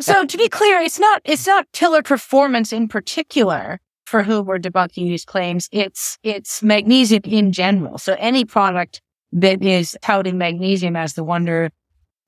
So 0.00 0.24
to 0.24 0.38
be 0.38 0.48
clear, 0.48 0.80
it's 0.80 0.98
not 0.98 1.20
it's 1.24 1.46
not 1.46 1.66
Pillar 1.72 2.02
Performance 2.02 2.72
in 2.72 2.88
particular 2.88 3.78
for 4.06 4.22
whom 4.22 4.46
we're 4.46 4.58
debunking 4.58 5.06
these 5.06 5.24
claims. 5.24 5.68
It's 5.70 6.18
it's 6.22 6.62
magnesium 6.62 7.22
in 7.24 7.52
general. 7.52 7.98
So 7.98 8.16
any 8.18 8.44
product 8.44 9.02
that 9.32 9.62
is 9.62 9.96
touting 10.00 10.38
magnesium 10.38 10.96
as 10.96 11.12
the 11.12 11.24
wonder 11.24 11.70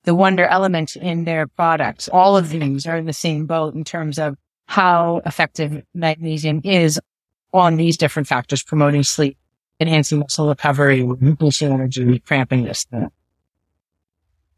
the 0.03 0.13
wonder 0.13 0.45
element 0.45 0.95
in 0.95 1.25
their 1.25 1.47
products, 1.47 2.07
all 2.09 2.37
of 2.37 2.49
these 2.49 2.85
are 2.85 2.97
in 2.97 3.05
the 3.05 3.13
same 3.13 3.47
boat 3.47 3.73
in 3.73 3.83
terms 3.83 4.19
of 4.19 4.35
how 4.71 5.21
effective 5.25 5.83
magnesium 5.93 6.61
is 6.63 6.97
on 7.53 7.75
these 7.75 7.97
different 7.97 8.25
factors, 8.25 8.63
promoting 8.63 9.03
sleep, 9.03 9.37
enhancing 9.81 10.19
muscle 10.19 10.47
recovery, 10.47 11.03
boosting 11.03 11.73
energy, 11.73 12.19
cramping 12.19 12.63
this. 12.63 12.85
that. 12.85 13.11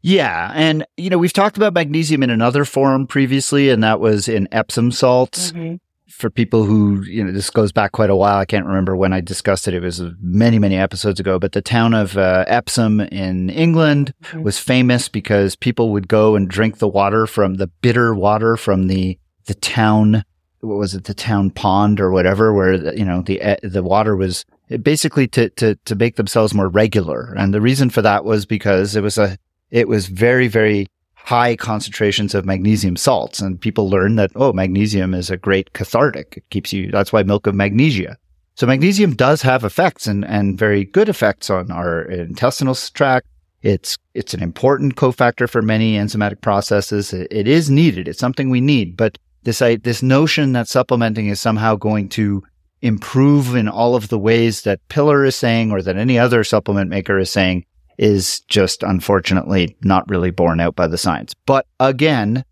Yeah, 0.02 0.52
and 0.54 0.86
you 0.96 1.10
know 1.10 1.18
we've 1.18 1.32
talked 1.32 1.56
about 1.56 1.72
magnesium 1.74 2.22
in 2.22 2.30
another 2.30 2.64
form 2.64 3.06
previously, 3.08 3.70
and 3.70 3.82
that 3.82 3.98
was 4.00 4.28
in 4.28 4.46
Epsom 4.52 4.92
salts. 4.92 5.50
Mhm. 5.52 5.80
For 6.10 6.30
people 6.30 6.62
who 6.64 7.02
you 7.02 7.24
know, 7.24 7.32
this 7.32 7.50
goes 7.50 7.72
back 7.72 7.90
quite 7.90 8.10
a 8.10 8.14
while. 8.14 8.36
I 8.36 8.44
can't 8.44 8.66
remember 8.66 8.94
when 8.94 9.12
I 9.12 9.20
discussed 9.20 9.66
it. 9.66 9.74
It 9.74 9.80
was 9.82 10.00
many, 10.20 10.60
many 10.60 10.76
episodes 10.76 11.18
ago. 11.18 11.40
But 11.40 11.52
the 11.52 11.62
town 11.62 11.92
of 11.92 12.16
uh, 12.16 12.44
Epsom 12.46 13.00
in 13.00 13.50
England 13.50 14.14
Mhm. 14.24 14.42
was 14.44 14.58
famous 14.60 15.08
because 15.08 15.56
people 15.56 15.90
would 15.90 16.06
go 16.06 16.36
and 16.36 16.48
drink 16.48 16.78
the 16.78 16.86
water 16.86 17.26
from 17.26 17.54
the 17.54 17.66
bitter 17.82 18.14
water 18.14 18.56
from 18.56 18.86
the 18.86 19.18
the 19.46 19.54
town. 19.54 20.24
What 20.60 20.78
was 20.78 20.94
it? 20.94 21.04
The 21.04 21.14
town 21.14 21.50
pond 21.50 22.00
or 22.00 22.10
whatever, 22.10 22.52
where 22.52 22.78
the, 22.78 22.98
you 22.98 23.04
know 23.04 23.22
the 23.22 23.40
eh, 23.40 23.56
the 23.62 23.82
water 23.82 24.16
was 24.16 24.44
basically 24.82 25.26
to 25.28 25.50
to 25.50 25.76
to 25.84 25.94
make 25.94 26.16
themselves 26.16 26.54
more 26.54 26.68
regular. 26.68 27.34
And 27.36 27.52
the 27.52 27.60
reason 27.60 27.90
for 27.90 28.02
that 28.02 28.24
was 28.24 28.46
because 28.46 28.96
it 28.96 29.02
was 29.02 29.18
a 29.18 29.38
it 29.74 29.88
was 29.88 30.06
very, 30.06 30.46
very 30.46 30.86
high 31.14 31.56
concentrations 31.56 32.32
of 32.32 32.44
magnesium 32.44 32.96
salts. 32.96 33.40
And 33.40 33.60
people 33.60 33.90
learned 33.90 34.20
that, 34.20 34.30
oh, 34.36 34.52
magnesium 34.52 35.14
is 35.14 35.30
a 35.30 35.36
great 35.36 35.72
cathartic. 35.72 36.34
It 36.36 36.50
keeps 36.50 36.72
you, 36.72 36.92
that's 36.92 37.12
why 37.12 37.24
milk 37.24 37.48
of 37.48 37.56
magnesia. 37.56 38.16
So 38.54 38.68
magnesium 38.68 39.16
does 39.16 39.42
have 39.42 39.64
effects 39.64 40.06
and, 40.06 40.24
and 40.26 40.56
very 40.56 40.84
good 40.84 41.08
effects 41.08 41.50
on 41.50 41.72
our 41.72 42.02
intestinal 42.02 42.76
tract. 42.76 43.26
It's, 43.62 43.98
it's 44.12 44.32
an 44.32 44.44
important 44.44 44.94
cofactor 44.94 45.50
for 45.50 45.60
many 45.60 45.96
enzymatic 45.96 46.40
processes. 46.40 47.12
It, 47.12 47.26
it 47.32 47.48
is 47.48 47.68
needed. 47.68 48.06
It's 48.06 48.20
something 48.20 48.48
we 48.48 48.60
need. 48.60 48.96
But 48.96 49.18
this, 49.44 49.62
I, 49.62 49.76
this 49.76 50.02
notion 50.02 50.52
that 50.52 50.68
supplementing 50.68 51.28
is 51.28 51.40
somehow 51.40 51.76
going 51.76 52.08
to 52.10 52.42
improve 52.82 53.54
in 53.54 53.68
all 53.68 53.94
of 53.94 54.08
the 54.08 54.18
ways 54.18 54.62
that 54.62 54.86
Pillar 54.88 55.24
is 55.24 55.36
saying 55.36 55.70
or 55.70 55.80
that 55.82 55.96
any 55.96 56.18
other 56.18 56.44
supplement 56.44 56.90
maker 56.90 57.18
is 57.18 57.30
saying 57.30 57.64
is 57.96 58.40
just 58.40 58.82
unfortunately 58.82 59.76
not 59.82 60.08
really 60.08 60.30
borne 60.30 60.60
out 60.60 60.74
by 60.74 60.86
the 60.86 60.98
science. 60.98 61.34
But 61.46 61.66
again, 61.80 62.44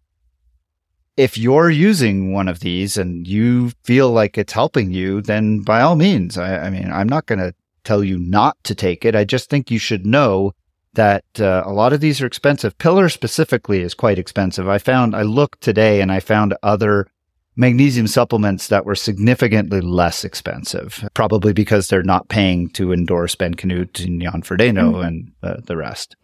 if 1.17 1.37
you're 1.37 1.71
using 1.71 2.33
one 2.33 2.49
of 2.49 2.61
these 2.61 2.97
and 2.97 3.27
you 3.27 3.73
feel 3.85 4.11
like 4.11 4.39
it's 4.39 4.53
helping 4.53 4.93
you, 4.93 5.21
then 5.21 5.61
by 5.61 5.83
all 5.83 5.97
means, 5.97 6.39
I, 6.39 6.67
I 6.67 6.71
mean, 6.71 6.91
I'm 6.91 7.09
not 7.09 7.27
going 7.27 7.41
to 7.41 7.55
tell 7.85 8.03
you 8.03 8.19
not 8.19 8.57
to 8.65 8.75
take 8.75 9.05
it. 9.05 9.15
I 9.15 9.25
just 9.25 9.51
think 9.51 9.71
you 9.71 9.79
should 9.79 10.07
know 10.07 10.53
that 10.95 11.25
uh, 11.39 11.63
a 11.65 11.73
lot 11.73 11.93
of 11.93 12.01
these 12.01 12.21
are 12.21 12.27
expensive. 12.27 12.77
Pillar 12.79 13.09
specifically 13.09 13.81
is 13.81 13.95
quite 13.95 14.19
expensive. 14.19 14.69
I 14.69 14.79
found, 14.79 15.17
I 15.17 15.23
looked 15.23 15.61
today 15.61 16.01
and 16.01 16.13
I 16.13 16.21
found 16.21 16.55
other 16.63 17.09
magnesium 17.57 18.07
supplements 18.07 18.69
that 18.69 18.87
were 18.87 18.95
significantly 18.95 19.81
less 19.81 20.25
expensive, 20.25 21.09
probably 21.15 21.53
because 21.53 21.89
they're 21.89 22.03
not 22.03 22.29
paying 22.29 22.69
to 22.71 22.93
endorse 22.93 23.35
Ben 23.35 23.55
Kanute 23.55 24.05
and 24.05 24.21
Jan 24.23 24.43
Frodeno 24.43 24.93
mm-hmm. 24.93 25.07
and 25.07 25.33
uh, 25.43 25.57
the 25.67 25.77
rest. 25.77 26.17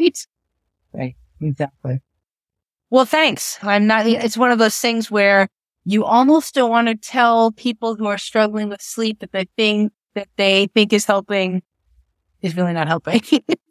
Right. 0.92 1.16
Exactly. 1.40 2.00
Well, 2.90 3.04
thanks. 3.04 3.58
I'm 3.62 3.86
not, 3.86 4.06
it's 4.06 4.38
one 4.38 4.50
of 4.50 4.58
those 4.58 4.76
things 4.78 5.10
where 5.10 5.48
you 5.84 6.04
almost 6.04 6.54
don't 6.54 6.70
want 6.70 6.88
to 6.88 6.94
tell 6.94 7.52
people 7.52 7.94
who 7.94 8.06
are 8.06 8.18
struggling 8.18 8.68
with 8.68 8.80
sleep 8.82 9.20
that 9.20 9.32
the 9.32 9.46
thing 9.56 9.90
that 10.14 10.28
they 10.36 10.66
think 10.74 10.92
is 10.92 11.04
helping 11.04 11.62
is 12.40 12.56
really 12.56 12.72
not 12.72 12.88
helping. 12.88 13.20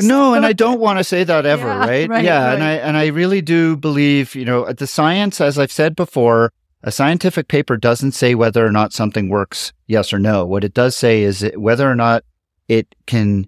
no, 0.00 0.34
and 0.34 0.46
I 0.46 0.52
don't 0.52 0.80
want 0.86 0.98
to 0.98 1.04
say 1.04 1.24
that 1.24 1.46
ever, 1.46 1.66
yeah, 1.66 1.78
right? 1.78 2.08
right? 2.08 2.24
Yeah, 2.24 2.46
right. 2.46 2.54
and 2.54 2.62
I 2.62 2.72
and 2.72 2.96
I 2.96 3.06
really 3.06 3.40
do 3.40 3.76
believe, 3.76 4.34
you 4.34 4.44
know, 4.44 4.70
the 4.72 4.86
science 4.86 5.40
as 5.40 5.58
I've 5.58 5.72
said 5.72 5.96
before, 5.96 6.52
a 6.82 6.92
scientific 6.92 7.48
paper 7.48 7.76
doesn't 7.76 8.12
say 8.12 8.34
whether 8.34 8.64
or 8.64 8.72
not 8.72 8.92
something 8.92 9.28
works 9.28 9.72
yes 9.86 10.12
or 10.12 10.18
no. 10.18 10.44
What 10.44 10.64
it 10.64 10.74
does 10.74 10.96
say 10.96 11.22
is 11.22 11.48
whether 11.56 11.90
or 11.90 11.96
not 11.96 12.24
it 12.68 12.94
can 13.06 13.46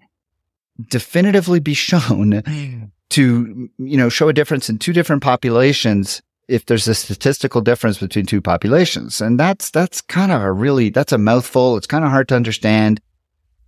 definitively 0.89 1.61
be 1.61 1.75
shown 1.75 2.33
mm. 2.33 2.91
to, 3.11 3.69
you 3.79 3.97
know, 3.97 4.09
show 4.09 4.29
a 4.29 4.33
difference 4.33 4.69
in 4.69 4.79
two 4.79 4.93
different 4.93 5.23
populations 5.23 6.23
if 6.49 6.67
there's 6.67 6.89
a 6.89 6.95
statistical 6.95 7.61
difference 7.61 7.99
between 7.99 8.27
two 8.27 8.41
populations. 8.41 9.21
And 9.21 9.39
that's 9.39 9.71
that's 9.71 10.01
kind 10.01 10.33
of 10.33 10.43
a 10.43 10.53
really 10.53 10.91
that's 10.91 11.13
a 11.13 11.19
mouthful. 11.19 11.77
It's 11.77 11.87
kind 11.87 12.05
of 12.05 12.11
hard 12.11 12.29
to 12.29 12.37
understand 12.37 13.01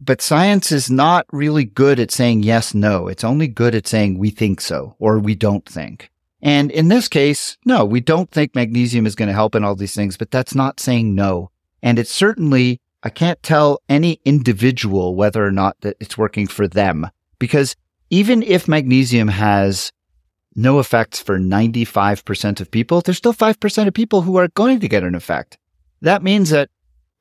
but 0.04 0.20
science 0.20 0.72
is 0.72 0.90
not 0.90 1.26
really 1.32 1.64
good 1.64 2.00
at 2.00 2.10
saying 2.10 2.42
yes, 2.42 2.74
no. 2.74 3.06
It's 3.06 3.24
only 3.24 3.46
good 3.46 3.74
at 3.74 3.86
saying 3.86 4.18
we 4.18 4.30
think 4.30 4.60
so 4.60 4.96
or 4.98 5.18
we 5.18 5.34
don't 5.34 5.64
think. 5.64 6.10
And 6.42 6.72
in 6.72 6.88
this 6.88 7.08
case, 7.08 7.56
no, 7.64 7.84
we 7.84 8.00
don't 8.00 8.30
think 8.30 8.54
magnesium 8.54 9.06
is 9.06 9.14
going 9.14 9.28
to 9.28 9.34
help 9.34 9.54
in 9.54 9.62
all 9.62 9.76
these 9.76 9.94
things, 9.94 10.16
but 10.16 10.32
that's 10.32 10.56
not 10.56 10.80
saying 10.80 11.14
no. 11.14 11.50
And 11.82 12.00
it's 12.00 12.10
certainly, 12.10 12.80
I 13.04 13.10
can't 13.10 13.40
tell 13.44 13.80
any 13.88 14.20
individual 14.24 15.14
whether 15.14 15.46
or 15.46 15.52
not 15.52 15.76
that 15.82 15.96
it's 16.00 16.18
working 16.18 16.48
for 16.48 16.66
them 16.66 17.08
because 17.38 17.76
even 18.10 18.42
if 18.42 18.66
magnesium 18.66 19.28
has 19.28 19.92
no 20.54 20.80
effects 20.80 21.22
for 21.22 21.38
95% 21.38 22.60
of 22.60 22.70
people, 22.70 23.00
there's 23.00 23.18
still 23.18 23.32
5% 23.32 23.86
of 23.86 23.94
people 23.94 24.22
who 24.22 24.36
are 24.36 24.48
going 24.48 24.80
to 24.80 24.88
get 24.88 25.04
an 25.04 25.14
effect. 25.14 25.58
That 26.02 26.22
means 26.24 26.50
that 26.50 26.70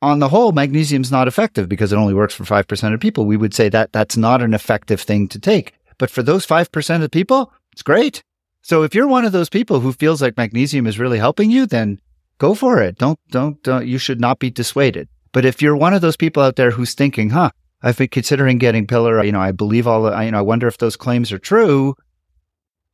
on 0.02 0.20
the 0.20 0.30
whole, 0.30 0.52
magnesium 0.52 1.04
is 1.04 1.12
not 1.12 1.28
effective 1.28 1.70
because 1.70 1.94
it 1.94 1.98
only 1.98 2.14
works 2.14 2.34
for 2.34 2.44
5% 2.44 2.94
of 2.94 3.00
people. 3.00 3.26
We 3.26 3.38
would 3.38 3.54
say 3.54 3.70
that 3.70 3.92
that's 3.92 4.18
not 4.18 4.42
an 4.42 4.54
effective 4.54 5.02
thing 5.02 5.28
to 5.30 5.40
take. 5.40 5.74
But 5.98 6.10
for 6.10 6.24
those 6.24 6.46
5% 6.46 7.04
of 7.04 7.12
people, 7.12 7.54
it's 7.72 7.84
great. 7.84 8.24
So 8.64 8.84
if 8.84 8.96
you're 8.96 9.08
one 9.08 9.26
of 9.26 9.32
those 9.32 9.50
people 9.50 9.80
who 9.80 9.94
feels 9.94 10.22
like 10.22 10.38
magnesium 10.38 10.88
is 10.88 11.00
really 11.00 11.20
helping 11.20 11.52
you, 11.52 11.66
then 11.66 12.00
go 12.40 12.56
for 12.56 12.82
it. 12.82 12.98
Don't, 12.98 13.20
don't, 13.30 13.62
don't, 13.64 13.88
you 13.88 13.98
should 13.98 14.20
not 14.20 14.40
be 14.40 14.50
dissuaded. 14.50 15.08
But 15.32 15.46
if 15.46 15.62
you're 15.62 15.76
one 15.76 15.94
of 15.94 16.02
those 16.02 16.18
people 16.18 16.44
out 16.44 16.56
there 16.56 16.72
who's 16.72 16.94
thinking, 16.94 17.30
huh, 17.30 17.52
I've 17.84 17.98
been 17.98 18.10
considering 18.10 18.58
getting 18.58 18.88
pillar, 18.88 19.24
you 19.24 19.32
know, 19.32 19.40
I 19.40 19.52
believe 19.52 19.88
all, 19.88 20.04
the, 20.04 20.24
you 20.24 20.32
know, 20.32 20.40
I 20.40 20.42
wonder 20.42 20.68
if 20.68 20.78
those 20.78 20.96
claims 20.96 21.32
are 21.32 21.40
true, 21.40 21.96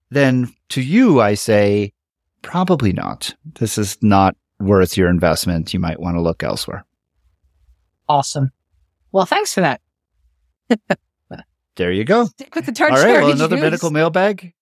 then 0.10 0.54
to 0.70 0.82
you, 0.82 1.20
I 1.20 1.34
say, 1.34 1.94
probably 2.42 2.94
not. 2.94 3.34
This 3.60 3.78
is 3.78 3.98
not 4.02 4.36
worth 4.60 4.98
your 4.98 5.10
investment. 5.10 5.74
You 5.74 5.80
might 5.80 6.00
want 6.00 6.16
to 6.16 6.22
look 6.22 6.44
elsewhere. 6.44 6.86
Awesome. 8.10 8.52
Well, 9.12 9.26
thanks 9.26 9.54
for 9.54 9.62
that. 9.62 9.82
there 11.76 11.92
you 11.92 12.04
go. 12.04 12.26
Stick 12.26 12.56
with 12.56 12.66
the 12.66 12.72
tart 12.72 12.92
All 12.92 12.98
right, 12.98 13.22
well, 13.22 13.32
another 13.32 13.56
juice. 13.56 13.64
medical 13.64 13.92
mailbag. 13.92 14.54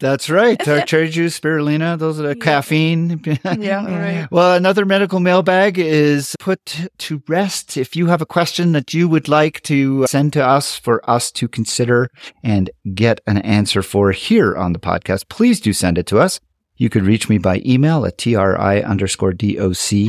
That's 0.00 0.30
right. 0.30 0.58
Tart 0.58 0.86
cherry 0.86 1.10
juice, 1.10 1.38
spirulina, 1.38 1.98
those 1.98 2.18
are 2.18 2.22
the 2.22 2.28
yeah. 2.38 2.44
caffeine. 2.44 3.20
yeah, 3.44 3.84
right. 3.84 4.30
Well, 4.30 4.54
another 4.54 4.86
medical 4.86 5.20
mailbag 5.20 5.78
is 5.78 6.34
put 6.40 6.88
to 6.98 7.22
rest. 7.28 7.76
If 7.76 7.94
you 7.94 8.06
have 8.06 8.22
a 8.22 8.26
question 8.26 8.72
that 8.72 8.94
you 8.94 9.08
would 9.08 9.28
like 9.28 9.60
to 9.64 10.06
send 10.06 10.32
to 10.32 10.44
us 10.44 10.74
for 10.78 11.08
us 11.08 11.30
to 11.32 11.48
consider 11.48 12.08
and 12.42 12.70
get 12.94 13.20
an 13.26 13.38
answer 13.38 13.82
for 13.82 14.12
here 14.12 14.56
on 14.56 14.72
the 14.72 14.78
podcast, 14.78 15.28
please 15.28 15.60
do 15.60 15.74
send 15.74 15.98
it 15.98 16.06
to 16.06 16.18
us. 16.18 16.40
You 16.76 16.88
could 16.88 17.04
reach 17.04 17.28
me 17.28 17.36
by 17.36 17.60
email 17.66 18.06
at 18.06 18.16
tri 18.16 18.80
underscore 18.80 19.34
doc 19.34 19.60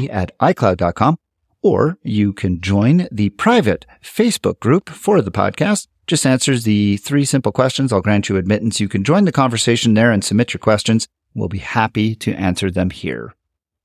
at 0.09 0.31
icloud.com 0.39 1.17
or 1.61 1.97
you 2.03 2.33
can 2.33 2.61
join 2.61 3.07
the 3.11 3.29
private 3.31 3.85
Facebook 4.03 4.59
group 4.59 4.89
for 4.89 5.21
the 5.21 5.31
podcast. 5.31 5.87
Just 6.07 6.25
answers 6.25 6.63
the 6.63 6.97
three 6.97 7.25
simple 7.25 7.51
questions. 7.51 7.93
I'll 7.93 8.01
grant 8.01 8.29
you 8.29 8.37
admittance. 8.37 8.79
You 8.79 8.89
can 8.89 9.03
join 9.03 9.25
the 9.25 9.31
conversation 9.31 9.93
there 9.93 10.11
and 10.11 10.23
submit 10.23 10.53
your 10.53 10.59
questions. 10.59 11.07
We'll 11.33 11.47
be 11.47 11.59
happy 11.59 12.15
to 12.15 12.33
answer 12.33 12.69
them 12.69 12.89
here. 12.89 13.33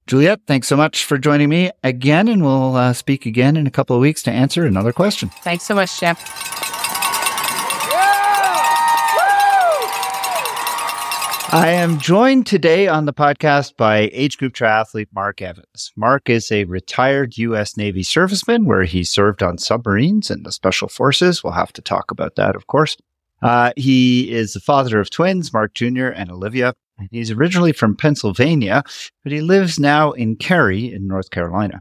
Juliet, 0.06 0.40
thanks 0.46 0.68
so 0.68 0.76
much 0.76 1.04
for 1.04 1.18
joining 1.18 1.48
me 1.48 1.70
again, 1.82 2.28
and 2.28 2.42
we'll 2.42 2.76
uh, 2.76 2.92
speak 2.92 3.26
again 3.26 3.56
in 3.56 3.66
a 3.66 3.72
couple 3.72 3.96
of 3.96 4.02
weeks 4.02 4.22
to 4.22 4.30
answer 4.30 4.64
another 4.64 4.92
question. 4.92 5.30
Thanks 5.42 5.64
so 5.64 5.74
much, 5.74 5.98
Jeff. 5.98 6.75
I 11.56 11.68
am 11.68 11.98
joined 11.98 12.46
today 12.46 12.86
on 12.86 13.06
the 13.06 13.14
podcast 13.14 13.78
by 13.78 14.10
age 14.12 14.36
group 14.36 14.52
triathlete 14.52 15.08
Mark 15.14 15.40
Evans. 15.40 15.90
Mark 15.96 16.28
is 16.28 16.52
a 16.52 16.64
retired 16.64 17.38
U.S. 17.38 17.78
Navy 17.78 18.02
serviceman 18.02 18.66
where 18.66 18.82
he 18.82 19.02
served 19.04 19.42
on 19.42 19.56
submarines 19.56 20.30
and 20.30 20.44
the 20.44 20.52
Special 20.52 20.86
Forces. 20.86 21.42
We'll 21.42 21.54
have 21.54 21.72
to 21.72 21.80
talk 21.80 22.10
about 22.10 22.36
that, 22.36 22.56
of 22.56 22.66
course. 22.66 22.98
Uh, 23.40 23.72
he 23.74 24.30
is 24.30 24.52
the 24.52 24.60
father 24.60 25.00
of 25.00 25.08
twins, 25.08 25.50
Mark 25.50 25.72
Jr. 25.72 26.08
and 26.08 26.30
Olivia. 26.30 26.74
He's 27.10 27.30
originally 27.30 27.72
from 27.72 27.96
Pennsylvania, 27.96 28.82
but 29.22 29.32
he 29.32 29.40
lives 29.40 29.78
now 29.78 30.12
in 30.12 30.36
Cary 30.36 30.92
in 30.92 31.08
North 31.08 31.30
Carolina. 31.30 31.80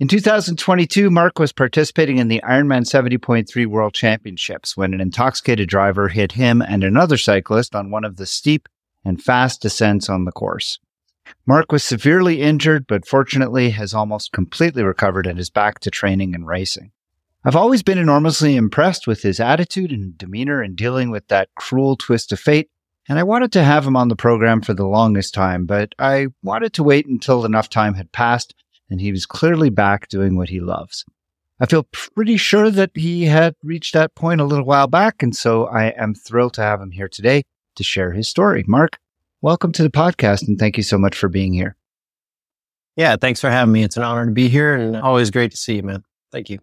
In 0.00 0.08
2022, 0.08 1.08
Mark 1.08 1.38
was 1.38 1.52
participating 1.52 2.18
in 2.18 2.26
the 2.26 2.42
Ironman 2.44 2.82
70.3 2.82 3.66
World 3.66 3.94
Championships 3.94 4.76
when 4.76 4.92
an 4.92 5.00
intoxicated 5.00 5.68
driver 5.68 6.08
hit 6.08 6.32
him 6.32 6.60
and 6.60 6.82
another 6.82 7.16
cyclist 7.16 7.76
on 7.76 7.92
one 7.92 8.02
of 8.02 8.16
the 8.16 8.26
steep 8.26 8.68
and 9.04 9.22
fast 9.22 9.62
descents 9.62 10.08
on 10.08 10.24
the 10.24 10.32
course. 10.32 10.78
Mark 11.46 11.72
was 11.72 11.82
severely 11.82 12.40
injured, 12.42 12.86
but 12.86 13.06
fortunately 13.06 13.70
has 13.70 13.94
almost 13.94 14.32
completely 14.32 14.82
recovered 14.82 15.26
and 15.26 15.38
is 15.38 15.50
back 15.50 15.80
to 15.80 15.90
training 15.90 16.34
and 16.34 16.46
racing. 16.46 16.92
I've 17.44 17.56
always 17.56 17.82
been 17.82 17.98
enormously 17.98 18.56
impressed 18.56 19.06
with 19.06 19.22
his 19.22 19.40
attitude 19.40 19.92
and 19.92 20.16
demeanor 20.16 20.62
in 20.62 20.74
dealing 20.74 21.10
with 21.10 21.28
that 21.28 21.50
cruel 21.54 21.96
twist 21.96 22.32
of 22.32 22.40
fate, 22.40 22.70
and 23.08 23.18
I 23.18 23.22
wanted 23.22 23.52
to 23.52 23.62
have 23.62 23.86
him 23.86 23.96
on 23.96 24.08
the 24.08 24.16
program 24.16 24.62
for 24.62 24.72
the 24.72 24.86
longest 24.86 25.34
time, 25.34 25.66
but 25.66 25.94
I 25.98 26.28
wanted 26.42 26.72
to 26.74 26.82
wait 26.82 27.06
until 27.06 27.44
enough 27.44 27.68
time 27.68 27.94
had 27.94 28.12
passed 28.12 28.54
and 28.90 29.00
he 29.00 29.12
was 29.12 29.26
clearly 29.26 29.70
back 29.70 30.08
doing 30.08 30.36
what 30.36 30.50
he 30.50 30.60
loves. 30.60 31.04
I 31.60 31.66
feel 31.66 31.84
pretty 31.84 32.36
sure 32.36 32.70
that 32.70 32.90
he 32.94 33.24
had 33.24 33.54
reached 33.62 33.94
that 33.94 34.14
point 34.14 34.40
a 34.40 34.44
little 34.44 34.64
while 34.64 34.88
back, 34.88 35.22
and 35.22 35.34
so 35.34 35.66
I 35.66 35.86
am 35.96 36.14
thrilled 36.14 36.54
to 36.54 36.62
have 36.62 36.80
him 36.80 36.90
here 36.90 37.08
today 37.08 37.44
to 37.76 37.84
share 37.84 38.12
his 38.12 38.28
story. 38.28 38.64
Mark, 38.66 38.98
welcome 39.42 39.72
to 39.72 39.82
the 39.82 39.90
podcast 39.90 40.46
and 40.46 40.58
thank 40.58 40.76
you 40.76 40.82
so 40.82 40.98
much 40.98 41.16
for 41.16 41.28
being 41.28 41.52
here. 41.52 41.76
Yeah, 42.96 43.16
thanks 43.16 43.40
for 43.40 43.50
having 43.50 43.72
me. 43.72 43.82
It's 43.82 43.96
an 43.96 44.02
honor 44.02 44.26
to 44.26 44.32
be 44.32 44.48
here 44.48 44.74
and 44.74 44.96
always 44.96 45.30
great 45.30 45.50
to 45.50 45.56
see 45.56 45.76
you, 45.76 45.82
man. 45.82 46.04
Thank 46.30 46.48
you. 46.48 46.58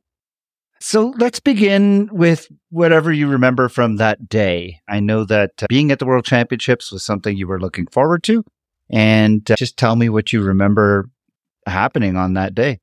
So 0.79 1.13
let's 1.19 1.39
begin 1.39 2.09
with 2.11 2.47
whatever 2.69 3.11
you 3.11 3.27
remember 3.27 3.69
from 3.69 3.97
that 3.97 4.27
day. 4.27 4.79
I 4.89 4.99
know 4.99 5.25
that 5.25 5.51
uh, 5.61 5.67
being 5.69 5.91
at 5.91 5.99
the 5.99 6.05
World 6.05 6.25
Championships 6.25 6.91
was 6.91 7.03
something 7.03 7.37
you 7.37 7.47
were 7.47 7.59
looking 7.59 7.85
forward 7.87 8.23
to. 8.23 8.43
And 8.89 9.49
uh, 9.49 9.55
just 9.57 9.77
tell 9.77 9.95
me 9.95 10.09
what 10.09 10.33
you 10.33 10.41
remember 10.41 11.09
happening 11.67 12.17
on 12.17 12.33
that 12.33 12.55
day. 12.55 12.79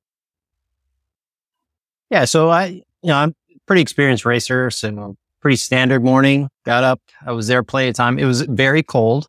Yeah. 2.09 2.25
So 2.25 2.51
I, 2.51 2.67
you 2.67 2.85
know, 3.03 3.17
I'm 3.17 3.35
pretty 3.67 3.83
experienced 3.83 4.25
racer. 4.25 4.71
So 4.71 5.17
pretty 5.49 5.57
standard 5.57 6.05
morning. 6.05 6.47
Got 6.67 6.85
up. 6.85 7.01
I 7.25 7.33
was 7.33 7.47
there 7.47 7.63
plenty 7.63 7.89
of 7.89 7.95
time. 7.95 8.19
It 8.19 8.27
was 8.27 8.43
very 8.43 8.83
cold. 8.83 9.29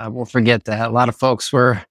I 0.00 0.08
won't 0.08 0.28
forget 0.28 0.64
that. 0.64 0.88
A 0.88 0.92
lot 0.92 1.08
of 1.08 1.14
folks 1.14 1.52
were 1.52 1.84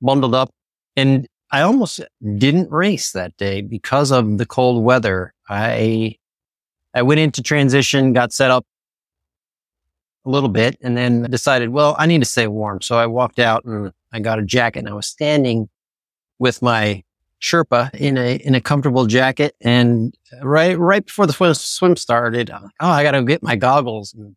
bundled 0.00 0.32
up 0.32 0.50
and 0.94 1.26
I 1.50 1.62
almost 1.62 2.00
didn't 2.36 2.70
race 2.70 3.10
that 3.10 3.36
day 3.36 3.62
because 3.62 4.12
of 4.12 4.38
the 4.38 4.46
cold 4.46 4.84
weather. 4.84 5.34
I, 5.48 6.18
I 6.94 7.02
went 7.02 7.18
into 7.18 7.42
transition, 7.42 8.12
got 8.12 8.32
set 8.32 8.52
up 8.52 8.64
a 10.24 10.30
little 10.30 10.48
bit 10.48 10.78
and 10.80 10.96
then 10.96 11.22
decided, 11.22 11.70
well, 11.70 11.96
I 11.98 12.06
need 12.06 12.20
to 12.20 12.24
stay 12.24 12.46
warm. 12.46 12.80
So 12.80 12.96
I 12.96 13.06
walked 13.06 13.40
out 13.40 13.64
and 13.64 13.90
I 14.12 14.20
got 14.20 14.38
a 14.38 14.44
jacket 14.44 14.78
and 14.78 14.88
I 14.88 14.94
was 14.94 15.08
standing 15.08 15.68
with 16.38 16.62
my 16.62 17.02
Sherpa 17.40 17.94
in 17.94 18.18
a 18.18 18.36
in 18.36 18.54
a 18.54 18.60
comfortable 18.60 19.06
jacket, 19.06 19.56
and 19.60 20.14
right 20.42 20.78
right 20.78 21.04
before 21.04 21.26
the 21.26 21.54
swim, 21.54 21.96
started, 21.96 22.50
I'm 22.50 22.64
like, 22.64 22.72
oh, 22.80 22.88
I 22.88 23.02
got 23.02 23.12
to 23.12 23.22
get 23.22 23.42
my 23.42 23.56
goggles. 23.56 24.12
And 24.12 24.36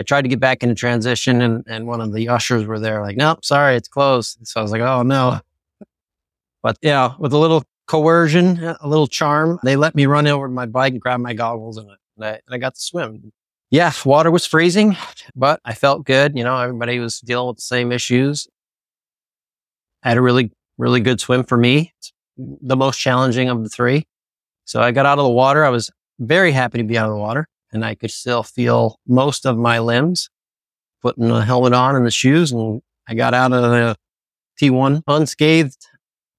I 0.00 0.02
tried 0.02 0.22
to 0.22 0.28
get 0.28 0.40
back 0.40 0.62
into 0.62 0.74
transition, 0.74 1.40
and 1.42 1.64
and 1.68 1.86
one 1.86 2.00
of 2.00 2.12
the 2.12 2.28
ushers 2.28 2.66
were 2.66 2.80
there, 2.80 3.02
like, 3.02 3.16
nope, 3.16 3.44
sorry, 3.44 3.76
it's 3.76 3.88
closed. 3.88 4.38
So 4.44 4.60
I 4.60 4.62
was 4.62 4.72
like, 4.72 4.82
oh 4.82 5.02
no. 5.02 5.40
But 6.62 6.76
yeah, 6.82 7.14
with 7.18 7.32
a 7.32 7.38
little 7.38 7.62
coercion, 7.86 8.62
a 8.62 8.86
little 8.86 9.06
charm, 9.06 9.58
they 9.64 9.76
let 9.76 9.94
me 9.94 10.06
run 10.06 10.26
over 10.26 10.46
to 10.46 10.52
my 10.52 10.66
bike 10.66 10.92
and 10.92 11.00
grab 11.00 11.20
my 11.20 11.34
goggles, 11.34 11.76
and 11.76 11.90
I, 12.20 12.28
and 12.28 12.40
I 12.50 12.58
got 12.58 12.74
to 12.74 12.80
swim. 12.80 13.32
Yeah, 13.70 13.92
water 14.04 14.32
was 14.32 14.46
freezing, 14.46 14.96
but 15.36 15.60
I 15.64 15.74
felt 15.74 16.04
good. 16.04 16.36
You 16.36 16.42
know, 16.42 16.58
everybody 16.58 16.98
was 16.98 17.20
dealing 17.20 17.46
with 17.46 17.56
the 17.58 17.62
same 17.62 17.92
issues. 17.92 18.48
I 20.02 20.08
had 20.08 20.18
a 20.18 20.22
really, 20.22 20.50
really 20.76 21.00
good 21.00 21.20
swim 21.20 21.44
for 21.44 21.56
me. 21.56 21.92
It's 21.98 22.12
the 22.62 22.76
most 22.76 22.98
challenging 22.98 23.48
of 23.48 23.62
the 23.62 23.68
three. 23.68 24.06
So 24.64 24.80
I 24.80 24.92
got 24.92 25.06
out 25.06 25.18
of 25.18 25.24
the 25.24 25.30
water. 25.30 25.64
I 25.64 25.70
was 25.70 25.90
very 26.18 26.52
happy 26.52 26.78
to 26.78 26.84
be 26.84 26.96
out 26.96 27.08
of 27.08 27.14
the 27.14 27.20
water 27.20 27.48
and 27.72 27.84
I 27.84 27.94
could 27.94 28.10
still 28.10 28.42
feel 28.42 28.98
most 29.06 29.46
of 29.46 29.56
my 29.56 29.78
limbs, 29.78 30.28
putting 31.02 31.28
the 31.28 31.44
helmet 31.44 31.72
on 31.72 31.96
and 31.96 32.06
the 32.06 32.10
shoes. 32.10 32.52
And 32.52 32.82
I 33.08 33.14
got 33.14 33.34
out 33.34 33.52
of 33.52 33.62
the 33.62 33.96
T1 34.60 35.02
unscathed 35.06 35.86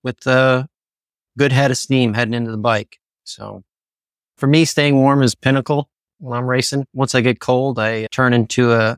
with 0.04 0.26
a 0.28 0.68
good 1.38 1.52
head 1.52 1.72
of 1.72 1.78
steam 1.78 2.14
heading 2.14 2.34
into 2.34 2.52
the 2.52 2.58
bike. 2.58 3.00
So 3.24 3.64
for 4.38 4.48
me, 4.48 4.66
staying 4.66 4.96
warm 4.96 5.24
is 5.24 5.36
pinnacle 5.36 5.90
when 6.20 6.38
I'm 6.38 6.48
racing. 6.48 6.86
Once 6.94 7.16
I 7.16 7.22
get 7.22 7.40
cold, 7.40 7.80
I 7.80 8.08
turn 8.12 8.34
into 8.34 8.74
a, 8.74 8.98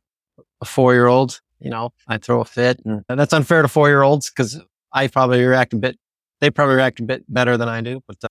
a 0.61 0.65
four 0.65 0.93
year 0.93 1.07
old. 1.07 1.39
You 1.59 1.69
know, 1.69 1.93
I 2.07 2.17
throw 2.17 2.41
a 2.41 2.45
fit 2.45 2.81
and 2.83 3.03
that's 3.07 3.31
unfair 3.31 3.61
to 3.61 3.67
four 3.67 3.87
year 3.87 4.01
olds 4.01 4.29
because 4.29 4.59
I 4.91 5.07
probably 5.07 5.43
react 5.43 5.73
a 5.73 5.77
bit, 5.77 5.97
they 6.43 6.51
probably 6.51 6.75
react 6.75 6.99
a 6.99 7.03
bit 7.03 7.23
better 7.29 7.55
than 7.55 7.69
I 7.69 7.79
do. 7.79 8.01
But 8.05 8.17
uh, 8.21 8.27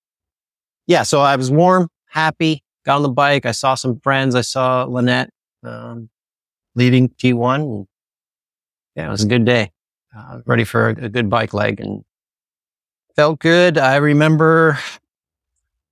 yeah, 0.87 1.03
so 1.03 1.23
I 1.23 1.35
was 1.37 1.51
warm, 1.51 1.89
happy, 2.11 2.63
got 2.85 2.97
on 2.97 3.03
the 3.03 3.09
bike. 3.09 3.47
I 3.47 3.53
saw 3.53 3.75
some 3.75 4.01
friends. 4.01 4.35
I 4.35 4.43
saw 4.43 4.85
Lynette 4.85 5.31
um, 5.65 6.11
leaving 6.75 7.09
T1. 7.09 7.87
yeah, 8.95 9.07
it 9.07 9.11
was 9.11 9.25
a 9.25 9.27
good 9.27 9.47
day. 9.47 9.71
Uh, 10.15 10.41
ready 10.45 10.65
for 10.65 10.91
a, 10.91 11.07
a 11.07 11.09
good 11.09 11.31
bike 11.31 11.55
leg 11.55 11.81
and 11.81 12.05
felt 13.17 13.39
good. 13.39 13.79
I 13.79 13.97
remember 13.97 14.79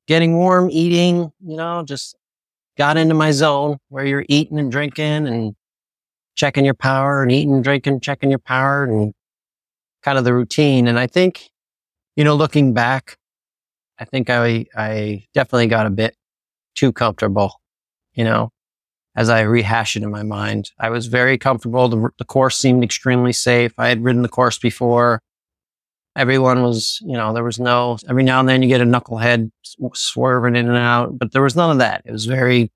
getting 0.07 0.37
warm, 0.37 0.69
eating, 0.71 1.33
you 1.43 1.57
know, 1.57 1.83
just 1.87 2.17
got 2.77 2.99
into 2.99 3.15
my 3.15 3.31
zone 3.31 3.79
where 3.89 4.05
you're 4.05 4.27
eating 4.29 4.59
and 4.59 4.71
drinking 4.71 5.27
and 5.27 5.57
checking 6.35 6.67
your 6.67 6.75
power 6.75 7.23
and 7.23 7.33
eating, 7.33 7.63
drinking, 7.63 8.01
checking 8.01 8.29
your 8.29 8.41
power 8.41 8.85
and 8.85 9.15
kind 10.03 10.19
of 10.19 10.25
the 10.25 10.35
routine. 10.35 10.87
And 10.87 10.99
I 10.99 11.07
think, 11.07 11.50
you 12.21 12.25
know, 12.25 12.35
looking 12.35 12.75
back, 12.75 13.17
I 13.99 14.05
think 14.05 14.29
I, 14.29 14.67
I 14.77 15.25
definitely 15.33 15.69
got 15.69 15.87
a 15.87 15.91
bit 15.91 16.15
too 16.75 16.93
comfortable, 16.93 17.63
you 18.13 18.25
know, 18.25 18.51
as 19.17 19.31
I 19.31 19.41
rehash 19.41 19.97
it 19.97 20.03
in 20.03 20.11
my 20.11 20.23
mind. 20.23 20.71
I 20.79 20.91
was 20.91 21.07
very 21.07 21.39
comfortable. 21.39 21.89
The, 21.89 22.11
the 22.19 22.27
course 22.27 22.59
seemed 22.59 22.85
extremely 22.85 23.33
safe. 23.33 23.73
I 23.79 23.89
had 23.89 24.05
ridden 24.05 24.21
the 24.21 24.29
course 24.29 24.59
before. 24.59 25.23
Everyone 26.15 26.63
was, 26.63 26.99
you 27.01 27.15
know, 27.15 27.33
there 27.33 27.43
was 27.43 27.59
no, 27.59 27.97
every 28.07 28.23
now 28.23 28.39
and 28.39 28.47
then 28.47 28.61
you 28.61 28.69
get 28.69 28.83
a 28.83 28.85
knucklehead 28.85 29.51
swerving 29.95 30.57
in 30.57 30.69
and 30.69 30.77
out, 30.77 31.19
but 31.19 31.33
there 31.33 31.41
was 31.41 31.57
none 31.57 31.71
of 31.71 31.79
that. 31.79 32.03
It 32.05 32.13
was 32.13 32.27
very, 32.27 32.71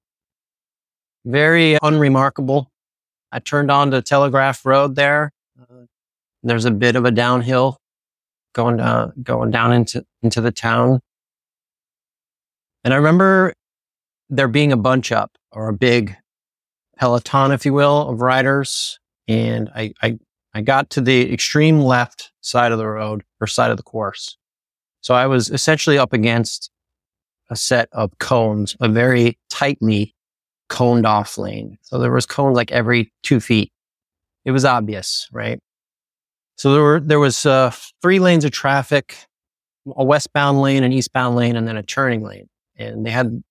very 1.27 1.77
unremarkable. 1.83 2.71
I 3.31 3.41
turned 3.41 3.71
on 3.71 3.91
to 3.91 4.01
Telegraph 4.01 4.65
Road 4.65 4.97
there. 4.97 5.33
Uh, 5.61 5.85
there's 6.43 6.65
a 6.65 6.71
bit 6.71 6.97
of 6.97 7.05
a 7.05 7.11
downhill 7.11 7.79
going 8.55 8.79
down, 8.79 9.13
going 9.23 9.51
down 9.51 9.73
into, 9.73 10.05
into 10.23 10.41
the 10.41 10.51
town. 10.51 11.01
And 12.83 12.95
I 12.95 12.97
remember 12.97 13.53
there 14.31 14.49
being 14.49 14.73
a 14.73 14.77
bunch 14.77 15.13
up 15.13 15.33
or 15.53 15.69
a 15.69 15.75
big 15.75 16.17
peloton, 16.97 17.53
if 17.53 17.67
you 17.67 17.75
will, 17.75 18.09
of 18.09 18.21
riders. 18.21 18.99
And 19.29 19.71
I, 19.75 19.93
I, 20.03 20.19
I 20.55 20.63
got 20.63 20.91
to 20.91 21.01
the 21.01 21.33
extreme 21.33 21.81
left 21.81 22.33
side 22.41 22.73
of 22.73 22.79
the 22.79 22.87
road 22.87 23.23
or 23.41 23.47
side 23.47 23.71
of 23.71 23.77
the 23.77 23.83
course. 23.83 24.37
So 25.01 25.15
I 25.15 25.27
was 25.27 25.51
essentially 25.51 25.99
up 25.99 26.13
against 26.13 26.71
a 27.51 27.57
set 27.57 27.89
of 27.93 28.19
cones, 28.19 28.77
a 28.81 28.89
very 28.89 29.39
tightly 29.51 30.15
coned 30.69 31.07
off 31.07 31.37
lane. 31.37 31.79
So 31.83 31.99
there 31.99 32.11
was 32.11 32.27
cones 32.27 32.57
like 32.57 32.73
every 32.73 33.13
two 33.23 33.41
feet. 33.41 33.71
It 34.45 34.51
was 34.51 34.65
obvious, 34.65 35.29
right? 35.33 35.61
So 36.57 36.73
there 36.73 36.83
were, 36.83 37.01
there 37.01 37.21
was, 37.21 37.47
uh, 37.47 37.73
three 38.01 38.19
lanes 38.19 38.45
of 38.45 38.53
traffic, 38.53 39.17
a 39.97 40.05
westbound 40.05 40.61
lane, 40.61 40.83
an 40.83 40.93
eastbound 40.93 41.37
lane, 41.37 41.57
and 41.57 41.67
then 41.67 41.77
a 41.77 41.83
turning 41.83 42.23
lane. 42.23 42.49
And 42.77 43.05
they 43.05 43.11
had 43.11 43.43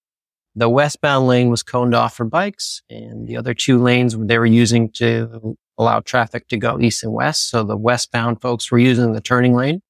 the 0.55 0.69
westbound 0.69 1.27
lane 1.27 1.49
was 1.49 1.63
coned 1.63 1.95
off 1.95 2.15
for 2.15 2.25
bikes 2.25 2.83
and 2.89 3.27
the 3.27 3.37
other 3.37 3.53
two 3.53 3.81
lanes 3.81 4.15
they 4.17 4.37
were 4.37 4.45
using 4.45 4.91
to 4.91 5.57
allow 5.77 5.99
traffic 5.99 6.47
to 6.49 6.57
go 6.57 6.79
east 6.79 7.03
and 7.03 7.11
west. 7.11 7.49
So 7.49 7.63
the 7.63 7.77
westbound 7.77 8.41
folks 8.41 8.71
were 8.71 8.77
using 8.77 9.13
the 9.13 9.21
turning 9.21 9.55
lane. 9.55 9.81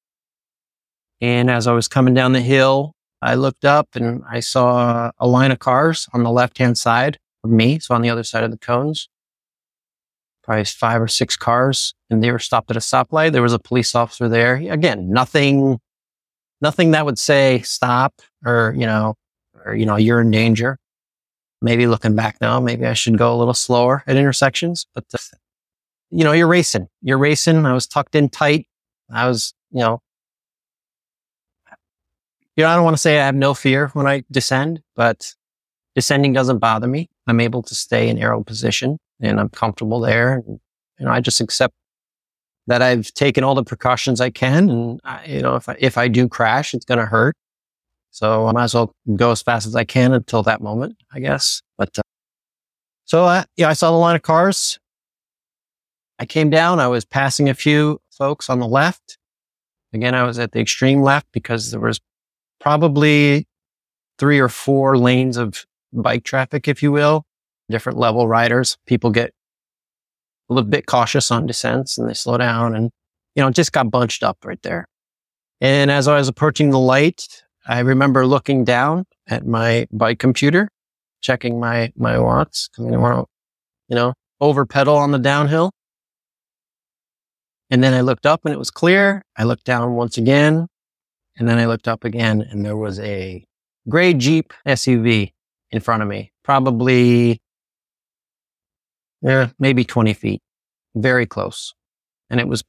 And 1.20 1.50
as 1.50 1.66
I 1.66 1.72
was 1.72 1.88
coming 1.88 2.14
down 2.14 2.32
the 2.32 2.40
hill, 2.40 2.94
I 3.20 3.34
looked 3.34 3.64
up 3.64 3.88
and 3.94 4.22
I 4.28 4.40
saw 4.40 5.10
a 5.18 5.26
line 5.26 5.50
of 5.50 5.58
cars 5.58 6.08
on 6.12 6.22
the 6.22 6.30
left 6.30 6.58
hand 6.58 6.78
side 6.78 7.18
of 7.42 7.50
me. 7.50 7.78
So 7.78 7.94
on 7.94 8.02
the 8.02 8.10
other 8.10 8.24
side 8.24 8.44
of 8.44 8.50
the 8.50 8.58
cones, 8.58 9.08
probably 10.44 10.64
five 10.64 11.00
or 11.00 11.08
six 11.08 11.36
cars 11.36 11.94
and 12.10 12.22
they 12.22 12.30
were 12.30 12.38
stopped 12.38 12.70
at 12.70 12.76
a 12.76 12.80
stoplight. 12.80 13.32
There 13.32 13.42
was 13.42 13.52
a 13.52 13.58
police 13.58 13.94
officer 13.94 14.28
there. 14.28 14.56
Again, 14.56 15.10
nothing, 15.10 15.78
nothing 16.60 16.92
that 16.92 17.06
would 17.06 17.18
say 17.18 17.62
stop 17.62 18.20
or, 18.44 18.74
you 18.76 18.86
know, 18.86 19.14
or, 19.64 19.74
you 19.74 19.86
know, 19.86 19.96
you're 19.96 20.20
in 20.20 20.30
danger. 20.30 20.78
Maybe 21.62 21.86
looking 21.86 22.14
back 22.14 22.36
now, 22.42 22.60
maybe 22.60 22.84
I 22.84 22.92
should 22.92 23.16
go 23.16 23.34
a 23.34 23.38
little 23.38 23.54
slower 23.54 24.04
at 24.06 24.16
intersections, 24.16 24.86
but 24.94 25.08
the, 25.08 25.18
you 26.10 26.22
know, 26.22 26.32
you're 26.32 26.46
racing, 26.46 26.88
you're 27.00 27.18
racing. 27.18 27.64
I 27.64 27.72
was 27.72 27.86
tucked 27.86 28.14
in 28.14 28.28
tight. 28.28 28.66
I 29.10 29.26
was, 29.26 29.54
you 29.70 29.80
know, 29.80 30.00
you 32.56 32.62
know, 32.62 32.70
I 32.70 32.76
don't 32.76 32.84
want 32.84 32.94
to 32.94 33.00
say 33.00 33.18
I 33.18 33.26
have 33.26 33.34
no 33.34 33.54
fear 33.54 33.88
when 33.94 34.06
I 34.06 34.24
descend, 34.30 34.82
but 34.94 35.34
descending 35.94 36.32
doesn't 36.32 36.58
bother 36.58 36.86
me. 36.86 37.08
I'm 37.26 37.40
able 37.40 37.62
to 37.62 37.74
stay 37.74 38.08
in 38.08 38.18
aero 38.18 38.42
position 38.42 38.98
and 39.20 39.40
I'm 39.40 39.48
comfortable 39.48 40.00
there. 40.00 40.34
And, 40.34 40.60
you 40.98 41.06
know, 41.06 41.12
I 41.12 41.20
just 41.20 41.40
accept 41.40 41.74
that 42.66 42.82
I've 42.82 43.12
taken 43.14 43.44
all 43.44 43.54
the 43.54 43.64
precautions 43.64 44.20
I 44.20 44.30
can. 44.30 44.70
And 44.70 45.00
I, 45.04 45.24
you 45.26 45.42
know, 45.42 45.56
if 45.56 45.68
I, 45.68 45.76
if 45.78 45.98
I 45.98 46.08
do 46.08 46.28
crash, 46.28 46.74
it's 46.74 46.84
going 46.84 46.98
to 46.98 47.06
hurt. 47.06 47.34
So 48.10 48.46
I 48.46 48.52
might 48.52 48.64
as 48.64 48.74
well 48.74 48.94
go 49.16 49.32
as 49.32 49.42
fast 49.42 49.66
as 49.66 49.74
I 49.74 49.84
can 49.84 50.12
until 50.12 50.42
that 50.44 50.60
moment, 50.60 50.96
I 51.12 51.20
guess. 51.20 51.62
But, 51.76 51.98
uh, 51.98 52.02
so 53.04 53.42
yeah, 53.56 53.68
I 53.68 53.72
saw 53.72 53.90
the 53.90 53.98
line 53.98 54.16
of 54.16 54.22
cars. 54.22 54.78
I 56.18 56.26
came 56.26 56.48
down. 56.48 56.78
I 56.80 56.86
was 56.86 57.04
passing 57.04 57.48
a 57.48 57.54
few 57.54 58.00
folks 58.10 58.48
on 58.48 58.60
the 58.60 58.68
left. 58.68 59.18
Again, 59.92 60.14
I 60.14 60.24
was 60.24 60.38
at 60.38 60.52
the 60.52 60.60
extreme 60.60 61.02
left 61.02 61.26
because 61.32 61.70
there 61.70 61.80
was 61.80 62.00
probably 62.60 63.46
three 64.18 64.38
or 64.38 64.48
four 64.48 64.96
lanes 64.96 65.36
of 65.36 65.66
bike 65.94 66.24
traffic, 66.24 66.68
if 66.68 66.82
you 66.82 66.92
will, 66.92 67.24
different 67.70 67.98
level 67.98 68.28
riders. 68.28 68.76
People 68.86 69.10
get 69.10 69.32
a 70.50 70.54
little 70.54 70.68
bit 70.68 70.86
cautious 70.86 71.30
on 71.30 71.46
descents 71.46 71.96
and 71.96 72.08
they 72.08 72.14
slow 72.14 72.36
down 72.36 72.74
and, 72.74 72.90
you 73.34 73.42
know, 73.42 73.50
just 73.50 73.72
got 73.72 73.90
bunched 73.90 74.22
up 74.22 74.38
right 74.44 74.60
there. 74.62 74.86
And 75.60 75.90
as 75.90 76.08
I 76.08 76.16
was 76.16 76.28
approaching 76.28 76.70
the 76.70 76.78
light, 76.78 77.42
I 77.66 77.80
remember 77.80 78.26
looking 78.26 78.64
down 78.64 79.06
at 79.26 79.46
my 79.46 79.86
bike 79.90 80.18
computer, 80.18 80.68
checking 81.22 81.58
my, 81.58 81.92
my 81.96 82.18
watts, 82.18 82.68
because 82.68 82.92
I 82.92 82.96
want 82.96 83.20
to, 83.20 83.30
you 83.88 83.96
know, 83.96 84.12
over 84.40 84.66
pedal 84.66 84.96
on 84.96 85.12
the 85.12 85.18
downhill. 85.18 85.70
And 87.70 87.82
then 87.82 87.94
I 87.94 88.02
looked 88.02 88.26
up 88.26 88.44
and 88.44 88.52
it 88.52 88.58
was 88.58 88.70
clear. 88.70 89.22
I 89.36 89.44
looked 89.44 89.64
down 89.64 89.94
once 89.94 90.18
again 90.18 90.66
and 91.36 91.48
then 91.48 91.58
I 91.58 91.66
looked 91.66 91.88
up 91.88 92.04
again 92.04 92.42
and 92.42 92.64
there 92.64 92.76
was 92.76 93.00
a 93.00 93.44
gray 93.88 94.14
Jeep 94.14 94.52
SUV 94.66 95.32
in 95.74 95.80
front 95.80 96.02
of 96.02 96.08
me, 96.08 96.30
probably, 96.44 97.42
yeah, 99.20 99.48
maybe 99.58 99.84
20 99.84 100.14
feet, 100.14 100.40
very 100.94 101.26
close. 101.26 101.74
And 102.30 102.40
it 102.40 102.46
was 102.46 102.62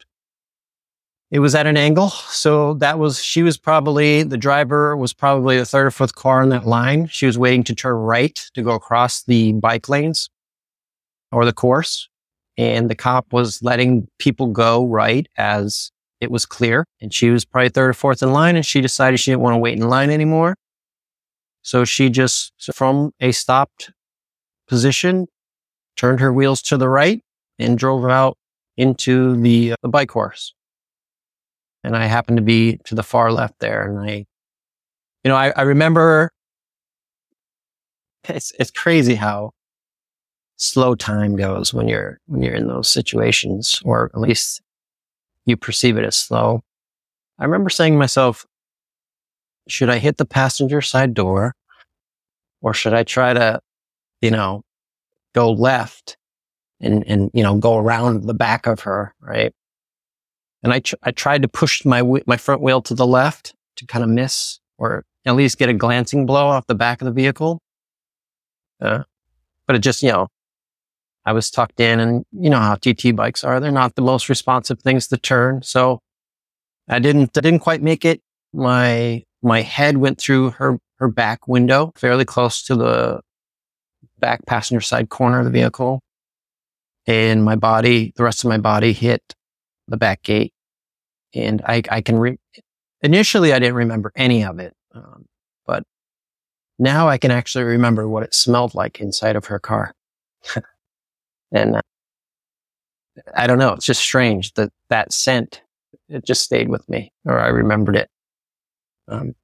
it 1.31 1.39
was 1.39 1.55
at 1.55 1.67
an 1.67 1.75
angle. 1.75 2.09
So 2.09 2.75
that 2.75 2.99
was, 2.99 3.21
she 3.21 3.43
was 3.43 3.57
probably, 3.57 4.23
the 4.23 4.37
driver 4.37 4.95
was 4.95 5.11
probably 5.11 5.57
the 5.57 5.65
third 5.65 5.87
or 5.87 5.91
fourth 5.91 6.15
car 6.15 6.41
in 6.41 6.49
that 6.49 6.65
line. 6.65 7.07
She 7.07 7.25
was 7.25 7.37
waiting 7.37 7.63
to 7.65 7.75
turn 7.75 7.95
right 7.95 8.39
to 8.53 8.61
go 8.61 8.71
across 8.71 9.23
the 9.23 9.53
bike 9.53 9.89
lanes 9.89 10.29
or 11.31 11.43
the 11.43 11.51
course. 11.51 12.07
And 12.57 12.89
the 12.89 12.95
cop 12.95 13.33
was 13.33 13.61
letting 13.61 14.07
people 14.17 14.47
go 14.47 14.85
right 14.85 15.27
as 15.35 15.91
it 16.21 16.31
was 16.31 16.45
clear. 16.45 16.85
And 17.01 17.13
she 17.13 17.31
was 17.31 17.43
probably 17.43 17.69
third 17.69 17.89
or 17.89 17.93
fourth 17.93 18.23
in 18.23 18.31
line 18.31 18.55
and 18.55 18.65
she 18.65 18.79
decided 18.79 19.19
she 19.19 19.31
didn't 19.31 19.41
want 19.41 19.55
to 19.55 19.59
wait 19.59 19.77
in 19.77 19.89
line 19.89 20.11
anymore. 20.11 20.55
So 21.65 21.83
she 21.83 22.11
just, 22.11 22.53
from 22.75 23.11
a 23.19 23.31
stopped 23.31 23.91
position, 24.67 25.25
turned 25.97 26.19
her 26.19 26.31
wheels 26.31 26.61
to 26.61 26.77
the 26.77 26.87
right 26.87 27.23
and 27.57 27.75
drove 27.75 28.05
out 28.05 28.37
into 28.77 29.35
the, 29.41 29.71
uh, 29.71 29.75
the 29.81 29.89
bike 29.89 30.09
course. 30.09 30.53
and 31.83 31.95
I 31.95 32.05
happened 32.05 32.37
to 32.37 32.43
be 32.43 32.77
to 32.85 32.93
the 32.93 33.03
far 33.03 33.31
left 33.31 33.59
there. 33.59 33.87
And 33.87 33.99
I, 33.99 34.25
you 35.23 35.29
know, 35.29 35.35
I, 35.35 35.53
I 35.55 35.61
remember 35.63 36.31
it's, 38.29 38.51
it's 38.59 38.71
crazy 38.71 39.15
how 39.15 39.51
slow 40.57 40.93
time 40.93 41.35
goes 41.35 41.73
when 41.73 41.87
you're, 41.87 42.19
when 42.27 42.43
you're 42.43 42.55
in 42.55 42.67
those 42.67 42.89
situations, 42.89 43.81
or 43.83 44.11
at 44.13 44.19
least 44.19 44.61
you 45.45 45.57
perceive 45.57 45.97
it 45.97 46.05
as 46.05 46.15
slow. 46.15 46.63
I 47.39 47.45
remember 47.45 47.69
saying 47.69 47.93
to 47.93 47.99
myself, 47.99 48.45
should 49.67 49.89
I 49.89 49.97
hit 49.97 50.17
the 50.17 50.25
passenger 50.25 50.81
side 50.81 51.13
door 51.13 51.55
or 52.61 52.73
should 52.73 52.93
I 52.93 53.03
try 53.03 53.33
to, 53.33 53.59
you 54.21 54.31
know, 54.31 54.63
go 55.33 55.51
left 55.51 56.17
and, 56.79 57.03
and, 57.07 57.31
you 57.33 57.43
know, 57.43 57.57
go 57.57 57.77
around 57.77 58.23
the 58.23 58.33
back 58.33 58.67
of 58.67 58.81
her, 58.81 59.13
right? 59.19 59.53
And 60.63 60.73
I, 60.73 60.79
tr- 60.79 60.95
I 61.03 61.11
tried 61.11 61.41
to 61.43 61.47
push 61.47 61.85
my, 61.85 61.99
w- 61.99 62.23
my 62.25 62.37
front 62.37 62.61
wheel 62.61 62.81
to 62.83 62.93
the 62.93 63.05
left 63.05 63.53
to 63.75 63.85
kind 63.85 64.03
of 64.03 64.09
miss 64.09 64.59
or 64.77 65.03
at 65.25 65.35
least 65.35 65.57
get 65.57 65.69
a 65.69 65.73
glancing 65.73 66.25
blow 66.25 66.47
off 66.47 66.67
the 66.67 66.75
back 66.75 67.01
of 67.01 67.05
the 67.05 67.11
vehicle. 67.11 67.59
Uh, 68.81 69.03
but 69.67 69.75
it 69.75 69.79
just, 69.79 70.03
you 70.03 70.11
know, 70.11 70.27
I 71.25 71.33
was 71.33 71.49
tucked 71.49 71.79
in 71.79 71.99
and 71.99 72.25
you 72.31 72.49
know 72.49 72.59
how 72.59 72.75
TT 72.75 73.15
bikes 73.15 73.43
are. 73.43 73.59
They're 73.59 73.71
not 73.71 73.95
the 73.95 74.01
most 74.01 74.29
responsive 74.29 74.79
things 74.79 75.07
to 75.07 75.17
turn. 75.17 75.63
So 75.63 75.99
I 76.87 76.99
didn't, 76.99 77.35
I 77.37 77.41
didn't 77.41 77.61
quite 77.61 77.81
make 77.81 78.05
it. 78.05 78.21
My, 78.53 79.23
my 79.45 79.61
head 79.61 79.97
went 79.97 80.19
through 80.19 80.51
her, 80.51 80.79
her 80.97 81.07
back 81.07 81.47
window 81.47 81.93
fairly 81.95 82.25
close 82.25 82.63
to 82.63 82.75
the 82.75 83.21
back 84.19 84.45
passenger 84.45 84.81
side 84.81 85.09
corner 85.09 85.39
of 85.39 85.45
the 85.45 85.51
vehicle. 85.51 86.01
And 87.07 87.45
my 87.45 87.55
body, 87.55 88.11
the 88.15 88.23
rest 88.23 88.43
of 88.43 88.49
my 88.49 88.57
body 88.57 88.91
hit 88.91 89.21
the 89.87 89.97
back 89.97 90.23
gate 90.23 90.51
and 91.35 91.61
I, 91.65 91.83
I 91.91 92.01
can 92.01 92.17
re- 92.17 92.39
initially 93.01 93.53
I 93.53 93.59
didn't 93.59 93.75
remember 93.75 94.11
any 94.15 94.43
of 94.43 94.59
it, 94.59 94.73
um, 94.93 95.25
but 95.67 95.83
now 96.79 97.07
I 97.07 97.17
can 97.17 97.29
actually 97.29 97.65
remember 97.65 98.07
what 98.07 98.23
it 98.23 98.33
smelled 98.33 98.73
like 98.73 98.99
inside 98.99 99.35
of 99.35 99.45
her 99.45 99.59
car. 99.59 99.93
and 101.51 101.75
uh, 101.75 101.81
I 103.35 103.45
don't 103.45 103.59
know, 103.59 103.73
it's 103.73 103.85
just 103.85 104.01
strange 104.01 104.53
that 104.53 104.71
that 104.89 105.13
scent 105.13 105.61
it 106.09 106.25
just 106.25 106.43
stayed 106.43 106.69
with 106.69 106.87
me, 106.89 107.11
or 107.25 107.39
I 107.39 107.47
remembered 107.47 107.95
it. 107.95 108.09
Um, 109.07 109.35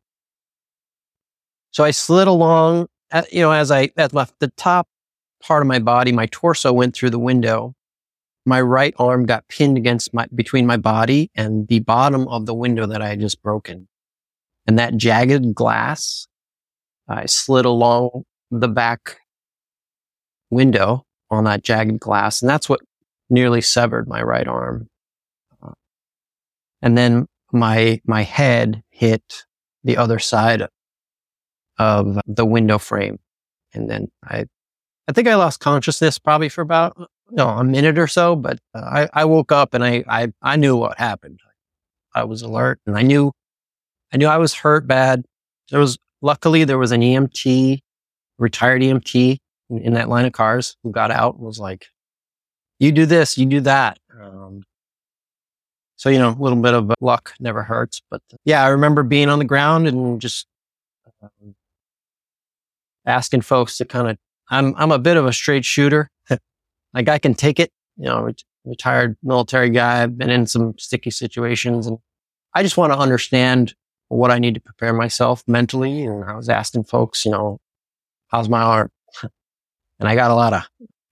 so 1.71 1.83
I 1.83 1.91
slid 1.91 2.27
along, 2.27 2.87
you 3.31 3.41
know, 3.41 3.51
as 3.51 3.71
I 3.71 3.91
as 3.97 4.13
left 4.13 4.39
the 4.39 4.49
top 4.49 4.87
part 5.41 5.61
of 5.61 5.67
my 5.67 5.79
body, 5.79 6.11
my 6.11 6.27
torso 6.27 6.73
went 6.73 6.95
through 6.95 7.09
the 7.11 7.19
window, 7.19 7.73
my 8.45 8.61
right 8.61 8.93
arm 8.97 9.25
got 9.25 9.47
pinned 9.47 9.77
against 9.77 10.13
my, 10.13 10.27
between 10.33 10.65
my 10.65 10.77
body 10.77 11.29
and 11.35 11.67
the 11.67 11.79
bottom 11.79 12.27
of 12.27 12.45
the 12.45 12.53
window 12.53 12.85
that 12.87 13.01
I 13.01 13.09
had 13.09 13.19
just 13.19 13.41
broken. 13.41 13.87
And 14.67 14.77
that 14.79 14.97
jagged 14.97 15.53
glass, 15.55 16.27
I 17.07 17.25
slid 17.25 17.65
along 17.65 18.23
the 18.49 18.67
back 18.67 19.17
window 20.49 21.05
on 21.29 21.45
that 21.45 21.63
jagged 21.63 21.99
glass. 21.99 22.41
And 22.41 22.49
that's 22.49 22.67
what 22.67 22.81
nearly 23.29 23.61
severed 23.61 24.07
my 24.07 24.21
right 24.21 24.47
arm. 24.47 24.87
And 26.81 26.97
then 26.97 27.27
my, 27.53 28.01
my 28.05 28.23
head 28.23 28.83
hit 28.89 29.45
the 29.83 29.97
other 29.97 30.19
side 30.19 30.67
of 31.77 32.19
the 32.27 32.45
window 32.45 32.77
frame. 32.77 33.19
And 33.73 33.89
then 33.89 34.11
I, 34.23 34.45
I 35.07 35.13
think 35.13 35.27
I 35.27 35.35
lost 35.35 35.59
consciousness 35.59 36.19
probably 36.19 36.49
for 36.49 36.61
about 36.61 36.97
know, 37.31 37.49
a 37.49 37.63
minute 37.63 37.97
or 37.97 38.07
so, 38.07 38.35
but 38.35 38.59
uh, 38.75 38.79
I, 38.79 39.09
I 39.13 39.25
woke 39.25 39.51
up 39.51 39.73
and 39.73 39.83
I, 39.83 40.03
I, 40.07 40.33
I 40.41 40.55
knew 40.55 40.75
what 40.75 40.97
happened. 40.97 41.39
I 42.13 42.25
was 42.25 42.41
alert 42.41 42.79
and 42.85 42.97
I 42.97 43.01
knew, 43.01 43.31
I 44.13 44.17
knew 44.17 44.27
I 44.27 44.37
was 44.37 44.53
hurt 44.53 44.87
bad. 44.87 45.23
There 45.69 45.79
was, 45.79 45.97
luckily 46.21 46.65
there 46.65 46.77
was 46.77 46.91
an 46.91 47.01
EMT, 47.01 47.79
retired 48.37 48.81
EMT 48.81 49.37
in, 49.69 49.79
in 49.79 49.93
that 49.93 50.09
line 50.09 50.25
of 50.25 50.33
cars 50.33 50.75
who 50.83 50.91
got 50.91 51.11
out 51.11 51.35
and 51.35 51.43
was 51.43 51.59
like, 51.59 51.87
you 52.79 52.91
do 52.91 53.05
this, 53.05 53.37
you 53.37 53.45
do 53.45 53.61
that. 53.61 53.97
Um, 54.21 54.63
so, 56.01 56.09
you 56.09 56.17
know, 56.17 56.29
a 56.29 56.41
little 56.41 56.59
bit 56.59 56.73
of 56.73 56.91
luck 56.99 57.35
never 57.39 57.61
hurts, 57.61 58.01
but 58.09 58.23
yeah, 58.43 58.63
I 58.63 58.69
remember 58.69 59.03
being 59.03 59.29
on 59.29 59.37
the 59.37 59.45
ground 59.45 59.87
and 59.87 60.19
just 60.19 60.47
um, 61.21 61.53
asking 63.05 63.41
folks 63.41 63.77
to 63.77 63.85
kind 63.85 64.09
of, 64.09 64.17
I'm, 64.49 64.73
I'm 64.77 64.91
a 64.91 64.97
bit 64.97 65.15
of 65.15 65.27
a 65.27 65.33
straight 65.33 65.63
shooter. 65.63 66.09
Like 66.95 67.07
I 67.07 67.19
can 67.19 67.35
take 67.35 67.59
it, 67.59 67.71
you 67.97 68.05
know, 68.05 68.31
retired 68.65 69.15
military 69.21 69.69
guy. 69.69 70.01
I've 70.01 70.17
been 70.17 70.31
in 70.31 70.47
some 70.47 70.73
sticky 70.79 71.11
situations 71.11 71.85
and 71.85 71.99
I 72.55 72.63
just 72.63 72.77
want 72.77 72.91
to 72.91 72.99
understand 72.99 73.75
what 74.07 74.31
I 74.31 74.39
need 74.39 74.55
to 74.55 74.59
prepare 74.59 74.93
myself 74.93 75.43
mentally. 75.47 76.03
And 76.03 76.25
I 76.25 76.35
was 76.35 76.49
asking 76.49 76.85
folks, 76.85 77.25
you 77.25 77.31
know, 77.31 77.59
how's 78.27 78.49
my 78.49 78.61
arm? 78.61 78.91
And 79.99 80.09
I 80.09 80.15
got 80.15 80.31
a 80.31 80.35
lot 80.35 80.53
of, 80.53 80.63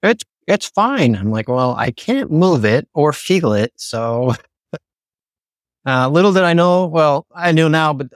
it's, 0.01 0.23
it's 0.47 0.67
fine. 0.67 1.15
I'm 1.15 1.29
like, 1.29 1.47
well, 1.47 1.75
I 1.75 1.91
can't 1.91 2.31
move 2.31 2.65
it 2.65 2.87
or 2.95 3.13
feel 3.13 3.53
it. 3.53 3.71
So 3.75 4.33
uh, 5.85 6.09
little 6.09 6.33
did 6.33 6.43
I 6.43 6.53
know, 6.53 6.85
well, 6.85 7.25
I 7.33 7.51
knew 7.51 7.69
now, 7.69 7.93
but 7.93 8.07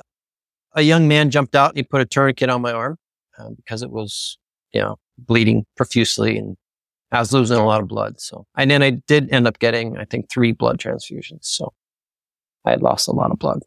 a 0.76 0.82
young 0.82 1.08
man 1.08 1.30
jumped 1.30 1.56
out 1.56 1.70
and 1.70 1.78
he 1.78 1.84
put 1.84 2.02
a 2.02 2.06
tourniquet 2.06 2.50
on 2.50 2.62
my 2.62 2.72
arm 2.72 2.98
uh, 3.38 3.50
because 3.56 3.84
it 3.84 3.92
was, 3.92 4.38
you 4.74 4.82
know, 4.82 4.98
bleeding 5.18 5.66
profusely 5.76 6.38
and 6.38 6.58
I 7.12 7.20
was 7.20 7.32
losing 7.32 7.58
a 7.58 7.66
lot 7.66 7.82
of 7.82 7.88
blood. 7.88 8.20
So, 8.20 8.48
and 8.58 8.72
then 8.72 8.82
I 8.82 8.92
did 8.92 9.32
end 9.32 9.48
up 9.48 9.60
getting, 9.60 9.98
I 9.98 10.06
think, 10.06 10.30
three 10.30 10.52
blood 10.52 10.80
transfusions. 10.80 11.46
So 11.46 11.74
I 12.66 12.72
had 12.72 12.82
lost 12.82 13.08
a 13.08 13.12
lot 13.12 13.32
of 13.32 13.38
blood. 13.38 13.60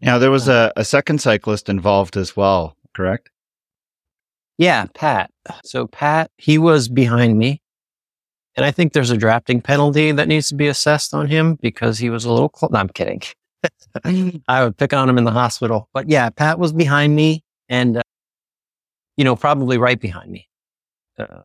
Now, 0.00 0.18
there 0.18 0.30
was 0.30 0.48
a, 0.48 0.72
a 0.76 0.84
second 0.84 1.20
cyclist 1.20 1.68
involved 1.68 2.16
as 2.16 2.34
well, 2.34 2.76
correct? 2.94 3.30
Yeah, 4.56 4.86
Pat. 4.94 5.30
So 5.64 5.86
Pat, 5.86 6.30
he 6.38 6.56
was 6.56 6.88
behind 6.88 7.36
me. 7.38 7.60
And 8.56 8.66
I 8.66 8.70
think 8.70 8.92
there's 8.92 9.10
a 9.10 9.16
drafting 9.16 9.60
penalty 9.60 10.12
that 10.12 10.28
needs 10.28 10.48
to 10.48 10.54
be 10.54 10.66
assessed 10.66 11.14
on 11.14 11.28
him 11.28 11.56
because 11.60 11.98
he 11.98 12.10
was 12.10 12.24
a 12.24 12.32
little. 12.32 12.52
No, 12.70 12.78
I'm 12.78 12.88
kidding. 12.88 13.22
I 14.48 14.64
would 14.64 14.76
pick 14.76 14.92
on 14.92 15.08
him 15.08 15.18
in 15.18 15.24
the 15.24 15.30
hospital. 15.30 15.88
But 15.92 16.08
yeah, 16.08 16.30
Pat 16.30 16.58
was 16.58 16.72
behind 16.72 17.14
me 17.14 17.44
and, 17.68 17.98
uh, 17.98 18.02
you 19.16 19.24
know, 19.24 19.36
probably 19.36 19.78
right 19.78 20.00
behind 20.00 20.30
me. 20.30 20.48
Uh, 21.18 21.42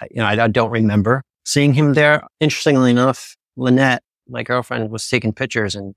I, 0.00 0.06
you 0.10 0.16
know, 0.16 0.26
I, 0.26 0.44
I 0.44 0.48
don't 0.48 0.70
remember 0.70 1.22
seeing 1.44 1.72
him 1.72 1.94
there. 1.94 2.22
Interestingly 2.40 2.90
enough, 2.90 3.36
Lynette, 3.56 4.02
my 4.28 4.42
girlfriend, 4.42 4.90
was 4.90 5.08
taking 5.08 5.32
pictures 5.32 5.74
and 5.74 5.94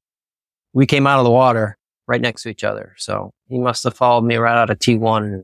we 0.74 0.86
came 0.86 1.08
out 1.08 1.20
of 1.20 1.26
the 1.26 1.32
water 1.32 1.78
right 2.08 2.22
next 2.22 2.44
to 2.44 2.50
each 2.50 2.64
other. 2.64 2.94
So 2.98 3.32
he 3.50 3.58
must 3.58 3.84
have 3.84 3.96
followed 3.96 4.24
me 4.24 4.36
right 4.38 4.56
out 4.56 4.70
of 4.70 4.80
T1. 4.80 5.44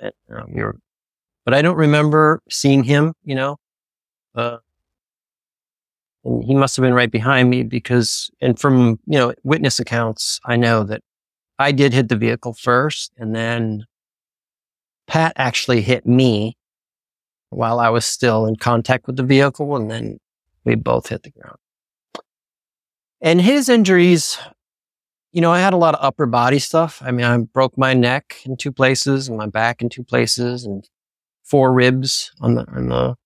And, 0.00 0.12
and 0.28 0.54
we 0.54 0.62
were, 0.62 0.76
but 1.44 1.54
I 1.54 1.62
don't 1.62 1.76
remember 1.76 2.40
seeing 2.50 2.84
him, 2.84 3.14
you 3.24 3.34
know. 3.34 3.56
Uh, 4.34 4.58
and 6.24 6.44
he 6.44 6.54
must 6.54 6.76
have 6.76 6.82
been 6.82 6.94
right 6.94 7.10
behind 7.10 7.48
me 7.50 7.62
because, 7.62 8.30
and 8.40 8.58
from, 8.58 9.00
you 9.06 9.18
know, 9.18 9.34
witness 9.42 9.80
accounts, 9.80 10.40
I 10.44 10.56
know 10.56 10.84
that 10.84 11.02
I 11.58 11.72
did 11.72 11.92
hit 11.92 12.08
the 12.08 12.16
vehicle 12.16 12.54
first 12.54 13.12
and 13.16 13.34
then 13.34 13.84
Pat 15.06 15.32
actually 15.36 15.82
hit 15.82 16.06
me 16.06 16.56
while 17.48 17.80
I 17.80 17.88
was 17.88 18.06
still 18.06 18.46
in 18.46 18.56
contact 18.56 19.06
with 19.06 19.16
the 19.16 19.24
vehicle. 19.24 19.74
And 19.76 19.90
then 19.90 20.18
we 20.64 20.76
both 20.76 21.08
hit 21.08 21.24
the 21.24 21.30
ground. 21.30 21.56
And 23.20 23.40
his 23.40 23.68
injuries, 23.68 24.38
you 25.32 25.40
know, 25.40 25.50
I 25.50 25.60
had 25.60 25.72
a 25.72 25.78
lot 25.78 25.94
of 25.94 26.04
upper 26.04 26.26
body 26.26 26.58
stuff. 26.58 27.02
I 27.04 27.10
mean, 27.10 27.26
I 27.26 27.36
broke 27.38 27.76
my 27.76 27.92
neck 27.92 28.36
in 28.44 28.56
two 28.56 28.72
places 28.72 29.28
and 29.28 29.36
my 29.36 29.46
back 29.46 29.82
in 29.82 29.88
two 29.88 30.04
places 30.04 30.64
and 30.64 30.88
four 31.42 31.72
ribs 31.72 32.30
on 32.40 32.54
the, 32.54 32.66
on 32.70 32.88
the, 32.88 33.16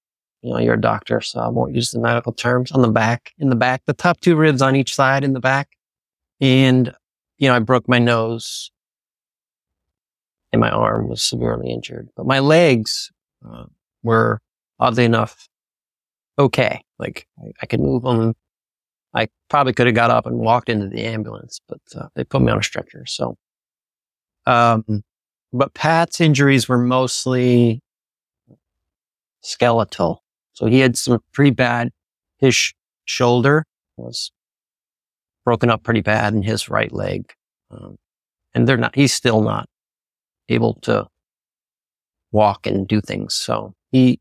you 0.44 0.52
know, 0.52 0.58
you're 0.58 0.74
a 0.74 0.80
doctor, 0.80 1.20
so 1.20 1.40
I 1.40 1.48
won't 1.48 1.74
use 1.74 1.90
the 1.90 1.98
medical 1.98 2.32
terms 2.32 2.70
on 2.70 2.82
the 2.82 2.90
back, 2.90 3.32
in 3.38 3.48
the 3.48 3.56
back, 3.56 3.82
the 3.86 3.94
top 3.94 4.20
two 4.20 4.36
ribs 4.36 4.60
on 4.60 4.76
each 4.76 4.94
side 4.94 5.24
in 5.24 5.32
the 5.32 5.40
back. 5.40 5.70
And, 6.40 6.94
you 7.38 7.48
know, 7.48 7.54
I 7.54 7.60
broke 7.60 7.88
my 7.88 7.98
nose 7.98 8.70
and 10.52 10.60
my 10.60 10.70
arm 10.70 11.08
was 11.08 11.22
severely 11.22 11.70
injured, 11.70 12.10
but 12.14 12.26
my 12.26 12.40
legs, 12.40 13.10
uh, 13.48 13.64
were 14.02 14.40
oddly 14.78 15.04
enough 15.04 15.48
okay. 16.38 16.82
Like 16.98 17.26
I, 17.38 17.52
I 17.62 17.66
could 17.66 17.80
move 17.80 18.02
them. 18.02 18.34
I 19.14 19.28
probably 19.48 19.72
could 19.72 19.86
have 19.86 19.94
got 19.94 20.10
up 20.10 20.26
and 20.26 20.38
walked 20.38 20.68
into 20.68 20.88
the 20.88 21.04
ambulance, 21.04 21.60
but 21.68 21.80
uh, 21.96 22.08
they 22.14 22.24
put 22.24 22.42
me 22.42 22.52
on 22.52 22.58
a 22.58 22.62
stretcher. 22.62 23.06
So, 23.06 23.36
um, 24.44 25.02
but 25.52 25.72
Pat's 25.72 26.20
injuries 26.20 26.68
were 26.68 26.78
mostly 26.78 27.80
skeletal. 29.40 30.23
So 30.54 30.66
he 30.66 30.80
had 30.80 30.96
some 30.96 31.20
pretty 31.32 31.50
bad. 31.50 31.90
His 32.38 32.54
sh- 32.54 32.72
shoulder 33.04 33.64
was 33.96 34.30
broken 35.44 35.70
up 35.70 35.82
pretty 35.82 36.00
bad 36.00 36.32
in 36.34 36.42
his 36.42 36.68
right 36.68 36.90
leg. 36.92 37.32
Um, 37.70 37.96
and 38.54 38.66
they're 38.66 38.76
not, 38.76 38.94
he's 38.94 39.12
still 39.12 39.42
not 39.42 39.68
able 40.48 40.74
to 40.82 41.06
walk 42.32 42.66
and 42.66 42.86
do 42.88 43.00
things. 43.00 43.34
So 43.34 43.74
he 43.92 44.18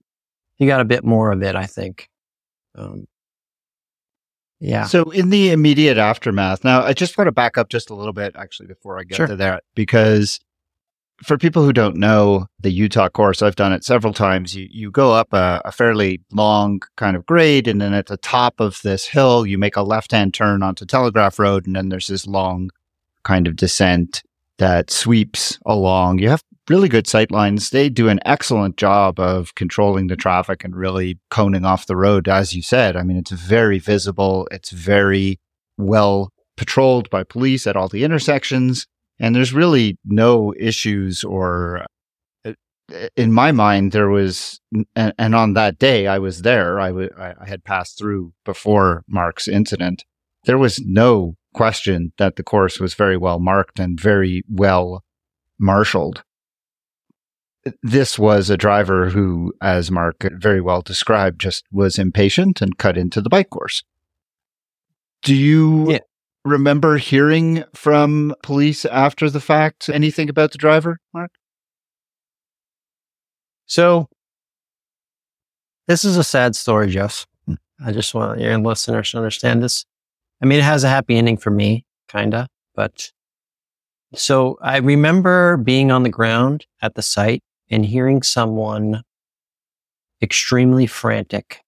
he 0.56 0.68
got 0.68 0.82
a 0.82 0.86
bit 0.86 1.04
more 1.04 1.32
of 1.32 1.42
it, 1.44 1.56
I 1.56 1.66
think. 1.66 2.08
Um, 2.76 3.06
Yeah. 4.60 4.86
So 4.86 5.10
in 5.12 5.30
the 5.30 5.52
immediate 5.52 5.98
aftermath, 5.98 6.64
now 6.64 6.84
I 6.84 6.94
just 6.94 7.18
want 7.18 7.28
to 7.28 7.32
back 7.32 7.58
up 7.58 7.70
just 7.70 7.90
a 7.90 7.96
little 7.96 8.14
bit 8.14 8.36
actually 8.38 8.68
before 8.68 9.00
I 9.00 9.04
get 9.04 9.16
Sure. 9.18 9.28
to 9.28 9.36
that 9.38 9.64
because 9.76 10.40
for 11.22 11.38
people 11.38 11.64
who 11.64 11.74
don't 11.74 11.96
know 11.96 12.48
the 12.60 12.72
Utah 12.72 13.10
course, 13.10 13.42
I've 13.42 13.56
done 13.56 13.74
it 13.74 13.84
several 13.84 14.14
times. 14.14 14.56
You 14.56 14.68
you 14.70 14.92
go 14.92 15.14
up 15.14 15.32
a, 15.34 15.62
a 15.66 15.72
fairly 15.72 16.22
long 16.32 16.82
kind 16.98 17.16
of 17.16 17.26
grade, 17.26 17.68
and 17.68 17.80
then 17.80 17.94
at 17.94 18.08
the 18.08 18.18
top 18.18 18.60
of 18.60 18.80
this 18.84 19.06
hill, 19.06 19.46
you 19.46 19.58
make 19.58 19.76
a 19.76 19.84
left 19.84 20.12
hand 20.12 20.34
turn 20.34 20.64
onto 20.64 20.86
Telegraph 20.86 21.40
Road, 21.40 21.66
and 21.66 21.76
then 21.76 21.90
there's 21.90 22.08
this 22.08 22.28
long 22.28 22.72
kind 23.24 23.48
of 23.48 23.56
descent 23.56 24.24
that 24.58 24.92
sweeps 24.92 25.60
along. 25.66 26.20
You 26.20 26.30
have 26.30 26.44
really 26.70 26.90
good 26.90 27.08
sight 27.08 27.32
lines. 27.32 27.70
They 27.70 27.90
do 27.90 28.10
an 28.10 28.20
excellent 28.26 28.78
job 28.78 29.20
of 29.20 29.56
controlling 29.56 30.08
the 30.08 30.16
traffic 30.16 30.64
and 30.64 30.76
really 30.76 31.20
coning 31.30 31.66
off 31.66 31.86
the 31.86 31.96
road, 31.96 32.28
as 32.28 32.54
you 32.54 32.62
said. 32.62 32.96
I 32.96 33.04
mean, 33.04 33.18
it's 33.18 33.32
very 33.32 33.80
visible. 33.80 34.48
It's 34.52 34.72
very 34.72 35.40
well 35.78 36.32
patrolled 36.56 37.10
by 37.10 37.24
police 37.24 37.66
at 37.68 37.76
all 37.76 37.88
the 37.88 38.04
intersections. 38.04 38.88
And 39.20 39.36
there's 39.36 39.54
really 39.54 39.98
no 40.06 40.54
issues 40.58 41.24
or 41.24 41.86
uh, 42.46 42.54
in 43.16 43.32
my 43.32 43.52
mind, 43.52 43.92
there 43.92 44.10
was, 44.10 44.60
and, 44.96 45.14
and 45.18 45.34
on 45.36 45.54
that 45.54 45.80
day 45.80 46.08
I 46.08 46.20
was 46.20 46.42
there, 46.42 46.80
I 46.80 46.90
I- 46.90 47.36
I 47.42 47.48
had 47.48 47.64
passed 47.64 47.98
through 47.98 48.34
before 48.46 49.04
Mark's 49.08 49.48
incident. 49.48 50.04
There 50.46 50.58
was 50.58 50.82
no 50.86 51.36
question 51.54 52.12
that 52.18 52.36
the 52.36 52.44
course 52.44 52.80
was 52.80 52.94
very 52.96 53.16
well 53.18 53.40
marked 53.40 53.80
and 53.80 54.00
very 54.00 54.44
well 54.50 55.04
marshaled. 55.60 56.24
This 57.82 58.20
was 58.20 58.50
a 58.50 58.58
driver 58.58 59.10
who, 59.10 59.54
as 59.62 59.90
Mark 59.90 60.28
very 60.34 60.60
well 60.60 60.82
described, 60.82 61.40
just 61.40 61.64
was 61.72 61.98
impatient 61.98 62.62
and 62.62 62.78
cut 62.78 62.98
into 62.98 63.22
the 63.22 63.30
bike 63.30 63.50
course. 63.50 63.84
Do 65.22 65.34
you 65.34 65.92
Yeah. 65.92 66.00
Remember 66.46 66.98
hearing 66.98 67.64
from 67.74 68.36
police 68.44 68.86
after 68.86 69.30
the 69.30 69.40
fact 69.40 69.90
anything 69.90 70.30
about 70.30 70.52
the 70.52 70.58
driver, 70.58 71.00
Mark? 71.14 71.32
So 73.66 74.08
this 75.88 76.04
is 76.06 76.18
a 76.18 76.24
sad 76.24 76.56
story, 76.56 76.90
Jeff. 76.90 77.26
Hmm. 77.46 77.56
I 77.84 77.92
just 77.92 78.14
want 78.14 78.40
your 78.40 78.58
listeners 78.58 79.12
to 79.12 79.18
understand 79.18 79.64
this. 79.64 79.86
I 80.42 80.46
mean, 80.46 80.60
it 80.60 80.64
has 80.64 80.84
a 80.84 80.90
happy 80.90 81.18
ending 81.18 81.38
for 81.38 81.52
me, 81.52 81.86
kinda, 82.10 82.48
but 82.76 83.12
so 84.16 84.60
I 84.62 84.78
remember 84.78 85.58
being 85.58 85.92
on 85.92 86.04
the 86.04 86.10
ground 86.10 86.68
at 86.82 86.94
the 86.96 87.02
site 87.02 87.42
and 87.72 87.86
hearing 87.86 88.22
someone 88.22 89.04
extremely 90.22 90.86
frantic. 90.86 91.63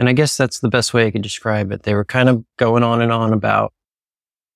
And 0.00 0.08
I 0.08 0.14
guess 0.14 0.34
that's 0.34 0.60
the 0.60 0.70
best 0.70 0.94
way 0.94 1.06
I 1.06 1.10
could 1.10 1.20
describe 1.20 1.70
it. 1.72 1.82
They 1.82 1.92
were 1.92 2.06
kind 2.06 2.30
of 2.30 2.42
going 2.56 2.82
on 2.82 3.02
and 3.02 3.12
on 3.12 3.34
about, 3.34 3.74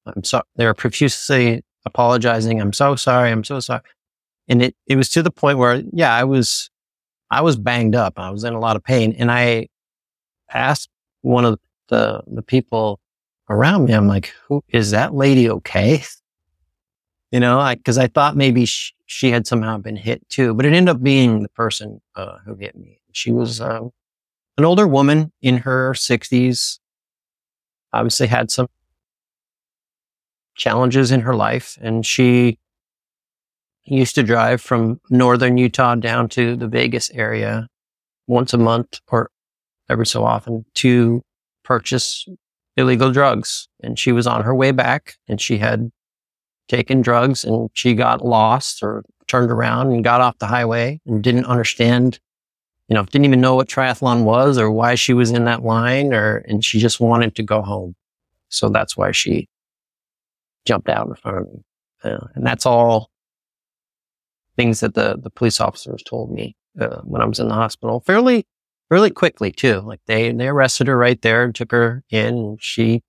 I'm 0.07 0.25
sorry. 0.25 0.45
They 0.57 0.65
were 0.65 0.73
profusely 0.73 1.63
apologizing. 1.85 2.63
I'm 2.63 2.73
so 2.73 2.97
sorry. 2.97 3.31
I'm 3.31 3.45
so 3.45 3.61
sorry. 3.61 3.83
And 4.49 4.63
it, 4.63 4.75
it 4.87 4.97
was 4.97 5.11
to 5.11 5.23
the 5.23 5.31
point 5.31 5.59
where, 5.59 5.83
yeah, 5.93 6.15
I 6.15 6.25
was, 6.25 6.71
I 7.31 7.43
was 7.43 7.59
banged 7.59 7.95
up. 7.95 8.19
I 8.19 8.31
was 8.31 8.43
in 8.43 8.55
a 8.55 8.59
lot 8.59 8.75
of 8.75 8.85
pain. 8.85 9.15
And 9.19 9.31
I 9.31 9.69
asked 10.51 10.89
one 11.21 11.45
of 11.45 11.61
the, 11.89 12.23
the 12.27 12.43
people 12.43 12.99
around 13.51 13.85
me, 13.85 13.93
I'm 13.93 14.09
like, 14.09 14.33
who 14.49 14.65
is 14.71 14.93
that 14.93 15.15
lady 15.15 15.49
okay? 15.51 16.03
You 17.33 17.41
know, 17.41 17.59
I, 17.59 17.75
cause 17.75 17.99
I 17.99 18.07
thought 18.07 18.37
maybe 18.37 18.65
sh- 18.65 18.95
she 19.07 19.33
had 19.33 19.45
somehow 19.45 19.77
been 19.79 19.97
hit 19.97 20.27
too, 20.29 20.55
but 20.55 20.65
it 20.65 20.73
ended 20.73 20.95
up 20.95 21.03
being 21.03 21.43
the 21.43 21.49
person, 21.49 22.01
uh, 22.15 22.39
who 22.47 22.55
hit 22.55 22.77
me. 22.77 23.01
She 23.11 23.33
was, 23.33 23.61
um, 23.61 23.91
an 24.57 24.65
older 24.65 24.87
woman 24.87 25.33
in 25.43 25.59
her 25.59 25.95
sixties, 25.95 26.81
obviously 27.93 28.27
had 28.27 28.51
some 28.51 28.67
challenges 30.57 31.11
in 31.11 31.21
her 31.21 31.35
life 31.35 31.77
and 31.81 32.07
she 32.07 32.59
used 33.85 34.15
to 34.15 34.23
drive 34.23 34.61
from 34.61 35.01
northern 35.11 35.59
Utah 35.59 35.95
down 35.95 36.29
to 36.31 36.57
the 36.57 36.69
Vegas 36.69 37.11
area 37.11 37.69
once 38.27 38.53
a 38.55 38.59
month 38.59 39.01
or 39.09 39.31
every 39.91 40.07
so 40.07 40.25
often 40.25 40.65
to 40.75 41.23
purchase 41.65 42.27
illegal 42.77 43.13
drugs. 43.13 43.69
And 43.83 43.99
she 43.99 44.13
was 44.13 44.27
on 44.27 44.43
her 44.43 44.55
way 44.55 44.71
back 44.71 45.17
and 45.29 45.41
she 45.41 45.59
had 45.59 45.91
taken 46.69 47.03
drugs 47.03 47.45
and 47.45 47.69
she 47.75 47.95
got 47.95 48.25
lost 48.25 48.83
or 48.83 49.05
turned 49.27 49.51
around 49.51 49.93
and 49.93 50.05
got 50.05 50.21
off 50.21 50.39
the 50.39 50.47
highway 50.47 51.01
and 51.07 51.23
didn't 51.23 51.47
understand, 51.47 52.21
you 52.89 52.95
know, 52.95 53.05
didn't 53.05 53.25
even 53.25 53.41
know 53.41 53.55
what 53.55 53.69
triathlon 53.69 54.25
was 54.25 54.59
or 54.59 54.71
why 54.71 54.95
she 54.95 55.15
was 55.15 55.31
in 55.31 55.45
that 55.45 55.63
line 55.63 56.13
or, 56.13 56.39
and 56.49 56.65
she 56.65 56.79
just 56.79 57.01
wanted 57.01 57.35
to 57.37 57.43
go 57.43 57.63
home. 57.63 57.95
So 58.49 58.69
that's 58.69 58.97
why 58.97 59.13
she 59.13 59.49
jumped 60.67 60.89
out 60.89 61.09
in 61.09 61.15
front 61.15 61.39
of 61.39 61.47
me. 61.47 61.65
Uh, 62.03 62.27
and 62.35 62.47
that's 62.47 62.67
all 62.67 63.11
things 64.57 64.81
that 64.81 64.95
the, 64.95 65.19
the 65.21 65.31
police 65.31 65.61
officers 65.61 66.03
told 66.03 66.31
me 66.31 66.55
uh, 66.79 67.01
when 67.03 67.23
I 67.23 67.25
was 67.25 67.41
in 67.41 67.49
the 67.49 67.55
hospital 67.55 68.01
fairly, 68.01 68.47
fairly 68.91 69.11
quickly 69.11 69.51
too. 69.51 69.81
Like 69.81 70.01
they, 70.07 70.31
they 70.33 70.49
arrested 70.49 70.87
her 70.87 70.97
right 70.97 71.21
there 71.23 71.43
and 71.43 71.55
took 71.55 71.73
her 71.73 72.05
in 72.11 72.35
and 72.35 72.63
she 72.63 73.03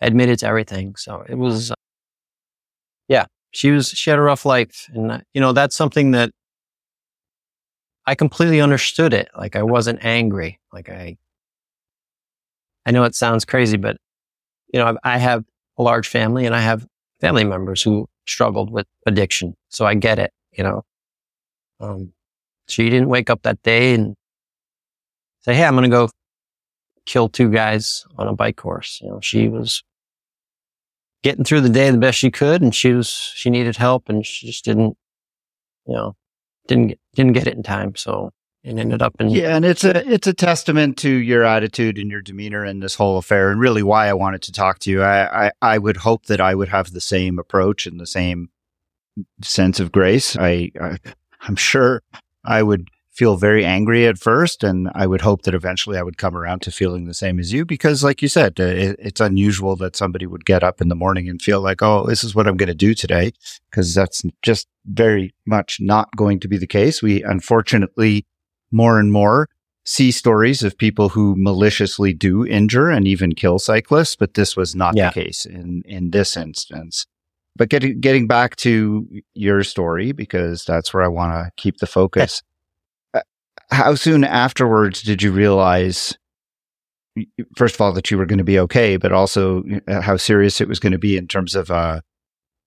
admitted 0.00 0.38
to 0.38 0.46
everything. 0.46 0.96
So 0.96 1.24
it 1.28 1.36
was, 1.36 1.72
uh, 1.72 1.74
yeah, 3.06 3.26
she 3.50 3.70
was, 3.70 3.90
she 3.90 4.08
had 4.08 4.18
a 4.18 4.22
rough 4.22 4.46
life. 4.46 4.88
And, 4.94 5.12
uh, 5.12 5.20
you 5.34 5.42
know, 5.42 5.52
that's 5.52 5.76
something 5.76 6.12
that 6.12 6.30
I 8.06 8.14
completely 8.14 8.60
understood 8.60 9.12
it. 9.12 9.28
Like 9.36 9.56
I 9.56 9.62
wasn't 9.62 10.04
angry. 10.04 10.58
Like 10.72 10.88
I, 10.88 11.16
I 12.86 12.90
know 12.90 13.04
it 13.04 13.14
sounds 13.14 13.44
crazy, 13.44 13.76
but 13.76 13.96
you 14.72 14.80
know, 14.80 14.96
I, 15.04 15.14
I 15.14 15.18
have 15.18 15.44
a 15.78 15.82
large 15.82 16.08
family 16.08 16.46
and 16.46 16.54
I 16.54 16.60
have 16.60 16.86
family 17.20 17.44
members 17.44 17.82
who 17.82 18.08
struggled 18.26 18.70
with 18.70 18.86
addiction. 19.06 19.54
So 19.68 19.84
I 19.84 19.94
get 19.94 20.18
it, 20.18 20.32
you 20.52 20.64
know. 20.64 20.82
Um, 21.80 22.12
she 22.68 22.88
didn't 22.90 23.08
wake 23.08 23.30
up 23.30 23.42
that 23.42 23.62
day 23.62 23.94
and 23.94 24.14
say, 25.40 25.54
Hey, 25.54 25.64
I'm 25.64 25.74
going 25.74 25.90
to 25.90 25.94
go 25.94 26.08
kill 27.06 27.28
two 27.28 27.50
guys 27.50 28.04
on 28.18 28.28
a 28.28 28.34
bike 28.34 28.56
course. 28.56 29.00
You 29.02 29.08
know, 29.08 29.20
she 29.20 29.48
was 29.48 29.82
getting 31.22 31.44
through 31.44 31.62
the 31.62 31.68
day 31.68 31.90
the 31.90 31.98
best 31.98 32.18
she 32.18 32.30
could 32.30 32.62
and 32.62 32.74
she 32.74 32.92
was, 32.92 33.10
she 33.34 33.50
needed 33.50 33.76
help 33.76 34.08
and 34.08 34.24
she 34.24 34.46
just 34.46 34.64
didn't, 34.64 34.96
you 35.86 35.94
know, 35.94 36.16
didn't 36.70 36.98
didn't 37.14 37.32
get 37.32 37.46
it 37.46 37.56
in 37.56 37.62
time. 37.62 37.94
So 37.96 38.32
it 38.62 38.78
ended 38.78 39.02
up 39.02 39.14
in, 39.20 39.30
Yeah, 39.30 39.56
and 39.56 39.64
it's 39.64 39.84
a 39.84 40.06
it's 40.10 40.26
a 40.26 40.32
testament 40.32 40.96
to 40.98 41.10
your 41.10 41.44
attitude 41.44 41.98
and 41.98 42.10
your 42.10 42.22
demeanor 42.22 42.64
in 42.64 42.80
this 42.80 42.94
whole 42.94 43.18
affair, 43.18 43.50
and 43.50 43.60
really 43.60 43.82
why 43.82 44.08
I 44.08 44.12
wanted 44.14 44.42
to 44.42 44.52
talk 44.52 44.78
to 44.80 44.90
you. 44.90 45.02
I 45.02 45.46
I, 45.46 45.52
I 45.60 45.78
would 45.78 45.98
hope 45.98 46.26
that 46.26 46.40
I 46.40 46.54
would 46.54 46.68
have 46.68 46.92
the 46.92 47.00
same 47.00 47.38
approach 47.38 47.86
and 47.86 48.00
the 48.00 48.06
same 48.06 48.50
sense 49.42 49.80
of 49.80 49.92
grace. 49.92 50.36
I, 50.36 50.70
I 50.80 50.98
I'm 51.42 51.56
sure 51.56 52.02
I 52.44 52.62
would 52.62 52.88
feel 53.20 53.36
very 53.36 53.66
angry 53.66 54.06
at 54.06 54.18
first, 54.18 54.64
and 54.64 54.88
I 54.94 55.06
would 55.06 55.20
hope 55.20 55.42
that 55.42 55.52
eventually 55.54 55.98
I 55.98 56.02
would 56.02 56.16
come 56.16 56.34
around 56.34 56.62
to 56.62 56.70
feeling 56.70 57.04
the 57.04 57.12
same 57.12 57.38
as 57.38 57.52
you, 57.52 57.66
because, 57.66 58.02
like 58.02 58.22
you 58.22 58.28
said, 58.28 58.58
uh, 58.58 58.62
it, 58.62 58.96
it's 58.98 59.20
unusual 59.20 59.76
that 59.76 59.94
somebody 59.94 60.26
would 60.26 60.46
get 60.46 60.64
up 60.64 60.80
in 60.80 60.88
the 60.88 60.94
morning 60.94 61.28
and 61.28 61.42
feel 61.42 61.60
like, 61.60 61.82
oh, 61.82 62.06
this 62.06 62.24
is 62.24 62.34
what 62.34 62.46
I'm 62.46 62.56
going 62.56 62.68
to 62.68 62.74
do 62.88 62.94
today, 62.94 63.32
because 63.70 63.94
that's 63.94 64.22
just 64.40 64.68
very 64.86 65.34
much 65.44 65.78
not 65.80 66.08
going 66.16 66.40
to 66.40 66.48
be 66.48 66.56
the 66.56 66.66
case. 66.66 67.02
We 67.02 67.22
unfortunately 67.22 68.24
more 68.72 68.98
and 68.98 69.12
more 69.12 69.48
see 69.84 70.10
stories 70.12 70.62
of 70.62 70.78
people 70.78 71.10
who 71.10 71.34
maliciously 71.36 72.14
do 72.14 72.46
injure 72.46 72.88
and 72.88 73.06
even 73.06 73.34
kill 73.34 73.58
cyclists, 73.58 74.16
but 74.16 74.32
this 74.32 74.56
was 74.56 74.74
not 74.74 74.96
Yeah. 74.96 75.10
the 75.10 75.24
case 75.24 75.44
in, 75.44 75.82
in 75.84 76.10
this 76.10 76.38
instance. 76.38 77.06
But 77.56 77.68
getting 77.68 78.00
getting 78.00 78.26
back 78.26 78.56
to 78.56 79.06
your 79.34 79.62
story, 79.64 80.12
because 80.12 80.64
that's 80.64 80.94
where 80.94 81.02
I 81.02 81.08
want 81.08 81.32
to 81.32 81.50
keep 81.62 81.78
the 81.78 81.86
focus. 81.86 82.42
Uh, 83.70 83.74
How 83.74 83.94
soon 83.94 84.24
afterwards 84.24 85.02
did 85.02 85.22
you 85.22 85.32
realize, 85.32 86.16
first 87.56 87.74
of 87.74 87.80
all, 87.80 87.92
that 87.92 88.10
you 88.10 88.18
were 88.18 88.26
going 88.26 88.38
to 88.38 88.44
be 88.44 88.58
okay, 88.58 88.96
but 88.96 89.12
also 89.12 89.64
uh, 89.88 90.00
how 90.00 90.16
serious 90.16 90.60
it 90.60 90.68
was 90.68 90.80
going 90.80 90.92
to 90.92 90.98
be 90.98 91.16
in 91.16 91.28
terms 91.28 91.54
of, 91.54 91.70
uh, 91.70 92.00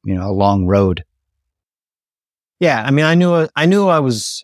you 0.05 0.15
know, 0.15 0.29
a 0.29 0.31
long 0.31 0.65
road? 0.65 1.03
Yeah, 2.59 2.83
I 2.83 2.91
mean, 2.91 3.05
I 3.05 3.15
knew 3.15 3.47
I 3.55 3.65
knew 3.65 3.87
I 3.87 3.99
was, 3.99 4.43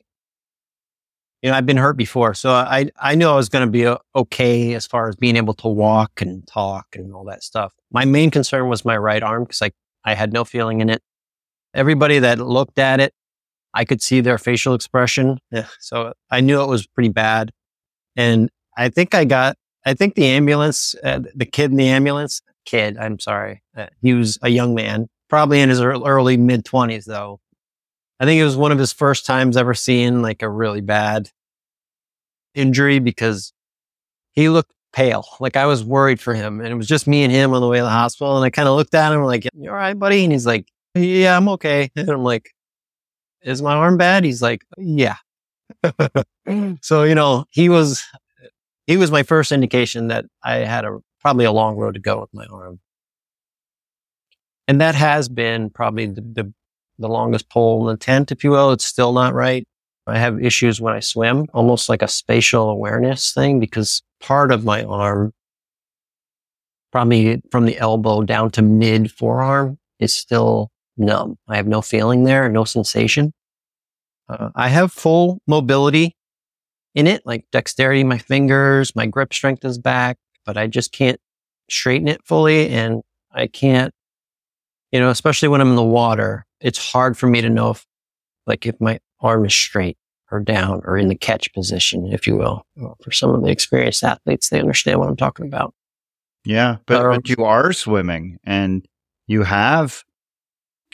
you 1.42 1.50
know, 1.50 1.56
I've 1.56 1.66
been 1.66 1.78
hurt 1.78 1.96
before, 1.96 2.34
so 2.34 2.52
I 2.52 2.90
I 3.00 3.16
knew 3.16 3.28
I 3.28 3.36
was 3.36 3.48
going 3.48 3.66
to 3.66 3.72
be 3.72 3.86
uh, 3.86 3.98
okay 4.16 4.74
as 4.74 4.86
far 4.86 5.08
as 5.08 5.16
being 5.16 5.38
able 5.38 5.54
to 5.56 5.68
walk 5.70 6.22
and 6.22 6.46
talk 6.46 6.88
and 6.96 7.14
all 7.14 7.24
that 7.26 7.44
stuff. 7.44 7.74
My 7.92 8.04
main 8.06 8.30
concern 8.30 8.68
was 8.68 8.84
my 8.84 8.98
right 8.98 9.24
arm 9.24 9.44
because 9.44 9.62
I 9.62 9.72
I 10.04 10.16
had 10.16 10.34
no 10.34 10.44
feeling 10.44 10.82
in 10.82 10.90
it. 10.90 11.02
Everybody 11.74 12.20
that 12.20 12.40
looked 12.40 12.80
at 12.80 13.00
it, 13.00 13.14
I 13.74 13.86
could 13.86 14.02
see 14.02 14.22
their 14.22 14.38
facial 14.38 14.74
expression, 14.74 15.40
yeah, 15.52 15.68
so 15.80 16.14
I 16.32 16.42
knew 16.42 16.62
it 16.62 16.68
was 16.68 16.88
pretty 16.88 17.10
bad. 17.10 17.52
And 18.16 18.50
I 18.78 18.90
think 18.90 19.14
I 19.14 19.26
got, 19.26 19.58
I 19.86 19.94
think 19.94 20.16
the 20.16 20.26
ambulance, 20.26 20.96
uh, 21.04 21.20
the 21.36 21.46
kid 21.46 21.72
in 21.72 21.78
the 21.78 21.88
ambulance, 21.88 22.42
kid, 22.66 22.98
I'm 22.98 23.20
sorry, 23.20 23.62
uh, 23.78 23.88
he 24.02 24.14
was 24.14 24.38
a 24.42 24.50
young 24.50 24.74
man, 24.76 25.08
probably 25.30 25.62
in 25.62 25.70
his 25.70 25.82
early 25.82 26.38
mid 26.38 26.66
twenties 26.66 27.06
though. 27.06 27.40
I 28.20 28.26
think 28.26 28.40
it 28.40 28.44
was 28.44 28.58
one 28.58 28.72
of 28.72 28.80
his 28.80 28.92
first 28.92 29.26
times 29.26 29.56
ever 29.56 29.74
seeing 29.74 30.22
like 30.22 30.42
a 30.42 30.50
really 30.50 30.82
bad 30.82 31.30
injury 32.54 33.00
because 33.00 33.54
he 34.34 34.50
looked 34.50 34.74
pale. 34.94 35.26
Like 35.40 35.56
I 35.56 35.66
was 35.66 35.84
worried 35.84 36.20
for 36.20 36.34
him. 36.34 36.60
And 36.60 36.70
it 36.70 36.76
was 36.76 36.88
just 36.88 37.08
me 37.08 37.24
and 37.24 37.32
him 37.32 37.54
on 37.54 37.62
the 37.62 37.68
way 37.68 37.78
to 37.78 37.84
the 37.84 37.90
hospital. 37.90 38.36
And 38.36 38.46
I 38.46 38.50
kind 38.50 38.68
of 38.68 38.76
looked 38.76 38.94
at 38.94 39.12
him 39.12 39.24
like, 39.24 39.48
You 39.54 39.70
all 39.70 39.76
right, 39.76 39.98
buddy? 39.98 40.24
And 40.24 40.32
he's 40.32 40.46
like, 40.46 40.68
Yeah, 40.96 41.38
I'm 41.38 41.50
okay. 41.50 41.92
And 41.96 42.10
I'm 42.10 42.24
like, 42.24 42.52
Is 43.42 43.62
my 43.62 43.74
arm 43.74 43.98
bad? 43.98 44.24
He's 44.24 44.42
like, 44.42 44.66
Yeah. 44.78 45.18
Mm. 45.84 46.78
so, 46.84 47.04
you 47.04 47.16
know, 47.16 47.46
he 47.52 47.70
was 47.70 48.04
he 48.88 48.98
was 48.98 49.12
my 49.12 49.24
first 49.24 49.52
indication 49.52 50.08
that 50.08 50.26
I 50.44 50.58
had 50.58 50.86
a 50.86 51.00
probably 51.22 51.46
a 51.46 51.52
long 51.52 51.78
road 51.78 51.94
to 51.94 52.00
go 52.00 52.20
with 52.20 52.34
my 52.34 52.46
arm. 52.46 52.80
And 54.68 54.82
that 54.82 54.96
has 54.96 55.30
been 55.30 55.70
probably 55.70 56.08
the, 56.08 56.22
the, 56.22 56.54
the 56.98 57.08
longest 57.08 57.50
pole 57.50 57.88
in 57.90 57.96
the 57.96 57.98
tent, 57.98 58.32
if 58.32 58.44
you 58.44 58.52
will. 58.52 58.72
It's 58.72 58.86
still 58.86 59.14
not 59.14 59.34
right. 59.34 59.68
I 60.08 60.18
have 60.18 60.44
issues 60.44 60.82
when 60.82 60.94
I 60.94 61.02
swim, 61.02 61.46
almost 61.54 61.88
like 61.88 62.02
a 62.02 62.08
spatial 62.08 62.70
awareness 62.70 63.34
thing, 63.34 63.60
because 63.60 64.02
part 64.20 64.52
of 64.52 64.66
my 64.66 64.84
arm, 64.84 65.34
probably 66.92 67.42
from 67.52 67.66
the 67.66 67.78
elbow 67.78 68.24
down 68.24 68.50
to 68.52 68.62
mid 68.62 69.12
forearm, 69.12 69.78
is 70.00 70.16
still 70.16 70.72
numb. 71.00 71.38
I 71.48 71.58
have 71.58 71.68
no 71.68 71.82
feeling 71.82 72.24
there, 72.24 72.50
no 72.50 72.66
sensation. 72.66 73.34
Uh, 74.28 74.50
I 74.56 74.68
have 74.68 74.92
full 74.92 75.42
mobility 75.48 76.16
in 76.96 77.08
it, 77.08 77.22
like 77.26 77.46
dexterity, 77.52 78.04
my 78.04 78.18
fingers, 78.18 78.96
my 78.96 79.06
grip 79.06 79.34
strength 79.34 79.64
is 79.66 79.78
back, 79.78 80.18
but 80.46 80.58
I 80.58 80.68
just 80.68 80.92
can't 80.92 81.20
straighten 81.70 82.08
it 82.08 82.22
fully. 82.26 82.70
And 82.70 83.02
I 83.32 83.48
can't, 83.48 83.94
you 84.92 85.00
know, 85.00 85.10
especially 85.10 85.48
when 85.50 85.62
I'm 85.62 85.70
in 85.70 85.76
the 85.76 85.84
water, 85.84 86.46
it's 86.60 86.92
hard 86.92 87.18
for 87.18 87.28
me 87.28 87.42
to 87.42 87.50
know 87.50 87.72
if, 87.72 87.86
like, 88.48 88.66
if 88.66 88.80
my 88.82 89.00
arm 89.22 89.46
is 89.46 89.54
straight 89.54 89.98
or 90.32 90.40
down 90.40 90.82
or 90.84 90.98
in 90.98 91.08
the 91.08 91.16
catch 91.16 91.52
position, 91.54 92.08
if 92.12 92.28
you 92.28 92.36
will. 92.36 92.66
For 93.04 93.12
some 93.12 93.30
of 93.32 93.44
the 93.44 93.50
experienced 93.50 94.04
athletes, 94.04 94.50
they 94.50 94.60
understand 94.60 95.00
what 95.00 95.10
I'm 95.10 95.16
talking 95.16 95.46
about. 95.46 95.74
Yeah, 96.46 96.78
but, 96.86 97.06
um, 97.06 97.16
but 97.16 97.30
you 97.30 97.44
are 97.46 97.74
swimming 97.74 98.40
and 98.44 98.88
you 99.28 99.44
have, 99.44 100.04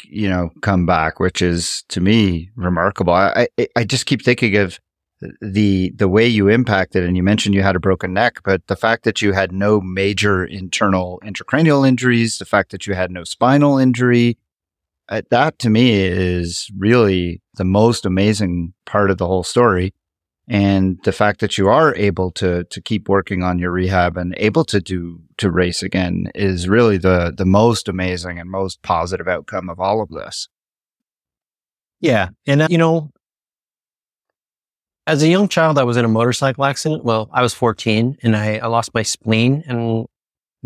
you 0.03 0.29
know, 0.29 0.49
come 0.61 0.85
back, 0.85 1.19
which 1.19 1.41
is 1.41 1.83
to 1.89 2.01
me 2.01 2.49
remarkable. 2.55 3.13
I, 3.13 3.47
I, 3.75 3.83
just 3.83 4.05
keep 4.05 4.23
thinking 4.23 4.55
of 4.57 4.79
the 5.41 5.91
the 5.95 6.07
way 6.07 6.27
you 6.27 6.49
impacted 6.49 7.03
and 7.03 7.15
you 7.15 7.23
mentioned 7.23 7.55
you 7.55 7.63
had 7.63 7.75
a 7.75 7.79
broken 7.79 8.13
neck 8.13 8.39
but 8.43 8.65
the 8.67 8.75
fact 8.75 9.05
that 9.05 9.21
you 9.21 9.31
had 9.31 9.51
no 9.51 9.79
major 9.79 10.43
internal 10.43 11.21
intracranial 11.23 11.87
injuries 11.87 12.37
the 12.37 12.45
fact 12.45 12.71
that 12.71 12.85
you 12.85 12.93
had 12.93 13.09
no 13.11 13.23
spinal 13.23 13.77
injury 13.77 14.37
uh, 15.07 15.21
that 15.31 15.57
to 15.57 15.69
me 15.69 15.93
is 15.93 16.69
really 16.77 17.41
the 17.55 17.63
most 17.63 18.05
amazing 18.05 18.73
part 18.85 19.09
of 19.09 19.17
the 19.17 19.25
whole 19.25 19.43
story 19.43 19.93
and 20.47 20.99
the 21.03 21.11
fact 21.11 21.39
that 21.39 21.57
you 21.57 21.67
are 21.67 21.95
able 21.95 22.31
to 22.31 22.63
to 22.65 22.81
keep 22.81 23.09
working 23.09 23.43
on 23.43 23.59
your 23.59 23.71
rehab 23.71 24.17
and 24.17 24.33
able 24.37 24.63
to 24.65 24.79
do 24.79 25.19
to 25.37 25.49
race 25.49 25.81
again 25.81 26.27
is 26.35 26.67
really 26.69 26.97
the 26.97 27.33
the 27.35 27.45
most 27.45 27.87
amazing 27.87 28.39
and 28.39 28.49
most 28.49 28.81
positive 28.81 29.27
outcome 29.27 29.69
of 29.69 29.79
all 29.79 30.01
of 30.01 30.09
this 30.09 30.47
yeah 31.99 32.29
and 32.45 32.61
uh, 32.61 32.67
you 32.69 32.77
know 32.77 33.11
as 35.07 35.23
a 35.23 35.27
young 35.27 35.47
child 35.47 35.79
i 35.79 35.83
was 35.83 35.97
in 35.97 36.05
a 36.05 36.09
motorcycle 36.09 36.65
accident 36.65 37.03
well 37.03 37.29
i 37.33 37.41
was 37.41 37.53
14 37.53 38.17
and 38.21 38.35
i, 38.35 38.57
I 38.57 38.67
lost 38.67 38.93
my 38.93 39.03
spleen 39.03 39.63
and 39.67 40.05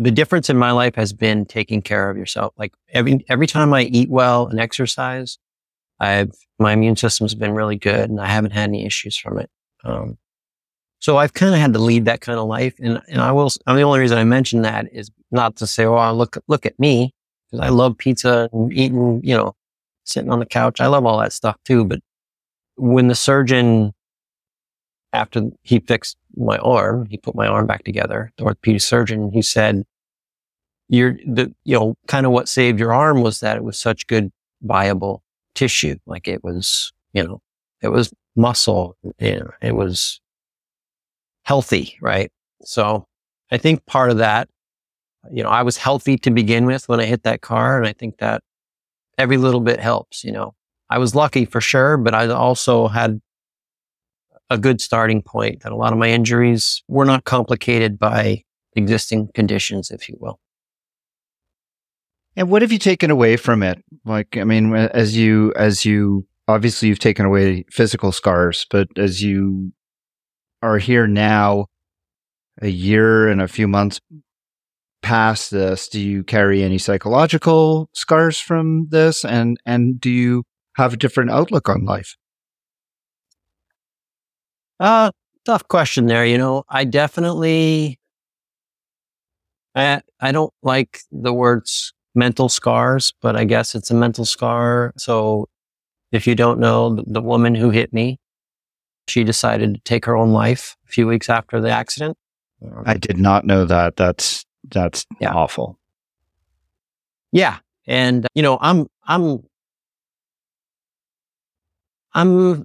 the 0.00 0.10
difference 0.10 0.48
in 0.48 0.56
my 0.56 0.70
life 0.72 0.94
has 0.94 1.12
been 1.12 1.44
taking 1.44 1.82
care 1.82 2.08
of 2.08 2.16
yourself. 2.16 2.54
Like 2.56 2.72
every, 2.88 3.22
every 3.28 3.46
time 3.46 3.74
I 3.74 3.82
eat 3.82 4.08
well 4.08 4.46
and 4.46 4.58
exercise, 4.58 5.38
I've, 6.00 6.32
my 6.58 6.72
immune 6.72 6.96
system's 6.96 7.34
been 7.34 7.52
really 7.52 7.76
good 7.76 8.08
and 8.08 8.18
I 8.18 8.26
haven't 8.26 8.52
had 8.52 8.70
any 8.70 8.86
issues 8.86 9.18
from 9.18 9.38
it. 9.38 9.50
Um, 9.84 10.18
so 10.98 11.16
I've 11.16 11.32
kind 11.32 11.54
of 11.54 11.60
had 11.60 11.72
to 11.72 11.78
lead 11.78 12.04
that 12.04 12.20
kind 12.20 12.38
of 12.38 12.46
life. 12.46 12.74
And, 12.78 13.00
and 13.08 13.20
I 13.20 13.32
will, 13.32 13.48
and 13.66 13.78
the 13.78 13.82
only 13.82 14.00
reason 14.00 14.18
I 14.18 14.24
mention 14.24 14.62
that 14.62 14.86
is 14.92 15.10
not 15.30 15.56
to 15.56 15.66
say, 15.66 15.86
oh, 15.86 16.12
look, 16.12 16.36
look 16.46 16.66
at 16.66 16.78
me. 16.78 17.14
Cause 17.50 17.60
I 17.60 17.68
love 17.70 17.98
pizza 17.98 18.48
and 18.52 18.72
eating, 18.72 19.20
you 19.24 19.36
know, 19.36 19.54
sitting 20.04 20.30
on 20.30 20.38
the 20.38 20.46
couch. 20.46 20.80
I 20.80 20.86
love 20.86 21.06
all 21.06 21.18
that 21.18 21.32
stuff 21.32 21.56
too. 21.64 21.84
But 21.84 22.00
when 22.76 23.08
the 23.08 23.14
surgeon, 23.14 23.92
after 25.12 25.50
he 25.62 25.80
fixed 25.80 26.16
my 26.36 26.58
arm, 26.58 27.06
he 27.06 27.16
put 27.16 27.34
my 27.34 27.48
arm 27.48 27.66
back 27.66 27.82
together, 27.82 28.32
the 28.36 28.44
orthopedic 28.44 28.82
surgeon, 28.82 29.30
he 29.32 29.42
said, 29.42 29.84
you're 30.88 31.14
the, 31.26 31.54
you 31.64 31.78
know, 31.78 31.96
kind 32.08 32.26
of 32.26 32.32
what 32.32 32.48
saved 32.48 32.78
your 32.78 32.92
arm 32.92 33.22
was 33.22 33.40
that 33.40 33.56
it 33.56 33.64
was 33.64 33.78
such 33.78 34.06
good 34.06 34.30
viable 34.62 35.22
tissue. 35.54 35.96
Like 36.06 36.28
it 36.28 36.44
was, 36.44 36.92
you 37.12 37.24
know, 37.24 37.40
it 37.80 37.88
was 37.88 38.12
muscle, 38.36 38.96
it 39.18 39.74
was 39.74 40.20
healthy, 41.44 41.96
right? 42.00 42.30
So 42.62 43.06
I 43.50 43.58
think 43.58 43.84
part 43.86 44.10
of 44.10 44.18
that, 44.18 44.48
you 45.32 45.42
know, 45.42 45.48
I 45.50 45.62
was 45.62 45.76
healthy 45.76 46.16
to 46.18 46.30
begin 46.30 46.64
with 46.66 46.88
when 46.88 47.00
I 47.00 47.04
hit 47.04 47.24
that 47.24 47.40
car. 47.40 47.78
And 47.78 47.86
I 47.86 47.92
think 47.92 48.18
that 48.18 48.42
every 49.18 49.36
little 49.36 49.60
bit 49.60 49.80
helps, 49.80 50.24
you 50.24 50.32
know, 50.32 50.54
I 50.88 50.98
was 50.98 51.14
lucky 51.14 51.44
for 51.44 51.60
sure, 51.60 51.96
but 51.96 52.14
I 52.14 52.28
also 52.28 52.88
had 52.88 53.20
a 54.48 54.58
good 54.58 54.80
starting 54.80 55.22
point 55.22 55.62
that 55.62 55.72
a 55.72 55.76
lot 55.76 55.92
of 55.92 55.98
my 55.98 56.08
injuries 56.08 56.82
were 56.88 57.04
not 57.04 57.24
complicated 57.24 57.98
by 57.98 58.42
existing 58.74 59.28
conditions, 59.34 59.90
if 59.90 60.08
you 60.08 60.16
will. 60.20 60.40
And 62.36 62.50
what 62.50 62.62
have 62.62 62.72
you 62.72 62.78
taken 62.78 63.10
away 63.10 63.36
from 63.36 63.62
it? 63.62 63.84
Like, 64.04 64.36
I 64.36 64.44
mean, 64.44 64.74
as 64.74 65.16
you, 65.16 65.52
as 65.56 65.84
you, 65.84 66.26
obviously 66.50 66.88
you've 66.88 66.98
taken 66.98 67.24
away 67.24 67.64
physical 67.70 68.12
scars, 68.12 68.66
but 68.70 68.88
as 68.96 69.22
you 69.22 69.72
are 70.62 70.78
here 70.78 71.06
now, 71.06 71.66
a 72.62 72.68
year 72.68 73.28
and 73.28 73.40
a 73.40 73.48
few 73.48 73.66
months 73.66 74.00
past 75.02 75.50
this, 75.50 75.88
do 75.88 76.00
you 76.00 76.22
carry 76.22 76.62
any 76.62 76.78
psychological 76.78 77.88
scars 77.94 78.38
from 78.38 78.88
this? 78.90 79.24
And, 79.24 79.56
and 79.64 80.00
do 80.00 80.10
you 80.10 80.44
have 80.76 80.92
a 80.92 80.96
different 80.96 81.30
outlook 81.30 81.68
on 81.68 81.84
life? 81.84 82.16
Uh, 84.78 85.10
tough 85.44 85.66
question 85.68 86.06
there. 86.06 86.24
You 86.24 86.38
know, 86.38 86.64
I 86.68 86.84
definitely, 86.84 87.98
I, 89.74 90.02
I 90.20 90.32
don't 90.32 90.52
like 90.62 91.00
the 91.10 91.32
words 91.32 91.92
mental 92.14 92.48
scars, 92.48 93.12
but 93.20 93.36
I 93.36 93.44
guess 93.44 93.74
it's 93.74 93.90
a 93.90 93.94
mental 93.94 94.24
scar. 94.24 94.92
So 94.96 95.49
if 96.12 96.26
you 96.26 96.34
don't 96.34 96.58
know, 96.58 96.94
the, 96.94 97.04
the 97.06 97.22
woman 97.22 97.54
who 97.54 97.70
hit 97.70 97.92
me, 97.92 98.18
she 99.08 99.24
decided 99.24 99.74
to 99.74 99.80
take 99.80 100.04
her 100.04 100.16
own 100.16 100.30
life 100.32 100.76
a 100.86 100.92
few 100.92 101.06
weeks 101.06 101.28
after 101.28 101.60
the 101.60 101.70
accident. 101.70 102.16
I 102.84 102.94
did 102.94 103.18
not 103.18 103.44
know 103.44 103.64
that. 103.64 103.96
That's 103.96 104.44
that's 104.70 105.06
yeah. 105.20 105.32
awful. 105.32 105.78
Yeah, 107.32 107.58
and 107.86 108.26
you 108.34 108.42
know, 108.42 108.58
I'm 108.60 108.86
I'm 109.04 109.42
I'm 112.12 112.64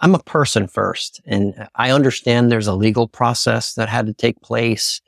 I'm 0.00 0.14
a 0.14 0.22
person 0.22 0.66
first, 0.66 1.20
and 1.24 1.68
I 1.74 1.90
understand 1.90 2.52
there's 2.52 2.66
a 2.66 2.74
legal 2.74 3.08
process 3.08 3.74
that 3.74 3.88
had 3.88 4.06
to 4.06 4.12
take 4.12 4.40
place. 4.42 5.00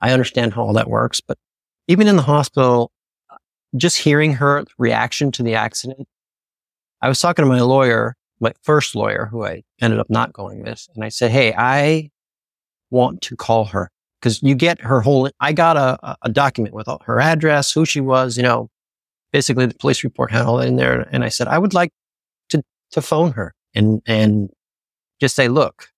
I 0.00 0.12
understand 0.12 0.52
how 0.52 0.62
all 0.62 0.74
that 0.74 0.90
works, 0.90 1.20
but 1.20 1.38
even 1.88 2.06
in 2.06 2.16
the 2.16 2.22
hospital, 2.22 2.90
just 3.76 3.98
hearing 3.98 4.34
her 4.34 4.64
reaction 4.78 5.32
to 5.32 5.42
the 5.42 5.54
accident, 5.54 6.06
I 7.02 7.08
was 7.08 7.20
talking 7.20 7.44
to 7.44 7.48
my 7.48 7.60
lawyer, 7.60 8.16
my 8.40 8.52
first 8.62 8.94
lawyer, 8.94 9.28
who 9.30 9.44
I 9.44 9.62
ended 9.80 10.00
up 10.00 10.10
not 10.10 10.32
going 10.32 10.62
with, 10.62 10.86
and 10.94 11.04
I 11.04 11.08
said, 11.08 11.30
"Hey, 11.30 11.54
I 11.56 12.10
want 12.90 13.20
to 13.22 13.36
call 13.36 13.64
her 13.66 13.90
because 14.20 14.42
you 14.42 14.54
get 14.54 14.80
her 14.80 15.00
whole. 15.00 15.30
I 15.40 15.52
got 15.52 15.76
a, 15.76 16.16
a 16.22 16.28
document 16.28 16.74
with 16.74 16.88
all 16.88 17.02
her 17.06 17.20
address, 17.20 17.72
who 17.72 17.84
she 17.84 18.00
was, 18.00 18.36
you 18.36 18.42
know, 18.42 18.68
basically 19.32 19.66
the 19.66 19.74
police 19.74 20.04
report 20.04 20.30
had 20.30 20.46
all 20.46 20.58
that 20.58 20.68
in 20.68 20.76
there, 20.76 21.08
and 21.12 21.24
I 21.24 21.28
said 21.28 21.48
I 21.48 21.58
would 21.58 21.74
like 21.74 21.90
to 22.50 22.62
to 22.92 23.02
phone 23.02 23.32
her 23.32 23.54
and 23.74 24.02
and 24.06 24.50
just 25.20 25.36
say, 25.36 25.48
look, 25.48 25.88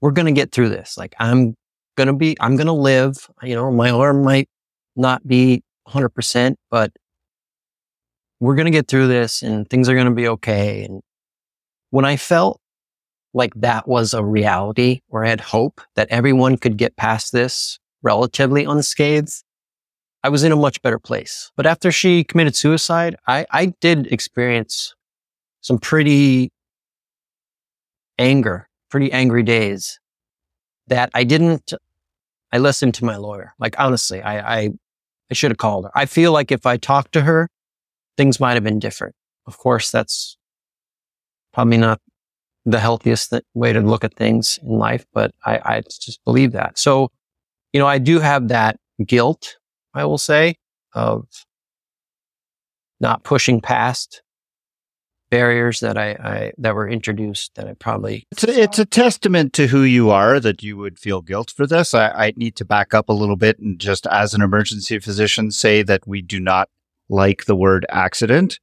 we're 0.00 0.10
going 0.10 0.26
to 0.26 0.32
get 0.32 0.52
through 0.52 0.68
this. 0.68 0.96
Like 0.96 1.14
I'm 1.18 1.54
going 1.96 2.08
to 2.08 2.12
be, 2.12 2.36
I'm 2.40 2.56
going 2.56 2.66
to 2.66 2.72
live, 2.72 3.28
you 3.42 3.54
know, 3.54 3.70
my 3.70 3.90
arm 3.90 4.22
might 4.24 4.48
not 4.96 5.26
be 5.26 5.62
100%, 5.88 6.56
but 6.70 6.92
we're 8.40 8.54
going 8.54 8.66
to 8.66 8.70
get 8.70 8.88
through 8.88 9.08
this 9.08 9.42
and 9.42 9.68
things 9.68 9.88
are 9.88 9.94
going 9.94 10.06
to 10.06 10.12
be 10.12 10.28
okay. 10.28 10.84
And 10.84 11.02
when 11.90 12.04
I 12.04 12.16
felt 12.16 12.60
like 13.32 13.54
that 13.54 13.86
was 13.86 14.14
a 14.14 14.24
reality 14.24 15.00
where 15.08 15.24
I 15.24 15.28
had 15.28 15.40
hope 15.40 15.80
that 15.94 16.08
everyone 16.10 16.56
could 16.56 16.76
get 16.76 16.96
past 16.96 17.32
this 17.32 17.78
relatively 18.02 18.64
unscathed, 18.64 19.42
I 20.22 20.28
was 20.28 20.44
in 20.44 20.52
a 20.52 20.56
much 20.56 20.82
better 20.82 20.98
place. 20.98 21.50
But 21.56 21.66
after 21.66 21.92
she 21.92 22.24
committed 22.24 22.56
suicide, 22.56 23.16
I, 23.26 23.46
I 23.50 23.66
did 23.80 24.06
experience 24.08 24.94
some 25.60 25.78
pretty 25.78 26.50
anger 28.18 28.68
pretty 28.90 29.12
angry 29.12 29.42
days 29.42 29.98
that 30.86 31.10
I 31.14 31.24
didn't, 31.24 31.72
I 32.52 32.58
listened 32.58 32.94
to 32.94 33.04
my 33.04 33.16
lawyer. 33.16 33.54
Like, 33.58 33.74
honestly, 33.78 34.22
I, 34.22 34.58
I, 34.58 34.70
I 35.30 35.34
should 35.34 35.50
have 35.50 35.58
called 35.58 35.84
her. 35.84 35.90
I 35.94 36.06
feel 36.06 36.32
like 36.32 36.52
if 36.52 36.66
I 36.66 36.76
talked 36.76 37.12
to 37.12 37.22
her, 37.22 37.48
things 38.16 38.40
might 38.40 38.54
have 38.54 38.64
been 38.64 38.78
different. 38.78 39.14
Of 39.46 39.58
course, 39.58 39.90
that's 39.90 40.36
probably 41.52 41.78
not 41.78 42.00
the 42.64 42.80
healthiest 42.80 43.30
th- 43.30 43.42
way 43.54 43.72
to 43.72 43.80
look 43.80 44.04
at 44.04 44.14
things 44.14 44.58
in 44.62 44.78
life, 44.78 45.06
but 45.12 45.32
I, 45.44 45.60
I 45.64 45.80
just 45.80 46.22
believe 46.24 46.52
that. 46.52 46.78
So, 46.78 47.10
you 47.72 47.80
know, 47.80 47.86
I 47.86 47.98
do 47.98 48.18
have 48.18 48.48
that 48.48 48.78
guilt, 49.04 49.56
I 49.94 50.04
will 50.04 50.18
say, 50.18 50.56
of 50.94 51.26
not 53.00 53.24
pushing 53.24 53.60
past 53.60 54.22
barriers 55.30 55.80
that 55.80 55.98
I, 55.98 56.10
I, 56.10 56.52
that 56.58 56.74
were 56.74 56.88
introduced 56.88 57.54
that 57.56 57.68
I 57.68 57.74
probably 57.74 58.26
it's 58.30 58.44
a, 58.44 58.60
it's 58.62 58.78
a 58.78 58.84
testament 58.84 59.52
to 59.54 59.66
who 59.66 59.82
you 59.82 60.10
are 60.10 60.38
that 60.40 60.62
you 60.62 60.76
would 60.76 60.98
feel 60.98 61.22
guilt 61.22 61.52
for 61.54 61.66
this. 61.66 61.94
I, 61.94 62.08
I 62.08 62.32
need 62.36 62.56
to 62.56 62.64
back 62.64 62.94
up 62.94 63.08
a 63.08 63.14
little 63.14 63.36
bit 63.36 63.58
and 63.58 63.78
just 63.78 64.06
as 64.06 64.34
an 64.34 64.42
emergency 64.42 64.98
physician 64.98 65.50
say 65.50 65.82
that 65.82 66.06
we 66.06 66.22
do 66.22 66.40
not 66.40 66.68
like 67.08 67.44
the 67.44 67.56
word 67.56 67.86
accident. 67.90 68.60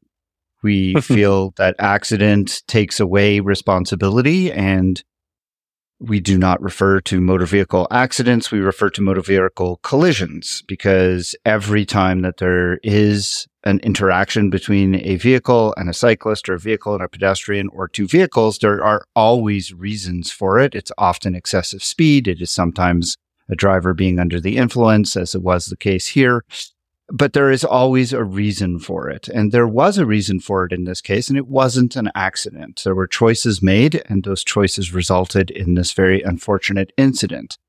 We 0.62 0.96
feel 1.02 1.52
that 1.58 1.76
accident 1.80 2.64
takes 2.68 3.00
away 3.00 3.40
responsibility 3.40 4.52
and 4.52 5.04
we 6.00 6.20
do 6.20 6.38
not 6.38 6.62
refer 6.62 7.00
to 7.02 7.22
motor 7.22 7.46
vehicle 7.46 7.88
accidents. 7.90 8.52
We 8.52 8.60
refer 8.60 8.90
to 8.92 9.02
motor 9.02 9.22
vehicle 9.22 9.80
collisions 9.84 10.62
because 10.68 11.36
every 11.46 11.86
time 11.86 12.22
that 12.22 12.38
there 12.38 12.80
is 12.84 13.48
an 13.64 13.80
interaction 13.80 14.50
between 14.50 14.96
a 14.96 15.16
vehicle 15.16 15.74
and 15.78 15.90
a 15.90 15.94
cyclist 15.94 16.50
or 16.50 16.56
a 16.56 16.60
vehicle 16.60 16.94
and 16.94 17.04
a 17.04 17.08
pedestrian 17.08 17.70
or 17.70 17.88
two 17.88 18.08
vehicles, 18.08 18.58
there 18.58 18.84
are 18.84 19.06
always 19.16 19.74
reasons 19.74 20.30
for 20.30 20.60
it. 20.60 20.76
It's 20.76 20.92
often 20.98 21.36
excessive 21.36 21.84
speed. 21.84 22.28
It 22.28 22.42
is 22.42 22.52
sometimes 22.52 23.16
a 23.50 23.56
driver 23.56 23.94
being 23.94 24.20
under 24.20 24.40
the 24.40 24.58
influence, 24.58 25.16
as 25.16 25.36
it 25.36 25.42
was 25.42 25.66
the 25.66 25.78
case 25.78 26.08
here 26.08 26.44
but 27.16 27.34
there 27.34 27.52
is 27.52 27.64
always 27.64 28.12
a 28.12 28.24
reason 28.24 28.80
for 28.80 29.08
it. 29.08 29.28
And 29.28 29.52
there 29.52 29.68
was 29.68 30.00
a 30.00 30.06
reason 30.06 30.40
for 30.40 30.66
it 30.66 30.74
in 30.74 30.86
this 30.86 31.00
case, 31.00 31.30
and 31.30 31.38
it 31.38 31.48
wasn't 31.48 31.96
an 31.96 32.10
accident. 32.16 32.82
There 32.84 32.96
were 32.96 33.06
choices 33.06 33.62
made, 33.62 34.02
and 34.10 34.24
those 34.24 34.44
choices 34.44 34.96
resulted 34.96 35.52
in 35.52 35.76
this 35.76 35.94
very 35.94 36.24
unfortunate 36.24 36.92
incident. 36.98 37.60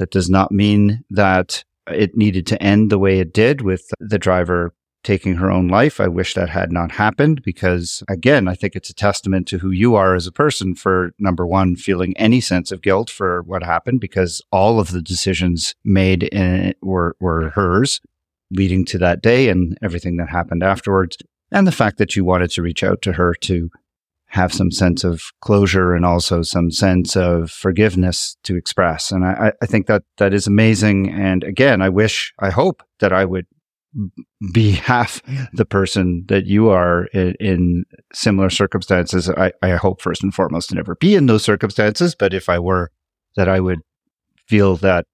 That 0.00 0.10
does 0.10 0.28
not 0.28 0.50
mean 0.50 1.04
that 1.10 1.62
it 1.88 2.16
needed 2.16 2.44
to 2.48 2.60
end 2.60 2.90
the 2.90 2.98
way 2.98 3.20
it 3.20 3.32
did 3.32 3.60
with 3.60 3.88
the 4.00 4.18
driver 4.18 4.74
taking 5.04 5.36
her 5.36 5.50
own 5.50 5.68
life. 5.68 6.00
I 6.00 6.08
wish 6.08 6.34
that 6.34 6.48
had 6.48 6.72
not 6.72 6.90
happened 6.90 7.42
because, 7.44 8.02
again, 8.08 8.48
I 8.48 8.56
think 8.56 8.74
it's 8.74 8.90
a 8.90 8.94
testament 8.94 9.46
to 9.48 9.58
who 9.58 9.70
you 9.70 9.94
are 9.94 10.16
as 10.16 10.26
a 10.26 10.32
person 10.32 10.74
for 10.74 11.12
number 11.20 11.46
one, 11.46 11.76
feeling 11.76 12.16
any 12.16 12.40
sense 12.40 12.72
of 12.72 12.82
guilt 12.82 13.10
for 13.10 13.42
what 13.42 13.62
happened 13.62 14.00
because 14.00 14.42
all 14.50 14.80
of 14.80 14.90
the 14.90 15.00
decisions 15.00 15.76
made 15.84 16.24
in 16.24 16.74
were, 16.82 17.14
were 17.20 17.50
hers 17.50 18.00
leading 18.50 18.84
to 18.86 18.98
that 18.98 19.22
day 19.22 19.48
and 19.48 19.76
everything 19.82 20.16
that 20.16 20.28
happened 20.28 20.62
afterwards. 20.62 21.16
And 21.50 21.66
the 21.66 21.72
fact 21.72 21.98
that 21.98 22.16
you 22.16 22.24
wanted 22.24 22.50
to 22.52 22.62
reach 22.62 22.82
out 22.82 23.02
to 23.02 23.12
her 23.12 23.34
to 23.42 23.70
have 24.28 24.52
some 24.52 24.70
sense 24.70 25.04
of 25.04 25.22
closure 25.40 25.94
and 25.94 26.04
also 26.04 26.42
some 26.42 26.70
sense 26.70 27.16
of 27.16 27.50
forgiveness 27.50 28.36
to 28.44 28.56
express. 28.56 29.10
And 29.10 29.24
I, 29.24 29.52
I 29.62 29.66
think 29.66 29.86
that 29.86 30.02
that 30.18 30.34
is 30.34 30.46
amazing. 30.46 31.10
And 31.10 31.42
again, 31.44 31.80
I 31.80 31.88
wish, 31.88 32.34
I 32.38 32.50
hope 32.50 32.82
that 33.00 33.12
I 33.12 33.24
would 33.24 33.46
be 34.52 34.72
half 34.72 35.22
the 35.54 35.64
person 35.64 36.24
that 36.28 36.46
you 36.46 36.68
are 36.68 37.06
in, 37.06 37.34
in 37.40 37.84
similar 38.12 38.50
circumstances. 38.50 39.30
I, 39.30 39.52
I 39.62 39.70
hope 39.70 40.02
first 40.02 40.22
and 40.22 40.34
foremost 40.34 40.68
to 40.70 40.74
never 40.74 40.94
be 40.96 41.14
in 41.14 41.24
those 41.24 41.42
circumstances. 41.42 42.14
But 42.14 42.34
if 42.34 42.50
I 42.50 42.58
were, 42.58 42.90
that 43.36 43.48
I 43.48 43.60
would 43.60 43.80
feel 44.46 44.76
that 44.76 45.06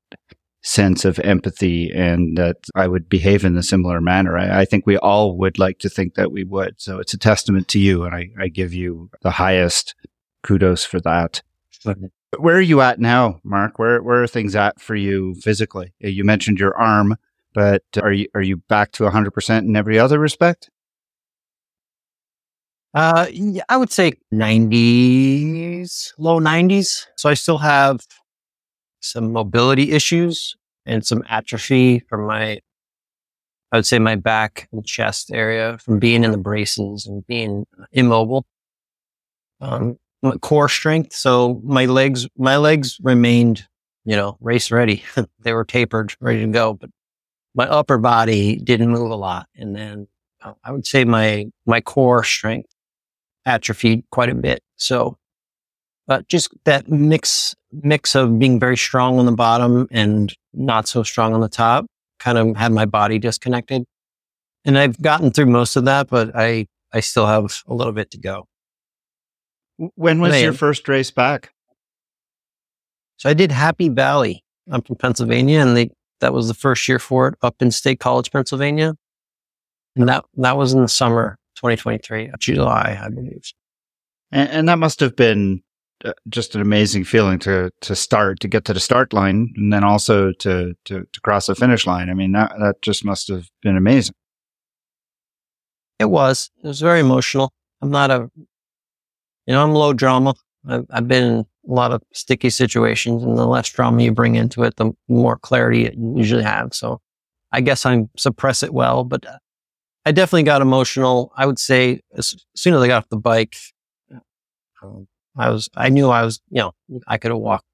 sense 0.64 1.04
of 1.04 1.18
empathy 1.20 1.90
and 1.94 2.38
that 2.38 2.56
I 2.74 2.88
would 2.88 3.06
behave 3.06 3.44
in 3.44 3.54
a 3.56 3.62
similar 3.62 4.00
manner. 4.00 4.38
I, 4.38 4.60
I, 4.60 4.64
think 4.64 4.86
we 4.86 4.96
all 4.96 5.36
would 5.36 5.58
like 5.58 5.78
to 5.80 5.90
think 5.90 6.14
that 6.14 6.32
we 6.32 6.42
would. 6.42 6.80
So 6.80 6.98
it's 6.98 7.12
a 7.12 7.18
testament 7.18 7.68
to 7.68 7.78
you. 7.78 8.04
And 8.04 8.14
I, 8.14 8.30
I 8.40 8.48
give 8.48 8.72
you 8.72 9.10
the 9.20 9.30
highest 9.30 9.94
kudos 10.42 10.82
for 10.82 11.00
that. 11.00 11.42
Where 12.38 12.56
are 12.56 12.62
you 12.62 12.80
at 12.80 12.98
now, 12.98 13.40
Mark? 13.44 13.78
Where, 13.78 14.02
where 14.02 14.22
are 14.22 14.26
things 14.26 14.56
at 14.56 14.80
for 14.80 14.96
you 14.96 15.34
physically? 15.34 15.92
You 16.00 16.24
mentioned 16.24 16.58
your 16.58 16.74
arm, 16.78 17.16
but 17.52 17.82
are 18.00 18.12
you, 18.12 18.28
are 18.34 18.42
you 18.42 18.56
back 18.56 18.92
to 18.92 19.04
100% 19.04 19.58
in 19.58 19.76
every 19.76 19.98
other 19.98 20.18
respect? 20.18 20.70
Uh, 22.94 23.26
I 23.68 23.76
would 23.76 23.92
say 23.92 24.14
90s, 24.32 26.14
low 26.16 26.40
90s. 26.40 27.04
So 27.16 27.28
I 27.28 27.34
still 27.34 27.58
have 27.58 28.00
some 29.04 29.32
mobility 29.32 29.92
issues 29.92 30.56
and 30.86 31.04
some 31.06 31.22
atrophy 31.28 32.00
from 32.00 32.26
my, 32.26 32.60
I 33.70 33.76
would 33.76 33.86
say 33.86 33.98
my 33.98 34.16
back 34.16 34.68
and 34.72 34.84
chest 34.84 35.30
area 35.32 35.78
from 35.78 35.98
being 35.98 36.24
in 36.24 36.30
the 36.30 36.38
braces 36.38 37.06
and 37.06 37.26
being 37.26 37.66
immobile. 37.92 38.46
Um, 39.60 39.98
core 40.40 40.68
strength. 40.68 41.12
So 41.12 41.60
my 41.64 41.84
legs, 41.86 42.26
my 42.36 42.56
legs 42.56 42.98
remained, 43.02 43.66
you 44.04 44.16
know, 44.16 44.38
race 44.40 44.70
ready. 44.70 45.04
they 45.40 45.52
were 45.52 45.64
tapered, 45.64 46.14
ready 46.20 46.40
to 46.40 46.46
go, 46.46 46.74
but 46.74 46.90
my 47.54 47.66
upper 47.66 47.98
body 47.98 48.56
didn't 48.56 48.90
move 48.90 49.10
a 49.10 49.16
lot. 49.16 49.46
And 49.54 49.76
then 49.76 50.08
uh, 50.42 50.54
I 50.64 50.72
would 50.72 50.86
say 50.86 51.04
my, 51.04 51.46
my 51.66 51.80
core 51.80 52.24
strength 52.24 52.70
atrophied 53.46 54.04
quite 54.10 54.30
a 54.30 54.34
bit. 54.34 54.62
So 54.76 55.18
but 56.06 56.28
just 56.28 56.48
that 56.64 56.88
mix 56.88 57.54
mix 57.72 58.14
of 58.14 58.38
being 58.38 58.60
very 58.60 58.76
strong 58.76 59.18
on 59.18 59.26
the 59.26 59.32
bottom 59.32 59.88
and 59.90 60.32
not 60.52 60.86
so 60.86 61.02
strong 61.02 61.34
on 61.34 61.40
the 61.40 61.48
top 61.48 61.86
kind 62.18 62.38
of 62.38 62.56
had 62.56 62.72
my 62.72 62.86
body 62.86 63.18
disconnected. 63.18 63.84
And 64.64 64.78
I've 64.78 65.00
gotten 65.00 65.30
through 65.30 65.46
most 65.46 65.76
of 65.76 65.84
that, 65.84 66.08
but 66.08 66.30
I 66.34 66.66
I 66.92 67.00
still 67.00 67.26
have 67.26 67.62
a 67.66 67.74
little 67.74 67.92
bit 67.92 68.10
to 68.12 68.18
go. 68.18 68.46
When 69.76 70.20
was 70.20 70.40
your 70.40 70.52
first 70.52 70.88
race 70.88 71.10
back? 71.10 71.52
So 73.16 73.28
I 73.28 73.34
did 73.34 73.50
Happy 73.50 73.88
Valley. 73.88 74.42
I'm 74.70 74.82
from 74.82 74.96
Pennsylvania, 74.96 75.60
and 75.60 75.76
they 75.76 75.90
that 76.20 76.32
was 76.32 76.48
the 76.48 76.54
first 76.54 76.88
year 76.88 76.98
for 76.98 77.28
it 77.28 77.34
up 77.42 77.60
in 77.60 77.70
State 77.70 78.00
College, 78.00 78.30
Pennsylvania. 78.30 78.94
And 79.96 80.08
that 80.08 80.24
that 80.36 80.56
was 80.56 80.72
in 80.72 80.82
the 80.82 80.88
summer 80.88 81.36
2023, 81.56 82.30
July, 82.38 82.98
I 83.02 83.08
believe. 83.10 83.52
And, 84.32 84.48
and 84.50 84.68
that 84.68 84.78
must 84.78 85.00
have 85.00 85.16
been 85.16 85.62
just 86.28 86.54
an 86.54 86.60
amazing 86.60 87.04
feeling 87.04 87.38
to 87.40 87.70
to 87.80 87.94
start 87.94 88.40
to 88.40 88.48
get 88.48 88.64
to 88.66 88.74
the 88.74 88.80
start 88.80 89.12
line 89.12 89.52
and 89.56 89.72
then 89.72 89.84
also 89.84 90.32
to 90.32 90.74
to, 90.84 91.06
to 91.12 91.20
cross 91.20 91.46
the 91.46 91.54
finish 91.54 91.86
line. 91.86 92.10
I 92.10 92.14
mean 92.14 92.32
that 92.32 92.52
that 92.58 92.82
just 92.82 93.04
must 93.04 93.28
have 93.28 93.48
been 93.62 93.76
amazing. 93.76 94.14
It 95.98 96.10
was. 96.10 96.50
It 96.62 96.66
was 96.66 96.80
very 96.80 97.00
emotional. 97.00 97.52
I'm 97.80 97.90
not 97.90 98.10
a, 98.10 98.30
you 98.36 99.54
know, 99.54 99.62
I'm 99.62 99.72
low 99.72 99.92
drama. 99.92 100.34
I've, 100.66 100.86
I've 100.90 101.08
been 101.08 101.24
in 101.24 101.38
a 101.38 101.72
lot 101.72 101.92
of 101.92 102.02
sticky 102.12 102.50
situations, 102.50 103.22
and 103.22 103.38
the 103.38 103.46
less 103.46 103.68
drama 103.68 104.02
you 104.02 104.12
bring 104.12 104.34
into 104.34 104.62
it, 104.64 104.76
the 104.76 104.92
more 105.08 105.38
clarity 105.38 105.84
it 105.84 105.94
usually 105.96 106.42
have. 106.42 106.74
So, 106.74 107.00
I 107.52 107.60
guess 107.60 107.86
I 107.86 108.04
suppress 108.16 108.62
it 108.62 108.74
well, 108.74 109.04
but 109.04 109.26
uh, 109.26 109.38
I 110.04 110.12
definitely 110.12 110.42
got 110.42 110.62
emotional. 110.62 111.32
I 111.36 111.46
would 111.46 111.58
say 111.58 112.00
as 112.14 112.34
soon 112.54 112.74
as 112.74 112.82
I 112.82 112.88
got 112.88 113.04
off 113.04 113.08
the 113.08 113.16
bike, 113.16 113.56
um, 114.82 115.06
I 115.36 115.50
was, 115.50 115.68
I 115.76 115.88
knew 115.88 116.10
I 116.10 116.24
was, 116.24 116.40
you 116.50 116.60
know, 116.60 116.72
I 117.06 117.18
could 117.18 117.30
have 117.30 117.40
walked, 117.40 117.64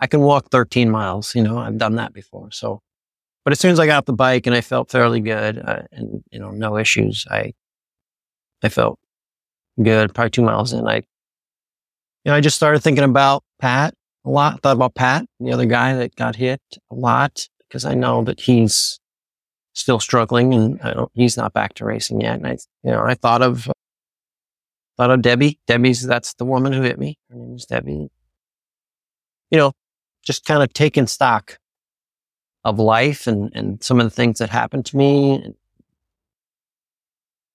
I 0.00 0.06
can 0.06 0.20
walk 0.20 0.50
13 0.50 0.90
miles, 0.90 1.34
you 1.34 1.42
know, 1.42 1.58
I've 1.58 1.78
done 1.78 1.96
that 1.96 2.12
before. 2.12 2.50
So, 2.52 2.80
but 3.44 3.52
as 3.52 3.60
soon 3.60 3.72
as 3.72 3.80
I 3.80 3.86
got 3.86 3.98
off 3.98 4.04
the 4.04 4.12
bike 4.12 4.46
and 4.46 4.54
I 4.54 4.60
felt 4.60 4.90
fairly 4.90 5.20
good 5.20 5.58
uh, 5.58 5.82
and, 5.90 6.22
you 6.30 6.38
know, 6.38 6.50
no 6.50 6.76
issues, 6.76 7.26
I, 7.30 7.54
I 8.62 8.68
felt 8.68 8.98
good. 9.82 10.14
Probably 10.14 10.30
two 10.30 10.42
miles 10.42 10.72
in, 10.72 10.86
I, 10.86 10.96
you 10.96 11.02
know, 12.26 12.34
I 12.34 12.40
just 12.40 12.56
started 12.56 12.82
thinking 12.82 13.04
about 13.04 13.42
Pat 13.58 13.94
a 14.24 14.30
lot, 14.30 14.60
thought 14.62 14.76
about 14.76 14.94
Pat, 14.94 15.24
the 15.40 15.52
other 15.52 15.66
guy 15.66 15.94
that 15.94 16.14
got 16.14 16.36
hit 16.36 16.60
a 16.90 16.94
lot 16.94 17.48
because 17.68 17.84
I 17.84 17.94
know 17.94 18.22
that 18.24 18.40
he's 18.40 19.00
still 19.72 20.00
struggling 20.00 20.52
and 20.52 20.80
I 20.82 20.92
don't, 20.92 21.10
he's 21.14 21.36
not 21.36 21.52
back 21.52 21.74
to 21.74 21.84
racing 21.84 22.20
yet. 22.20 22.36
And 22.36 22.46
I, 22.46 22.58
you 22.82 22.90
know, 22.90 23.02
I 23.04 23.14
thought 23.14 23.42
of 23.42 23.70
thought 24.98 25.10
of 25.10 25.22
Debbie. 25.22 25.58
Debbie's, 25.66 26.02
that's 26.02 26.34
the 26.34 26.44
woman 26.44 26.72
who 26.72 26.82
hit 26.82 26.98
me. 26.98 27.18
Her 27.30 27.36
name 27.36 27.54
is 27.54 27.64
Debbie. 27.64 28.10
You 29.50 29.58
know, 29.58 29.72
just 30.22 30.44
kind 30.44 30.62
of 30.62 30.72
taking 30.74 31.06
stock 31.06 31.58
of 32.64 32.78
life 32.78 33.26
and, 33.26 33.50
and 33.54 33.82
some 33.82 34.00
of 34.00 34.04
the 34.04 34.10
things 34.10 34.40
that 34.40 34.50
happened 34.50 34.84
to 34.86 34.96
me. 34.96 35.54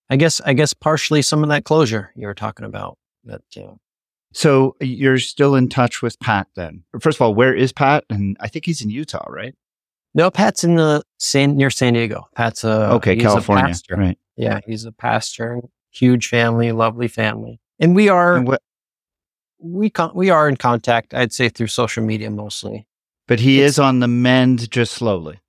I 0.10 0.16
guess, 0.16 0.42
I 0.42 0.54
guess 0.54 0.74
partially 0.74 1.22
some 1.22 1.44
of 1.44 1.50
that 1.50 1.66
closure 1.66 2.12
you 2.16 2.26
were 2.26 2.34
talking 2.34 2.66
about 2.66 2.98
that, 3.26 3.42
you 3.56 3.64
know, 3.64 3.80
so 4.34 4.76
you're 4.80 5.20
still 5.20 5.54
in 5.54 5.70
touch 5.70 6.02
with 6.02 6.20
Pat 6.20 6.48
then? 6.56 6.84
First 7.00 7.18
of 7.18 7.22
all, 7.22 7.36
where 7.36 7.54
is 7.54 7.72
Pat? 7.72 8.04
And 8.10 8.36
I 8.40 8.48
think 8.48 8.66
he's 8.66 8.82
in 8.82 8.90
Utah, 8.90 9.26
right? 9.30 9.54
No, 10.16 10.32
Pat's 10.32 10.64
in 10.64 10.76
the 10.76 11.04
San 11.20 11.56
near 11.56 11.70
San 11.70 11.94
Diego. 11.94 12.28
Pat's 12.36 12.64
a 12.64 12.94
okay, 12.94 13.16
California, 13.16 13.76
a 13.92 13.96
right? 13.96 14.18
Yeah, 14.36 14.60
he's 14.66 14.86
a 14.86 14.92
pastor 14.92 15.62
huge 15.94 16.28
family, 16.28 16.72
lovely 16.72 17.08
family. 17.08 17.60
And 17.80 17.96
we 17.96 18.10
are, 18.10 18.36
and 18.36 18.58
we, 19.60 19.90
con- 19.90 20.12
we 20.14 20.30
are 20.30 20.50
in 20.50 20.58
contact, 20.58 21.14
I'd 21.14 21.32
say 21.32 21.50
through 21.50 21.68
social 21.68 22.04
media 22.04 22.30
mostly. 22.30 22.88
But 23.28 23.40
he 23.40 23.62
it's, 23.62 23.74
is 23.74 23.80
on 23.80 24.00
the 24.00 24.08
mend 24.08 24.70
just 24.70 24.94
slowly. 24.94 25.40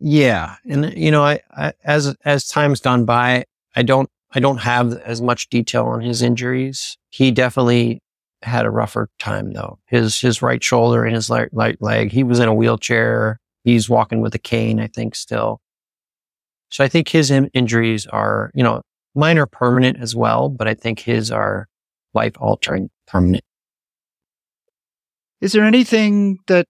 Yeah. 0.00 0.56
And, 0.68 0.92
you 0.96 1.10
know, 1.10 1.22
I, 1.22 1.40
I, 1.56 1.72
as, 1.84 2.16
as 2.24 2.48
time's 2.48 2.80
gone 2.80 3.04
by, 3.04 3.44
I 3.76 3.82
don't, 3.82 4.10
I 4.34 4.40
don't 4.40 4.58
have 4.58 4.94
as 4.98 5.22
much 5.22 5.48
detail 5.48 5.86
on 5.86 6.00
his 6.00 6.22
injuries. 6.22 6.98
He 7.10 7.30
definitely 7.30 8.02
had 8.42 8.66
a 8.66 8.70
rougher 8.70 9.08
time 9.18 9.52
though. 9.52 9.78
His 9.86 10.20
his 10.20 10.42
right 10.42 10.62
shoulder 10.62 11.04
and 11.04 11.14
his 11.14 11.30
right, 11.30 11.48
right 11.52 11.80
leg. 11.80 12.12
He 12.12 12.22
was 12.22 12.38
in 12.38 12.48
a 12.48 12.54
wheelchair. 12.54 13.40
He's 13.64 13.88
walking 13.88 14.20
with 14.20 14.34
a 14.34 14.38
cane, 14.38 14.78
I 14.78 14.88
think, 14.88 15.14
still. 15.14 15.60
So 16.70 16.84
I 16.84 16.88
think 16.88 17.08
his 17.08 17.30
in- 17.30 17.50
injuries 17.54 18.06
are, 18.06 18.50
you 18.54 18.62
know, 18.62 18.82
mine 19.14 19.38
are 19.38 19.46
permanent 19.46 19.98
as 20.00 20.14
well, 20.14 20.48
but 20.48 20.68
I 20.68 20.74
think 20.74 21.00
his 21.00 21.30
are 21.30 21.68
life 22.14 22.34
altering 22.38 22.90
permanent. 23.06 23.44
Is 25.40 25.52
there 25.52 25.64
anything 25.64 26.38
that 26.46 26.66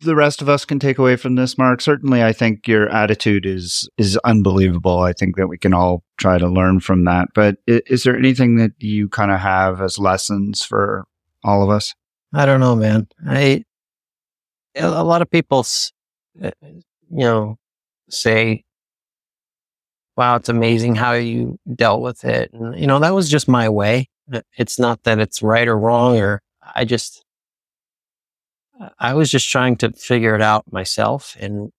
the 0.00 0.16
rest 0.16 0.42
of 0.42 0.48
us 0.48 0.64
can 0.64 0.78
take 0.78 0.98
away 0.98 1.16
from 1.16 1.36
this, 1.36 1.56
Mark? 1.56 1.80
Certainly, 1.80 2.22
I 2.22 2.32
think 2.32 2.66
your 2.66 2.88
attitude 2.90 3.46
is 3.46 3.88
is 3.96 4.18
unbelievable. 4.24 5.00
I 5.00 5.12
think 5.12 5.36
that 5.36 5.46
we 5.46 5.56
can 5.56 5.72
all 5.72 6.02
try 6.18 6.38
to 6.38 6.48
learn 6.48 6.80
from 6.80 7.04
that. 7.04 7.28
But 7.34 7.56
is, 7.66 7.82
is 7.86 8.02
there 8.02 8.16
anything 8.16 8.56
that 8.56 8.72
you 8.78 9.08
kind 9.08 9.30
of 9.30 9.40
have 9.40 9.80
as 9.80 9.98
lessons 9.98 10.64
for 10.64 11.06
all 11.44 11.62
of 11.62 11.70
us? 11.70 11.94
I 12.34 12.46
don't 12.46 12.60
know, 12.60 12.74
man. 12.74 13.06
I 13.26 13.64
a 14.76 15.04
lot 15.04 15.22
of 15.22 15.30
people, 15.30 15.64
uh, 16.42 16.50
you 16.62 16.80
know, 17.10 17.58
say, 18.10 18.63
"Wow, 20.16 20.36
it's 20.36 20.48
amazing 20.48 20.94
how 20.94 21.12
you 21.12 21.58
dealt 21.74 22.02
with 22.02 22.24
it," 22.24 22.52
and 22.52 22.78
you 22.78 22.86
know 22.86 22.98
that 23.00 23.14
was 23.14 23.28
just 23.30 23.48
my 23.48 23.68
way. 23.68 24.08
It's 24.56 24.78
not 24.78 25.02
that 25.04 25.18
it's 25.18 25.42
right 25.42 25.68
or 25.68 25.78
wrong, 25.78 26.18
or 26.18 26.40
I 26.74 26.84
just 26.84 27.24
I 28.98 29.14
was 29.14 29.30
just 29.30 29.48
trying 29.48 29.76
to 29.76 29.92
figure 29.92 30.34
it 30.34 30.42
out 30.42 30.70
myself 30.72 31.36
and 31.38 31.70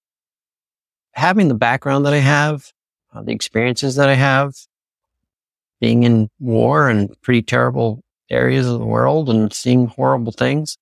having 1.14 1.48
the 1.48 1.56
background 1.56 2.06
that 2.06 2.14
I 2.14 2.18
have, 2.18 2.72
uh, 3.14 3.22
the 3.22 3.32
experiences 3.32 3.96
that 3.96 4.10
I 4.10 4.14
have, 4.16 4.54
being 5.80 6.04
in 6.04 6.30
war 6.40 6.90
and 6.90 7.20
pretty 7.22 7.42
terrible 7.42 8.02
areas 8.30 8.68
of 8.68 8.80
the 8.80 8.86
world 8.86 9.30
and 9.30 9.52
seeing 9.54 9.88
horrible 9.88 10.32
things. 10.32 10.78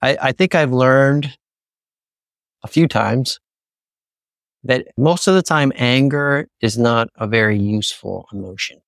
I, 0.00 0.16
I 0.20 0.32
think 0.32 0.54
I've 0.54 0.72
learned 0.72 1.36
a 2.62 2.68
few 2.68 2.86
times 2.86 3.40
that 4.64 4.86
most 4.96 5.26
of 5.26 5.34
the 5.34 5.42
time 5.42 5.72
anger 5.76 6.48
is 6.60 6.78
not 6.78 7.08
a 7.16 7.26
very 7.26 7.58
useful 7.58 8.28
emotion. 8.32 8.80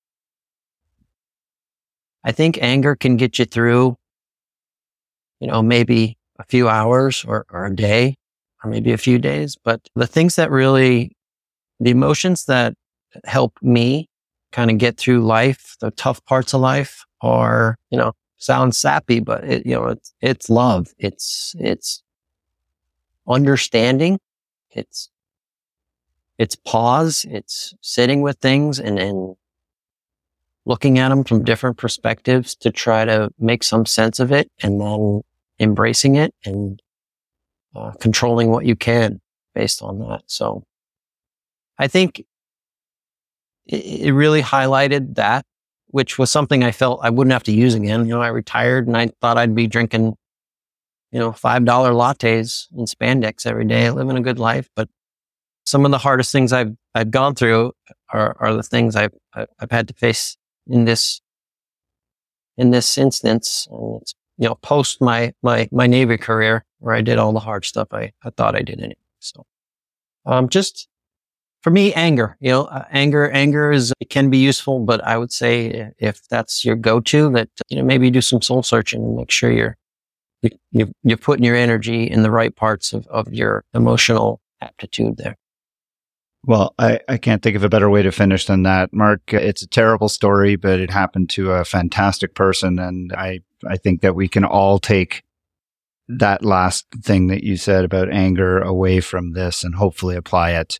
I 2.23 2.31
think 2.31 2.57
anger 2.61 2.95
can 2.95 3.17
get 3.17 3.37
you 3.37 3.45
through, 3.45 3.97
you 5.39 5.47
know, 5.47 5.61
maybe 5.61 6.17
a 6.39 6.43
few 6.45 6.67
hours 6.67 7.23
or, 7.27 7.45
or 7.51 7.65
a 7.65 7.75
day 7.75 8.15
or 8.63 8.69
maybe 8.69 8.91
a 8.91 8.97
few 8.97 9.19
days. 9.19 9.57
But 9.63 9.81
the 9.95 10.07
things 10.07 10.35
that 10.37 10.49
really, 10.49 11.15
the 11.79 11.91
emotions 11.91 12.45
that 12.45 12.73
help 13.25 13.53
me 13.61 14.09
kind 14.51 14.71
of 14.71 14.77
get 14.77 14.97
through 14.97 15.25
life, 15.25 15.75
the 15.81 15.91
tough 15.91 16.23
parts 16.25 16.53
of 16.53 16.61
life 16.61 17.05
are, 17.21 17.77
you 17.89 17.97
know, 17.97 18.13
sounds 18.37 18.77
sappy, 18.77 19.19
but 19.19 19.43
it, 19.43 19.65
you 19.65 19.73
know, 19.73 19.87
it's, 19.87 20.13
it's 20.21 20.49
love. 20.49 20.87
It's, 20.97 21.55
it's 21.59 22.01
understanding. 23.27 24.19
It's, 24.71 25.09
it's 26.37 26.55
pause. 26.55 27.25
It's 27.29 27.73
sitting 27.81 28.21
with 28.21 28.37
things 28.39 28.79
and, 28.79 28.99
and 28.99 29.35
looking 30.65 30.99
at 30.99 31.09
them 31.09 31.23
from 31.23 31.43
different 31.43 31.77
perspectives 31.77 32.55
to 32.55 32.71
try 32.71 33.05
to 33.05 33.29
make 33.39 33.63
some 33.63 33.85
sense 33.85 34.19
of 34.19 34.31
it 34.31 34.51
and 34.61 34.81
then 34.81 35.21
embracing 35.59 36.15
it 36.15 36.33
and 36.43 36.81
uh, 37.75 37.91
controlling 37.99 38.49
what 38.49 38.65
you 38.65 38.75
can 38.75 39.21
based 39.53 39.81
on 39.81 39.99
that. 39.99 40.23
So 40.25 40.63
I 41.77 41.87
think 41.87 42.25
it, 43.67 43.85
it 44.07 44.13
really 44.13 44.41
highlighted 44.41 45.15
that, 45.15 45.45
which 45.87 46.17
was 46.17 46.31
something 46.31 46.63
I 46.63 46.71
felt 46.71 46.99
I 47.03 47.09
wouldn't 47.09 47.33
have 47.33 47.43
to 47.43 47.53
use 47.53 47.75
again. 47.75 48.05
You 48.05 48.15
know, 48.15 48.21
I 48.21 48.27
retired 48.27 48.87
and 48.87 48.97
I 48.97 49.11
thought 49.21 49.37
I'd 49.37 49.55
be 49.55 49.67
drinking, 49.67 50.15
you 51.11 51.19
know, 51.19 51.31
$5 51.31 51.65
lattes 51.65 52.67
in 52.75 52.85
spandex 52.85 53.45
every 53.45 53.65
day, 53.65 53.89
living 53.91 54.17
a 54.17 54.21
good 54.21 54.39
life. 54.39 54.69
But 54.75 54.89
some 55.65 55.85
of 55.85 55.91
the 55.91 55.97
hardest 55.97 56.31
things 56.31 56.53
I've, 56.53 56.75
I've 56.93 57.11
gone 57.11 57.35
through 57.35 57.73
are, 58.09 58.35
are 58.39 58.53
the 58.53 58.63
things 58.63 58.95
I've, 58.95 59.13
I've 59.33 59.71
had 59.71 59.87
to 59.87 59.93
face 59.93 60.37
in 60.67 60.85
this, 60.85 61.21
in 62.57 62.71
this 62.71 62.97
instance. 62.97 63.67
And 63.71 64.01
it's 64.01 64.15
you 64.37 64.47
know, 64.47 64.55
post 64.55 65.01
my, 65.01 65.33
my, 65.41 65.67
my 65.71 65.87
Navy 65.87 66.17
career 66.17 66.65
where 66.79 66.93
I 66.93 67.01
did 67.01 67.17
all 67.17 67.31
the 67.31 67.39
hard 67.39 67.65
stuff 67.65 67.87
I, 67.91 68.11
I 68.23 68.29
thought 68.31 68.55
I 68.55 68.61
did 68.61 68.79
anyway. 68.79 68.95
So, 69.19 69.45
um, 70.25 70.49
just 70.49 70.87
for 71.61 71.69
me, 71.69 71.93
anger, 71.93 72.37
you 72.39 72.51
know, 72.51 72.65
uh, 72.65 72.85
anger, 72.91 73.29
anger 73.31 73.71
is, 73.71 73.93
it 73.99 74.09
can 74.09 74.29
be 74.29 74.37
useful, 74.37 74.79
but 74.79 75.03
I 75.03 75.17
would 75.17 75.31
say 75.31 75.91
if 75.97 76.27
that's 76.27 76.65
your 76.65 76.75
go-to 76.75 77.31
that, 77.31 77.49
you 77.69 77.77
know, 77.77 77.83
maybe 77.83 78.11
do 78.11 78.21
some 78.21 78.41
soul 78.41 78.61
searching 78.61 79.03
and 79.03 79.15
make 79.15 79.31
sure 79.31 79.51
you're, 79.51 79.77
you, 80.71 80.91
you're 81.03 81.17
putting 81.17 81.45
your 81.45 81.55
energy 81.55 82.03
in 82.03 82.21
the 82.21 82.29
right 82.29 82.55
parts 82.55 82.93
of, 82.93 83.07
of 83.07 83.33
your 83.33 83.63
emotional 83.73 84.41
aptitude 84.61 85.17
there. 85.17 85.37
Well, 86.47 86.75
I, 86.77 86.99
I 87.09 87.17
can't 87.17 87.41
think 87.41 87.55
of 87.55 87.63
a 87.63 87.69
better 87.69 87.89
way 87.89 88.03
to 88.03 88.11
finish 88.11 88.45
than 88.45 88.63
that. 88.63 88.93
Mark, 88.93 89.33
it's 89.33 89.63
a 89.63 89.67
terrible 89.67 90.09
story, 90.09 90.55
but 90.55 90.79
it 90.79 90.91
happened 90.91 91.29
to 91.31 91.51
a 91.51 91.65
fantastic 91.65 92.35
person. 92.35 92.77
And 92.77 93.11
I, 93.13 93.39
I 93.67 93.77
think 93.77 94.01
that 94.01 94.15
we 94.15 94.27
can 94.27 94.45
all 94.45 94.77
take 94.77 95.23
that 96.07 96.45
last 96.45 96.85
thing 97.01 97.27
that 97.27 97.43
you 97.43 97.57
said 97.57 97.83
about 97.83 98.13
anger 98.13 98.59
away 98.59 98.99
from 98.99 99.33
this 99.33 99.63
and 99.63 99.73
hopefully 99.73 100.15
apply 100.15 100.51
it 100.51 100.79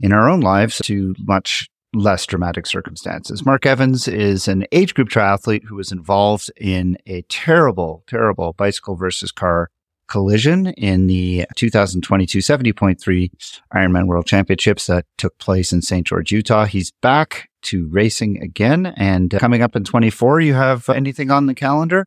in 0.00 0.12
our 0.12 0.28
own 0.28 0.40
lives 0.40 0.78
to 0.84 1.14
much 1.20 1.70
less 1.94 2.26
dramatic 2.26 2.66
circumstances. 2.66 3.46
Mark 3.46 3.64
Evans 3.64 4.06
is 4.06 4.48
an 4.48 4.66
age 4.70 4.92
group 4.92 5.08
triathlete 5.08 5.64
who 5.64 5.76
was 5.76 5.92
involved 5.92 6.50
in 6.58 6.98
a 7.06 7.22
terrible, 7.22 8.04
terrible 8.06 8.52
bicycle 8.52 8.96
versus 8.96 9.32
car 9.32 9.70
collision 10.08 10.68
in 10.68 11.06
the 11.06 11.46
2022 11.56 12.38
70.3 12.38 13.30
Ironman 13.74 14.06
World 14.06 14.26
Championships 14.26 14.86
that 14.86 15.06
took 15.18 15.36
place 15.38 15.72
in 15.72 15.82
St. 15.82 16.06
George, 16.06 16.30
Utah. 16.32 16.64
He's 16.64 16.92
back 17.02 17.48
to 17.62 17.88
racing 17.88 18.42
again. 18.42 18.86
And 18.86 19.30
coming 19.30 19.62
up 19.62 19.76
in 19.76 19.84
24, 19.84 20.40
you 20.40 20.54
have 20.54 20.88
anything 20.88 21.30
on 21.30 21.46
the 21.46 21.54
calendar? 21.54 22.06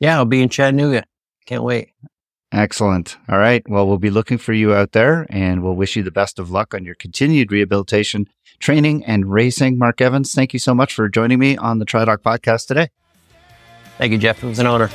Yeah, 0.00 0.16
I'll 0.16 0.24
be 0.24 0.42
in 0.42 0.48
Chattanooga. 0.48 1.04
Can't 1.46 1.62
wait. 1.62 1.90
Excellent. 2.52 3.16
All 3.28 3.38
right. 3.38 3.62
Well, 3.68 3.86
we'll 3.86 3.98
be 3.98 4.10
looking 4.10 4.38
for 4.38 4.52
you 4.52 4.74
out 4.74 4.92
there 4.92 5.26
and 5.28 5.62
we'll 5.62 5.74
wish 5.74 5.96
you 5.96 6.02
the 6.02 6.10
best 6.10 6.38
of 6.38 6.50
luck 6.50 6.72
on 6.72 6.84
your 6.84 6.94
continued 6.94 7.50
rehabilitation, 7.50 8.26
training, 8.60 9.04
and 9.04 9.30
racing. 9.30 9.76
Mark 9.76 10.00
Evans, 10.00 10.32
thank 10.32 10.52
you 10.52 10.60
so 10.60 10.72
much 10.72 10.94
for 10.94 11.08
joining 11.08 11.40
me 11.40 11.56
on 11.56 11.80
the 11.80 11.84
TriDoc 11.84 12.18
podcast 12.18 12.66
today. 12.66 12.90
Thank 13.98 14.12
you, 14.12 14.18
Jeff. 14.18 14.42
It 14.42 14.46
was 14.46 14.58
an 14.58 14.66
honor. 14.66 14.90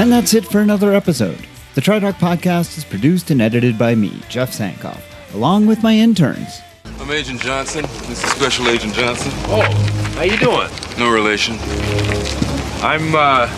And 0.00 0.12
that's 0.12 0.32
it 0.32 0.44
for 0.46 0.60
another 0.60 0.94
episode. 0.94 1.44
The 1.74 1.80
TriDoc 1.80 2.14
podcast 2.14 2.78
is 2.78 2.84
produced 2.84 3.32
and 3.32 3.42
edited 3.42 3.76
by 3.76 3.96
me, 3.96 4.22
Jeff 4.28 4.52
Sankoff, 4.52 5.02
along 5.34 5.66
with 5.66 5.82
my 5.82 5.92
interns. 5.92 6.60
I'm 7.00 7.10
Agent 7.10 7.40
Johnson. 7.40 7.82
This 7.82 8.22
is 8.22 8.30
Special 8.30 8.68
Agent 8.68 8.94
Johnson. 8.94 9.32
Oh, 9.46 9.62
how 10.14 10.22
you 10.22 10.36
doing? 10.36 10.68
No 11.00 11.10
relation. 11.12 11.56
I'm, 12.80 13.12
uh... 13.12 13.48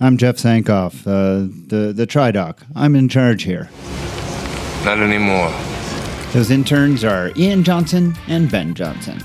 I'm 0.00 0.18
Jeff 0.18 0.36
Sankoff, 0.36 1.06
uh, 1.06 1.48
the, 1.66 1.94
the 1.94 2.06
TriDoc. 2.06 2.58
I'm 2.74 2.94
in 2.94 3.08
charge 3.08 3.44
here. 3.44 3.70
Not 4.84 4.98
anymore. 4.98 5.50
Those 6.34 6.50
interns 6.50 7.04
are 7.04 7.32
Ian 7.36 7.64
Johnson 7.64 8.14
and 8.28 8.50
Ben 8.50 8.74
Johnson. 8.74 9.24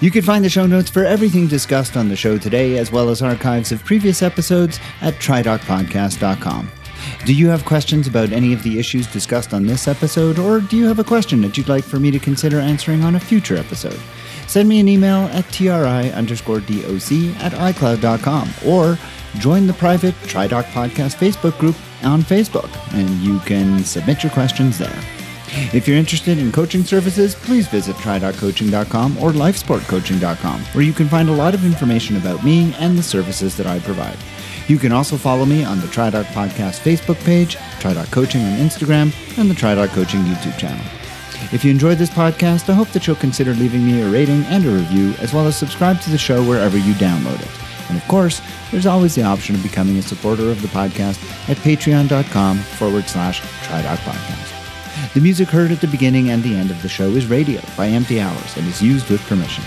You 0.00 0.10
can 0.10 0.22
find 0.22 0.42
the 0.42 0.48
show 0.48 0.66
notes 0.66 0.88
for 0.88 1.04
everything 1.04 1.46
discussed 1.46 1.96
on 1.96 2.08
the 2.08 2.16
show 2.16 2.38
today, 2.38 2.78
as 2.78 2.90
well 2.90 3.10
as 3.10 3.20
archives 3.20 3.70
of 3.70 3.84
previous 3.84 4.22
episodes 4.22 4.80
at 5.02 5.14
tridocpodcast.com. 5.14 6.70
Do 7.26 7.34
you 7.34 7.48
have 7.48 7.64
questions 7.66 8.06
about 8.06 8.32
any 8.32 8.54
of 8.54 8.62
the 8.62 8.78
issues 8.78 9.06
discussed 9.06 9.52
on 9.52 9.66
this 9.66 9.88
episode, 9.88 10.38
or 10.38 10.60
do 10.60 10.78
you 10.78 10.86
have 10.86 10.98
a 10.98 11.04
question 11.04 11.42
that 11.42 11.58
you'd 11.58 11.68
like 11.68 11.84
for 11.84 12.00
me 12.00 12.10
to 12.10 12.18
consider 12.18 12.58
answering 12.58 13.04
on 13.04 13.16
a 13.16 13.20
future 13.20 13.56
episode? 13.56 13.98
Send 14.46 14.68
me 14.68 14.80
an 14.80 14.88
email 14.88 15.26
at 15.32 15.50
tri 15.52 16.10
underscore 16.10 16.60
doc 16.60 16.70
at 16.70 17.52
icloud.com, 17.52 18.48
or 18.66 18.98
join 19.38 19.66
the 19.66 19.74
private 19.74 20.14
TriDoc 20.22 20.64
Podcast 20.72 21.16
Facebook 21.16 21.58
group 21.58 21.76
on 22.02 22.22
Facebook, 22.22 22.70
and 22.94 23.08
you 23.20 23.38
can 23.40 23.84
submit 23.84 24.22
your 24.22 24.32
questions 24.32 24.78
there. 24.78 25.19
If 25.52 25.88
you're 25.88 25.96
interested 25.96 26.38
in 26.38 26.52
coaching 26.52 26.84
services, 26.84 27.34
please 27.34 27.66
visit 27.66 27.96
tridoccoaching.com 27.96 29.18
or 29.18 29.30
lifesportcoaching.com, 29.30 30.60
where 30.60 30.84
you 30.84 30.92
can 30.92 31.08
find 31.08 31.28
a 31.28 31.34
lot 31.34 31.54
of 31.54 31.64
information 31.64 32.16
about 32.16 32.44
me 32.44 32.74
and 32.78 32.96
the 32.96 33.02
services 33.02 33.56
that 33.56 33.66
I 33.66 33.80
provide. 33.80 34.16
You 34.68 34.78
can 34.78 34.92
also 34.92 35.16
follow 35.16 35.44
me 35.44 35.64
on 35.64 35.80
the 35.80 35.88
TriDoc 35.88 36.26
Podcast 36.26 36.80
Facebook 36.80 37.22
page, 37.24 37.56
TriDoc 37.80 38.12
Coaching 38.12 38.42
on 38.42 38.58
Instagram, 38.58 39.12
and 39.38 39.50
the 39.50 39.54
TriDoc 39.54 39.88
Coaching 39.88 40.20
YouTube 40.20 40.56
channel. 40.56 40.84
If 41.52 41.64
you 41.64 41.72
enjoyed 41.72 41.98
this 41.98 42.10
podcast, 42.10 42.68
I 42.68 42.74
hope 42.74 42.90
that 42.90 43.06
you'll 43.06 43.16
consider 43.16 43.54
leaving 43.54 43.84
me 43.84 44.02
a 44.02 44.08
rating 44.08 44.44
and 44.44 44.64
a 44.64 44.70
review, 44.70 45.14
as 45.18 45.32
well 45.32 45.48
as 45.48 45.56
subscribe 45.56 46.00
to 46.02 46.10
the 46.10 46.18
show 46.18 46.44
wherever 46.44 46.78
you 46.78 46.92
download 46.94 47.40
it. 47.40 47.88
And 47.88 47.98
of 47.98 48.06
course, 48.06 48.40
there's 48.70 48.86
always 48.86 49.16
the 49.16 49.24
option 49.24 49.56
of 49.56 49.62
becoming 49.64 49.96
a 49.96 50.02
supporter 50.02 50.48
of 50.50 50.62
the 50.62 50.68
podcast 50.68 51.20
at 51.48 51.56
patreon.com 51.56 52.58
forward 52.58 53.08
slash 53.08 53.40
TriDoc 53.40 53.96
Podcast. 53.96 54.59
The 55.12 55.20
music 55.20 55.48
heard 55.48 55.72
at 55.72 55.80
the 55.80 55.88
beginning 55.88 56.30
and 56.30 56.40
the 56.40 56.54
end 56.54 56.70
of 56.70 56.80
the 56.82 56.88
show 56.88 57.08
is 57.08 57.26
Radio 57.26 57.60
by 57.76 57.88
Empty 57.88 58.20
Hours 58.20 58.56
and 58.56 58.64
is 58.68 58.80
used 58.80 59.10
with 59.10 59.20
permission. 59.26 59.64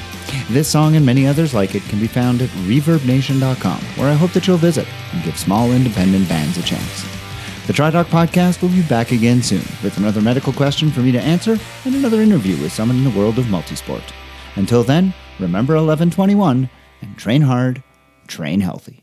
This 0.49 0.69
song 0.69 0.95
and 0.95 1.05
many 1.05 1.27
others 1.27 1.53
like 1.53 1.75
it 1.75 1.83
can 1.83 1.99
be 1.99 2.07
found 2.07 2.41
at 2.41 2.47
ReverbNation.com, 2.65 3.79
where 3.97 4.09
I 4.09 4.13
hope 4.13 4.31
that 4.31 4.47
you'll 4.47 4.55
visit 4.55 4.87
and 5.11 5.21
give 5.21 5.37
small 5.37 5.73
independent 5.73 6.29
bands 6.29 6.57
a 6.57 6.63
chance. 6.63 7.03
The 7.67 7.73
TriDoc 7.73 8.05
podcast 8.05 8.61
will 8.61 8.69
be 8.69 8.83
back 8.83 9.11
again 9.11 9.43
soon 9.43 9.65
with 9.83 9.97
another 9.97 10.21
medical 10.21 10.53
question 10.53 10.89
for 10.89 11.01
me 11.01 11.11
to 11.11 11.19
answer 11.19 11.57
and 11.83 11.93
another 11.93 12.21
interview 12.21 12.55
with 12.61 12.71
someone 12.71 12.99
in 12.99 13.03
the 13.03 13.19
world 13.19 13.37
of 13.37 13.45
multisport. 13.47 14.13
Until 14.55 14.83
then, 14.83 15.13
remember 15.39 15.73
1121 15.73 16.69
and 17.01 17.17
train 17.17 17.41
hard, 17.41 17.83
train 18.27 18.61
healthy. 18.61 19.02